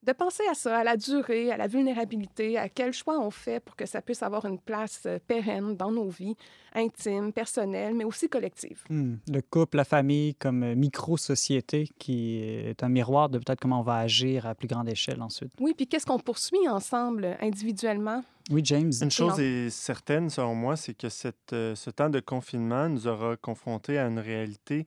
de 0.07 0.13
penser 0.13 0.45
à 0.51 0.55
ça, 0.55 0.79
à 0.79 0.85
la 0.85 0.97
durée, 0.97 1.51
à 1.51 1.57
la 1.57 1.67
vulnérabilité, 1.67 2.57
à 2.57 2.69
quel 2.69 2.93
choix 2.93 3.19
on 3.19 3.31
fait 3.31 3.61
pour 3.61 3.75
que 3.75 3.87
ça 3.87 4.01
puisse 4.01 4.23
avoir 4.23 4.45
une 4.45 4.59
place 4.59 5.03
euh, 5.07 5.19
pérenne 5.27 5.77
dans 5.77 5.91
nos 5.91 6.09
vies, 6.09 6.37
intimes, 6.75 7.33
personnelles, 7.33 7.95
mais 7.95 8.05
aussi 8.05 8.29
collectives. 8.29 8.85
Hmm. 8.89 9.17
Le 9.29 9.41
couple, 9.43 9.79
la 9.79 9.85
famille 9.85 10.35
comme 10.37 10.63
euh, 10.63 10.75
micro-société 10.75 11.89
qui 11.99 12.39
est 12.39 12.83
un 12.83 12.89
miroir 12.89 13.29
de 13.29 13.39
peut-être 13.39 13.61
comment 13.61 13.81
on 13.81 13.85
va 13.85 13.97
agir 13.97 14.47
à 14.47 14.55
plus 14.55 14.69
grande 14.69 14.89
échelle 14.89 15.23
ensuite. 15.23 15.53
Oui, 15.61 15.75
puis 15.77 15.89
qu'est-ce 15.89 16.07
qu'on 16.07 16.21
poursuit 16.21 16.69
ensemble 16.69 17.37
individuellement? 17.41 18.23
Oui, 18.51 18.61
James. 18.65 18.93
Une 19.03 19.11
chose 19.11 19.41
est 19.41 19.71
certaine, 19.71 20.31
selon 20.31 20.55
moi, 20.55 20.77
c'est 20.77 20.95
que 20.95 21.09
cette, 21.09 21.53
euh, 21.53 21.75
ce 21.75 21.91
temps 21.91 22.11
de 22.11 22.21
confinement 22.21 22.89
nous 22.89 23.09
aura 23.09 23.37
confrontés 23.37 23.99
à 23.99 24.07
une 24.07 24.21
réalité 24.21 24.87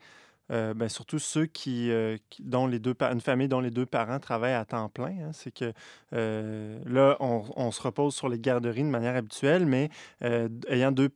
euh, 0.51 0.73
ben, 0.73 0.89
surtout 0.89 1.19
ceux 1.19 1.45
qui, 1.45 1.91
euh, 1.91 2.17
dont 2.39 2.65
les 2.65 2.79
deux 2.79 2.95
une 2.99 3.21
famille 3.21 3.47
dont 3.47 3.59
les 3.59 3.69
deux 3.69 3.85
parents 3.85 4.19
travaillent 4.19 4.53
à 4.53 4.65
temps 4.65 4.89
plein. 4.89 5.15
Hein. 5.21 5.31
c'est 5.31 5.53
que 5.53 5.73
euh, 6.13 6.79
là, 6.85 7.17
on, 7.19 7.71
se 7.71 7.81
repose 7.81 8.15
sur 8.15 8.29
les 8.29 8.39
garderies 8.39 8.83
de 8.83 8.87
manière 8.87 9.15
habituelle, 9.15 9.65
mais 9.65 9.89
ayant 10.67 10.91
deux, 10.91 11.09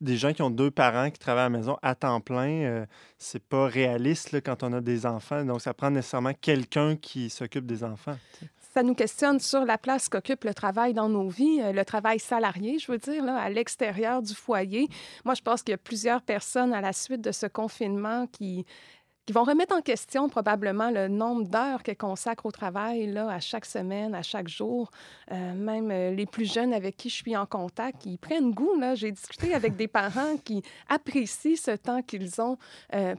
des 0.00 0.16
gens 0.16 0.32
qui 0.32 0.42
ont 0.42 0.50
deux 0.50 0.70
parents 0.70 1.10
qui 1.10 1.18
travaillent 1.18 1.46
à 1.46 1.50
la 1.50 1.58
maison 1.58 1.76
à 1.82 1.94
temps 1.94 2.20
plein, 2.20 2.84
c'est 3.16 3.42
pas 3.42 3.66
réaliste 3.66 4.40
quand 4.42 4.62
on 4.62 4.72
a 4.72 4.80
des 4.80 5.06
enfants. 5.06 5.44
Donc, 5.44 5.60
ça 5.60 5.72
prend 5.72 5.90
nécessairement 5.90 6.34
quelqu'un 6.34 6.96
qui 6.96 7.30
s'occupe 7.30 7.64
des 7.64 7.84
enfants 7.84 8.16
ça 8.78 8.84
nous 8.84 8.94
questionne 8.94 9.40
sur 9.40 9.64
la 9.64 9.76
place 9.76 10.08
qu'occupe 10.08 10.44
le 10.44 10.54
travail 10.54 10.94
dans 10.94 11.08
nos 11.08 11.26
vies, 11.26 11.60
euh, 11.60 11.72
le 11.72 11.84
travail 11.84 12.20
salarié, 12.20 12.78
je 12.78 12.92
veux 12.92 12.98
dire, 12.98 13.24
là, 13.24 13.36
à 13.36 13.50
l'extérieur 13.50 14.22
du 14.22 14.34
foyer. 14.34 14.86
Moi, 15.24 15.34
je 15.34 15.42
pense 15.42 15.64
qu'il 15.64 15.72
y 15.72 15.74
a 15.74 15.78
plusieurs 15.78 16.22
personnes 16.22 16.72
à 16.72 16.80
la 16.80 16.92
suite 16.92 17.20
de 17.20 17.32
ce 17.32 17.46
confinement 17.46 18.28
qui, 18.28 18.64
vont 19.32 19.42
remettre 19.42 19.74
en 19.74 19.82
question 19.82 20.28
probablement 20.28 20.90
le 20.90 21.08
nombre 21.08 21.48
d'heures 21.48 21.82
qu'elles 21.82 21.96
consacrent 21.96 22.46
au 22.46 22.52
travail 22.52 23.08
là, 23.08 23.28
à 23.28 23.40
chaque 23.40 23.66
semaine, 23.66 24.14
à 24.14 24.22
chaque 24.22 24.46
jour. 24.46 24.90
Euh, 25.32 25.54
même 25.54 25.90
euh, 25.90 26.12
les 26.12 26.24
plus 26.24 26.50
jeunes 26.50 26.72
avec 26.72 26.96
qui 26.96 27.10
je 27.10 27.16
suis 27.16 27.36
en 27.36 27.46
contact, 27.46 28.06
ils 28.06 28.16
prennent 28.16 28.52
goût. 28.52 28.80
J'ai 28.94 29.10
discuté 29.10 29.54
avec 29.54 29.74
des 29.74 29.88
parents 29.88 30.36
qui 30.44 30.62
apprécient 30.88 31.56
ce 31.56 31.72
temps 31.72 32.00
qu'ils 32.00 32.40
ont 32.40 32.56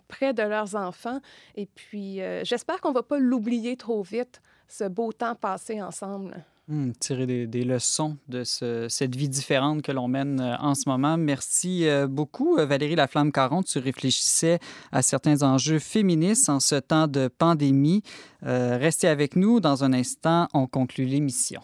près 0.08 0.34
de 0.34 0.42
leurs 0.42 0.76
enfants. 0.76 1.20
Et 1.56 1.66
puis, 1.66 2.22
j'espère 2.44 2.80
qu'on 2.80 2.90
ne 2.90 2.96
va 2.96 3.04
pas 3.04 3.20
l'oublier 3.20 3.76
trop 3.76 4.02
vite 4.02 4.42
ce 4.70 4.86
beau 4.86 5.12
temps 5.12 5.36
passé 5.36 5.82
ensemble. 5.82 6.44
Hmm, 6.70 6.92
tirer 7.00 7.26
des, 7.48 7.64
leçons 7.64 8.18
de 8.28 8.44
cette 8.44 9.16
vie 9.16 9.28
différente 9.28 9.82
que 9.82 9.92
l'on 9.92 10.08
mène 10.08 10.40
euh, 10.40 10.56
en 10.60 10.76
ce 10.76 10.88
moment. 10.88 11.18
Merci 11.18 11.88
euh, 11.88 12.06
beaucoup, 12.06 12.58
euh, 12.58 12.66
Valérie 12.68 12.96
Laflamme-Caron. 12.96 13.64
Tu 13.64 13.80
réfléchissais 13.80 14.60
à 14.92 15.02
certains 15.02 15.42
enjeux 15.42 15.80
féministes 15.80 16.48
en 16.48 16.60
ce 16.60 16.76
temps 16.76 17.08
de 17.08 17.28
pandémie. 17.28 18.04
restez 18.44 19.08
avec 19.08 19.36
nous. 19.36 19.60
Dans 19.60 19.84
un 19.84 19.94
instant, 19.94 20.48
on 20.54 20.68
conclut 20.68 21.06
l'émission. 21.06 21.62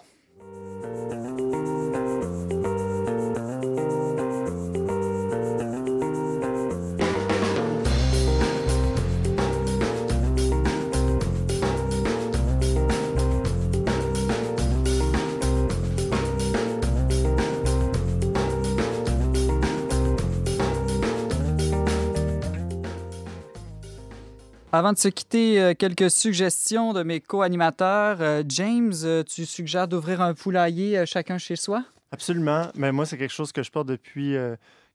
Avant 24.78 24.92
de 24.92 24.98
se 24.98 25.08
quitter, 25.08 25.62
euh, 25.62 25.74
quelques 25.74 26.12
suggestions 26.12 26.92
de 26.92 27.02
mes 27.02 27.22
co-animateurs. 27.22 28.18
Euh, 28.20 28.44
James, 28.50 28.94
euh, 29.06 29.24
tu 29.24 29.46
suggères 29.46 29.88
d'ouvrir 29.88 30.20
un 30.20 30.34
poulailler 30.34 31.06
chacun 31.06 31.38
chez 31.38 31.56
soi? 31.56 31.86
Absolument. 32.12 32.64
Mais 32.76 32.92
moi, 32.92 33.06
c'est 33.06 33.18
quelque 33.18 33.32
chose 33.32 33.54
que 33.54 33.64
je 33.64 33.72
porte 33.72 33.88
depuis 33.88 34.36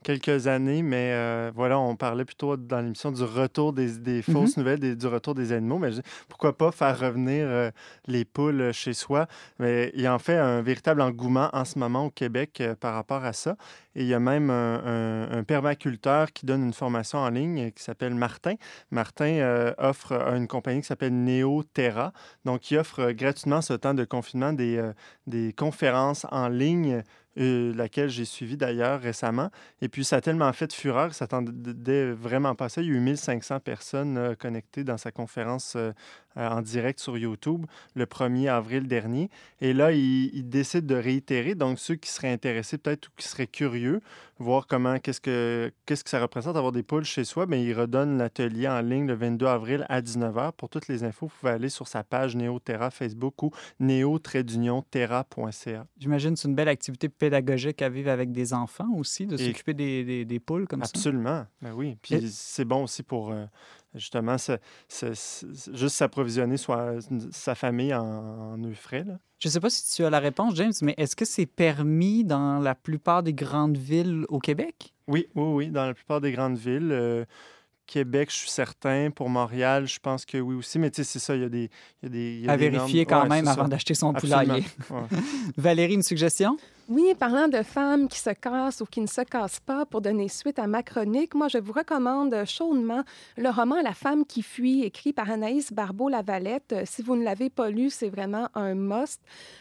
quelques 0.02 0.46
années, 0.46 0.82
mais 0.82 1.12
euh, 1.12 1.52
voilà, 1.54 1.78
on 1.78 1.94
parlait 1.94 2.24
plutôt 2.24 2.56
dans 2.56 2.80
l'émission 2.80 3.12
du 3.12 3.22
retour 3.22 3.72
des, 3.72 3.98
des 3.98 4.20
mm-hmm. 4.20 4.32
fausses 4.32 4.56
nouvelles, 4.56 4.96
du 4.96 5.06
retour 5.06 5.34
des 5.34 5.52
animaux. 5.52 5.78
Mais 5.78 5.90
pourquoi 6.28 6.56
pas 6.56 6.72
faire 6.72 6.98
revenir 6.98 7.46
euh, 7.46 7.70
les 8.06 8.24
poules 8.24 8.72
chez 8.72 8.94
soi? 8.94 9.26
Mais 9.58 9.90
il 9.94 10.00
y 10.00 10.06
a 10.06 10.14
en 10.14 10.18
fait 10.18 10.36
un 10.38 10.62
véritable 10.62 11.02
engouement 11.02 11.50
en 11.52 11.64
ce 11.64 11.78
moment 11.78 12.06
au 12.06 12.10
Québec 12.10 12.60
euh, 12.60 12.74
par 12.74 12.94
rapport 12.94 13.24
à 13.24 13.34
ça. 13.34 13.56
Et 13.94 14.02
il 14.02 14.08
y 14.08 14.14
a 14.14 14.20
même 14.20 14.50
un, 14.50 15.42
permaculteur 15.42 16.32
qui 16.32 16.46
donne 16.46 16.62
une 16.62 16.72
formation 16.72 17.18
en 17.18 17.28
ligne 17.28 17.72
qui 17.72 17.82
s'appelle 17.82 18.14
Martin. 18.14 18.54
Martin 18.92 19.72
offre 19.78 20.12
une 20.12 20.46
compagnie 20.46 20.80
qui 20.82 20.86
s'appelle 20.86 21.12
NeoTerra. 21.12 22.12
Donc, 22.44 22.70
il 22.70 22.78
offre 22.78 23.10
gratuitement 23.10 23.60
ce 23.60 23.72
temps 23.72 23.92
de 23.92 24.04
confinement 24.04 24.52
des, 24.52 24.80
des 25.26 25.52
conférences 25.52 26.24
en 26.30 26.46
ligne 26.46 27.02
euh, 27.38 27.72
laquelle 27.74 28.08
j'ai 28.08 28.24
suivi 28.24 28.56
d'ailleurs 28.56 29.00
récemment. 29.00 29.50
Et 29.80 29.88
puis, 29.88 30.04
ça 30.04 30.16
a 30.16 30.20
tellement 30.20 30.52
fait 30.52 30.72
fureur, 30.72 31.12
ça 31.14 31.20
s'attendait 31.20 32.10
vraiment 32.12 32.54
pas 32.54 32.68
ça. 32.68 32.82
Il 32.82 32.88
y 32.88 32.90
a 32.90 32.94
eu 32.94 33.00
1500 33.00 33.60
personnes 33.60 34.18
euh, 34.18 34.34
connectées 34.34 34.84
dans 34.84 34.98
sa 34.98 35.12
conférence 35.12 35.76
euh, 36.36 36.48
en 36.48 36.62
direct 36.62 37.00
sur 37.00 37.18
YouTube 37.18 37.66
le 37.94 38.06
1er 38.06 38.48
avril 38.48 38.86
dernier. 38.86 39.30
Et 39.60 39.72
là, 39.72 39.92
il, 39.92 40.48
décide 40.48 40.86
de 40.86 40.94
réitérer. 40.94 41.54
Donc, 41.54 41.78
ceux 41.78 41.96
qui 41.96 42.10
seraient 42.10 42.32
intéressés 42.32 42.78
peut-être 42.78 43.08
ou 43.08 43.10
qui 43.16 43.28
seraient 43.28 43.46
curieux, 43.46 44.00
voir 44.38 44.66
comment, 44.66 44.98
qu'est-ce 44.98 45.20
que, 45.20 45.72
qu'est-ce 45.86 46.02
que 46.02 46.10
ça 46.10 46.20
représente 46.20 46.56
avoir 46.56 46.72
des 46.72 46.82
poules 46.82 47.04
chez 47.04 47.24
soi, 47.24 47.46
bien, 47.46 47.58
il 47.58 47.74
redonne 47.74 48.18
l'atelier 48.18 48.68
en 48.68 48.80
ligne 48.80 49.06
le 49.06 49.14
22 49.14 49.46
avril 49.46 49.86
à 49.88 50.00
19h. 50.00 50.52
Pour 50.52 50.68
toutes 50.68 50.88
les 50.88 51.04
infos, 51.04 51.26
vous 51.26 51.32
pouvez 51.40 51.52
aller 51.52 51.68
sur 51.68 51.88
sa 51.88 52.04
page 52.04 52.36
NeoTerra 52.36 52.90
Facebook 52.90 53.42
ou 53.42 53.50
neo-terra.ca. 53.80 55.86
J'imagine 55.98 56.34
que 56.34 56.40
c'est 56.40 56.48
une 56.48 56.54
belle 56.54 56.68
activité 56.68 57.08
pédagogique 57.08 57.82
à 57.82 57.88
vivre 57.88 58.10
avec 58.10 58.32
des 58.32 58.54
enfants 58.54 58.88
aussi, 58.96 59.26
de 59.26 59.36
s'occuper 59.36 59.74
des, 59.74 60.24
des, 60.24 60.40
poules 60.40 60.66
comme 60.66 60.82
ça. 60.82 60.90
Absolument, 60.94 61.46
ben 61.60 61.72
oui. 61.74 61.96
Puis 62.02 62.28
c'est 62.30 62.64
bon 62.64 62.84
aussi 62.84 63.02
pour 63.02 63.30
euh, 63.30 63.44
justement 63.94 64.36
juste 64.38 65.96
s'approvisionner 65.96 66.56
sa 67.30 67.54
famille 67.54 67.94
en, 67.94 68.54
en 68.54 68.74
frais. 68.74 69.04
Là? 69.04 69.18
Je 69.40 69.48
ne 69.48 69.52
sais 69.52 69.60
pas 69.60 69.70
si 69.70 69.96
tu 69.96 70.04
as 70.04 70.10
la 70.10 70.18
réponse, 70.20 70.54
James, 70.56 70.72
mais 70.82 70.94
est-ce 70.98 71.16
que 71.16 71.24
c'est 71.24 71.46
permis 71.46 72.24
dans 72.24 72.58
la 72.58 72.74
plupart 72.74 73.22
des 73.22 73.32
grandes 73.32 73.78
villes 73.78 74.24
au 74.28 74.38
Québec? 74.38 74.92
Oui, 75.08 75.26
oui, 75.34 75.44
oui, 75.44 75.68
dans 75.68 75.86
la 75.86 75.94
plupart 75.94 76.20
des 76.20 76.30
grandes 76.30 76.58
villes. 76.58 76.90
Euh, 76.92 77.24
Québec, 77.86 78.30
je 78.30 78.36
suis 78.36 78.50
certain. 78.50 79.10
Pour 79.10 79.28
Montréal, 79.28 79.88
je 79.88 79.98
pense 79.98 80.24
que 80.24 80.38
oui 80.38 80.54
aussi. 80.54 80.78
Mais 80.78 80.90
tu 80.90 81.02
sais, 81.02 81.04
c'est 81.04 81.18
ça, 81.18 81.34
il 81.34 81.42
y 81.42 81.44
a 81.44 81.48
des. 81.48 81.70
Il 82.02 82.06
y 82.06 82.06
a 82.06 82.08
des 82.10 82.48
à 82.48 82.56
vérifier 82.56 83.04
quand 83.04 83.26
même 83.26 83.48
avant 83.48 83.66
d'acheter 83.66 83.94
son 83.94 84.12
poulailler. 84.12 84.64
Valérie, 85.56 85.94
une 85.94 86.02
suggestion? 86.02 86.56
Oui, 86.90 87.14
parlant 87.16 87.46
de 87.46 87.62
femmes 87.62 88.08
qui 88.08 88.18
se 88.18 88.30
cassent 88.30 88.80
ou 88.80 88.84
qui 88.84 89.00
ne 89.00 89.06
se 89.06 89.20
cassent 89.20 89.60
pas, 89.60 89.86
pour 89.86 90.00
donner 90.00 90.26
suite 90.26 90.58
à 90.58 90.66
ma 90.66 90.82
chronique, 90.82 91.36
moi, 91.36 91.46
je 91.46 91.58
vous 91.58 91.72
recommande 91.72 92.34
chaudement 92.46 93.04
le 93.36 93.48
roman 93.48 93.80
La 93.80 93.92
femme 93.92 94.26
qui 94.26 94.42
fuit, 94.42 94.82
écrit 94.82 95.12
par 95.12 95.30
Anaïs 95.30 95.72
Barbeau-Lavalette. 95.72 96.72
Euh, 96.72 96.82
si 96.86 97.02
vous 97.02 97.14
ne 97.14 97.22
l'avez 97.22 97.48
pas 97.48 97.70
lu, 97.70 97.90
c'est 97.90 98.08
vraiment 98.08 98.48
un 98.56 98.74
must. 98.74 99.20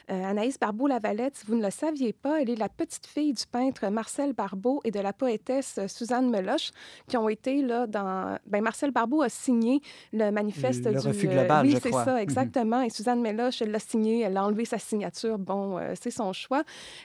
Euh, 0.10 0.24
Anaïs 0.24 0.58
Barbeau-Lavalette, 0.60 1.38
si 1.38 1.46
vous 1.46 1.54
ne 1.54 1.64
le 1.64 1.70
saviez 1.70 2.14
pas, 2.14 2.42
elle 2.42 2.50
est 2.50 2.56
la 2.56 2.68
petite 2.68 3.06
fille 3.06 3.34
du 3.34 3.46
peintre 3.46 3.88
Marcel 3.90 4.34
Barbeau 4.34 4.82
et 4.84 4.90
de 4.90 5.00
la 5.00 5.14
poétesse 5.14 5.80
Suzanne 5.86 6.32
Meloche, 6.32 6.72
qui 7.08 7.16
ont 7.16 7.30
été 7.30 7.62
là 7.62 7.86
dans... 7.86 8.40
Ben, 8.48 8.64
Marcel 8.64 8.90
Barbeau 8.90 9.22
a 9.22 9.30
signé 9.30 9.82
le 10.14 10.32
manifeste 10.32 10.84
le 10.84 11.00
du... 11.00 11.08
refus 11.08 11.28
global, 11.28 11.64
oui, 11.64 11.78
c'est 11.80 11.92
ça, 11.92 12.14
mhm. 12.14 12.18
exactement. 12.18 12.82
Et 12.82 12.90
Suzanne 12.90 13.22
Meloche, 13.22 13.62
elle 13.62 13.70
l'a 13.70 13.78
signé, 13.78 14.22
elle 14.22 14.36
a 14.36 14.44
enlevé 14.44 14.66
sa 14.66 14.80
signature. 14.80 15.38
Bon, 15.38 15.78
euh, 15.78 15.94
c'est 16.02 16.10
son 16.10 16.34
choix. 16.34 16.64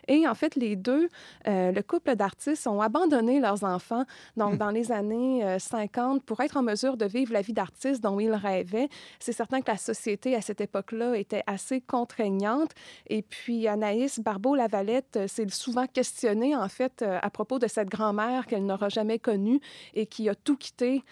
Et 0.08 0.13
en 0.28 0.34
fait, 0.34 0.56
les 0.56 0.76
deux, 0.76 1.08
euh, 1.48 1.72
le 1.72 1.82
couple 1.82 2.14
d'artistes, 2.16 2.66
ont 2.66 2.80
abandonné 2.80 3.40
leurs 3.40 3.64
enfants, 3.64 4.04
donc 4.36 4.54
hmm. 4.54 4.58
dans 4.58 4.70
les 4.70 4.92
années 4.92 5.58
50, 5.58 6.16
euh, 6.16 6.20
pour 6.24 6.40
être 6.40 6.56
en 6.56 6.62
mesure 6.62 6.96
de 6.96 7.06
vivre 7.06 7.32
la 7.32 7.42
vie 7.42 7.52
d'artiste 7.52 8.02
dont 8.02 8.20
ils 8.20 8.32
rêvaient. 8.32 8.88
C'est 9.18 9.32
certain 9.32 9.60
que 9.60 9.70
la 9.70 9.76
société 9.76 10.34
à 10.34 10.40
cette 10.40 10.60
époque-là 10.60 11.16
était 11.16 11.42
assez 11.46 11.80
contraignante. 11.80 12.70
Et 13.08 13.22
puis 13.22 13.68
Anaïs 13.68 14.20
Barbeau-Lavalette 14.20 15.16
euh, 15.16 15.28
s'est 15.28 15.48
souvent 15.48 15.86
questionnée, 15.86 16.56
en 16.56 16.68
fait, 16.68 17.02
à 17.02 17.30
propos 17.30 17.58
de 17.58 17.66
cette 17.66 17.88
grand-mère 17.88 18.46
qu'elle 18.46 18.64
n'aura 18.64 18.88
jamais 18.88 19.18
connue 19.18 19.60
et 19.94 20.06
qui 20.06 20.28
a 20.28 20.34
tout 20.34 20.56
quitté 20.56 21.02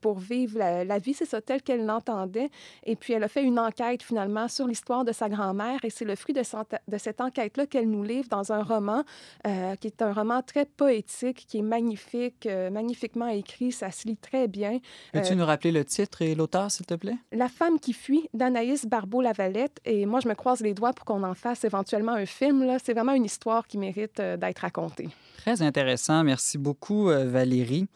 pour 0.00 0.18
vivre 0.18 0.58
la, 0.58 0.98
vie, 0.98 1.14
c'est 1.14 1.24
ça, 1.24 1.40
telle 1.40 1.62
qu'elle 1.62 1.84
l'entendait. 1.84 2.50
Et 2.84 2.96
puis 2.96 3.12
elle 3.12 3.24
a 3.24 3.28
fait 3.28 3.42
une 3.42 3.58
enquête 3.58 4.02
finalement 4.02 4.48
sur 4.48 4.66
l'histoire 4.66 5.04
de 5.04 5.12
sa 5.12 5.28
grand-mère 5.28 5.84
et 5.84 5.90
c'est 5.90 6.04
le 6.04 6.16
fruit 6.16 6.34
de, 6.34 6.42
de 6.88 6.98
cette 6.98 7.20
enquête-là 7.20 7.66
qu'elle 7.66 7.88
nous 7.88 8.02
livre 8.02 8.28
dans 8.28 8.43
dans 8.44 8.52
un 8.52 8.62
roman 8.62 9.04
qui 9.44 9.86
est 9.86 10.02
un 10.02 10.12
roman 10.12 10.42
très 10.42 10.64
poétique, 10.64 11.46
qui 11.46 11.58
est 11.58 11.62
magnifique, 11.62 12.48
magnifiquement 12.70 13.28
écrit, 13.28 13.72
ça 13.72 13.90
se 13.90 14.06
lit 14.06 14.16
très 14.16 14.48
bien. 14.48 14.78
Peux-tu 15.12 15.36
nous 15.36 15.46
rappeler 15.46 15.72
le 15.72 15.84
titre 15.84 16.22
et 16.22 16.34
l'auteur, 16.34 16.70
s'il 16.70 16.86
te 16.86 16.94
plaît? 16.94 17.16
La 17.32 17.48
femme 17.48 17.78
qui 17.78 17.92
fuit 17.92 18.28
d'Anaïs 18.34 18.86
Barbeau-Lavalette. 18.86 19.80
Et 19.84 20.06
moi, 20.06 20.20
je 20.20 20.28
me 20.28 20.34
croise 20.34 20.60
les 20.60 20.74
doigts 20.74 20.92
pour 20.92 21.04
qu'on 21.04 21.22
en 21.22 21.34
fasse 21.34 21.64
éventuellement 21.64 22.12
un 22.12 22.26
film. 22.26 22.76
C'est 22.82 22.92
vraiment 22.92 23.12
une 23.12 23.24
histoire 23.24 23.66
qui 23.66 23.78
mérite 23.78 24.20
d'être 24.20 24.58
racontée. 24.58 25.08
Très 25.44 25.60
intéressant. 25.60 26.24
Merci 26.24 26.56
beaucoup, 26.56 27.10
euh, 27.10 27.28
Valérie. 27.28 27.86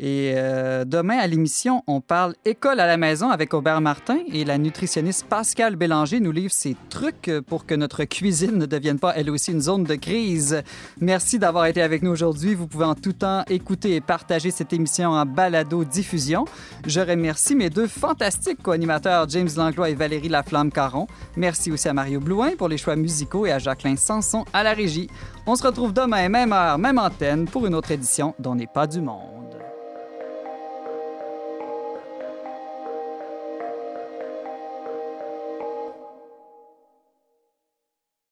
Et 0.00 0.32
euh, 0.34 0.84
demain, 0.84 1.16
à 1.18 1.28
l'émission, 1.28 1.84
on 1.86 2.00
parle 2.00 2.34
école 2.44 2.80
à 2.80 2.86
la 2.88 2.96
maison 2.96 3.30
avec 3.30 3.54
Aubert 3.54 3.80
Martin 3.80 4.18
et 4.32 4.44
la 4.44 4.58
nutritionniste 4.58 5.24
Pascal 5.28 5.76
Bélanger 5.76 6.18
nous 6.18 6.32
livre 6.32 6.52
ses 6.52 6.74
trucs 6.90 7.30
pour 7.46 7.64
que 7.64 7.76
notre 7.76 8.02
cuisine 8.02 8.58
ne 8.58 8.66
devienne 8.66 8.98
pas, 8.98 9.12
elle 9.14 9.30
aussi, 9.30 9.52
une 9.52 9.60
zone 9.60 9.84
de 9.84 9.94
crise. 9.94 10.64
Merci 11.00 11.38
d'avoir 11.38 11.66
été 11.66 11.80
avec 11.80 12.02
nous 12.02 12.10
aujourd'hui. 12.10 12.56
Vous 12.56 12.66
pouvez 12.66 12.86
en 12.86 12.96
tout 12.96 13.12
temps 13.12 13.44
écouter 13.48 13.94
et 13.94 14.00
partager 14.00 14.50
cette 14.50 14.72
émission 14.72 15.10
en 15.10 15.24
balado-diffusion. 15.24 16.44
Je 16.88 17.00
remercie 17.00 17.54
mes 17.54 17.70
deux 17.70 17.86
fantastiques 17.86 18.64
co-animateurs, 18.64 19.28
James 19.28 19.50
Langlois 19.56 19.90
et 19.90 19.94
Valérie 19.94 20.28
Laflamme-Caron. 20.28 21.06
Merci 21.36 21.70
aussi 21.70 21.88
à 21.88 21.94
Mario 21.94 22.18
Blouin 22.18 22.56
pour 22.58 22.66
les 22.66 22.78
choix 22.78 22.96
musicaux 22.96 23.46
et 23.46 23.52
à 23.52 23.60
Jacqueline 23.60 23.96
Sanson 23.96 24.44
à 24.52 24.64
la 24.64 24.72
régie. 24.72 25.08
On 25.48 25.54
se 25.54 25.62
retrouve 25.62 25.92
demain, 25.92 26.28
même 26.28 26.52
heure, 26.52 26.76
même 26.76 26.98
antenne, 26.98 27.44
pour 27.46 27.66
une 27.66 27.74
autre 27.76 27.92
édition 27.92 28.34
d'On 28.40 28.56
n'est 28.56 28.66
pas 28.66 28.88
du 28.88 29.00
monde. 29.00 29.45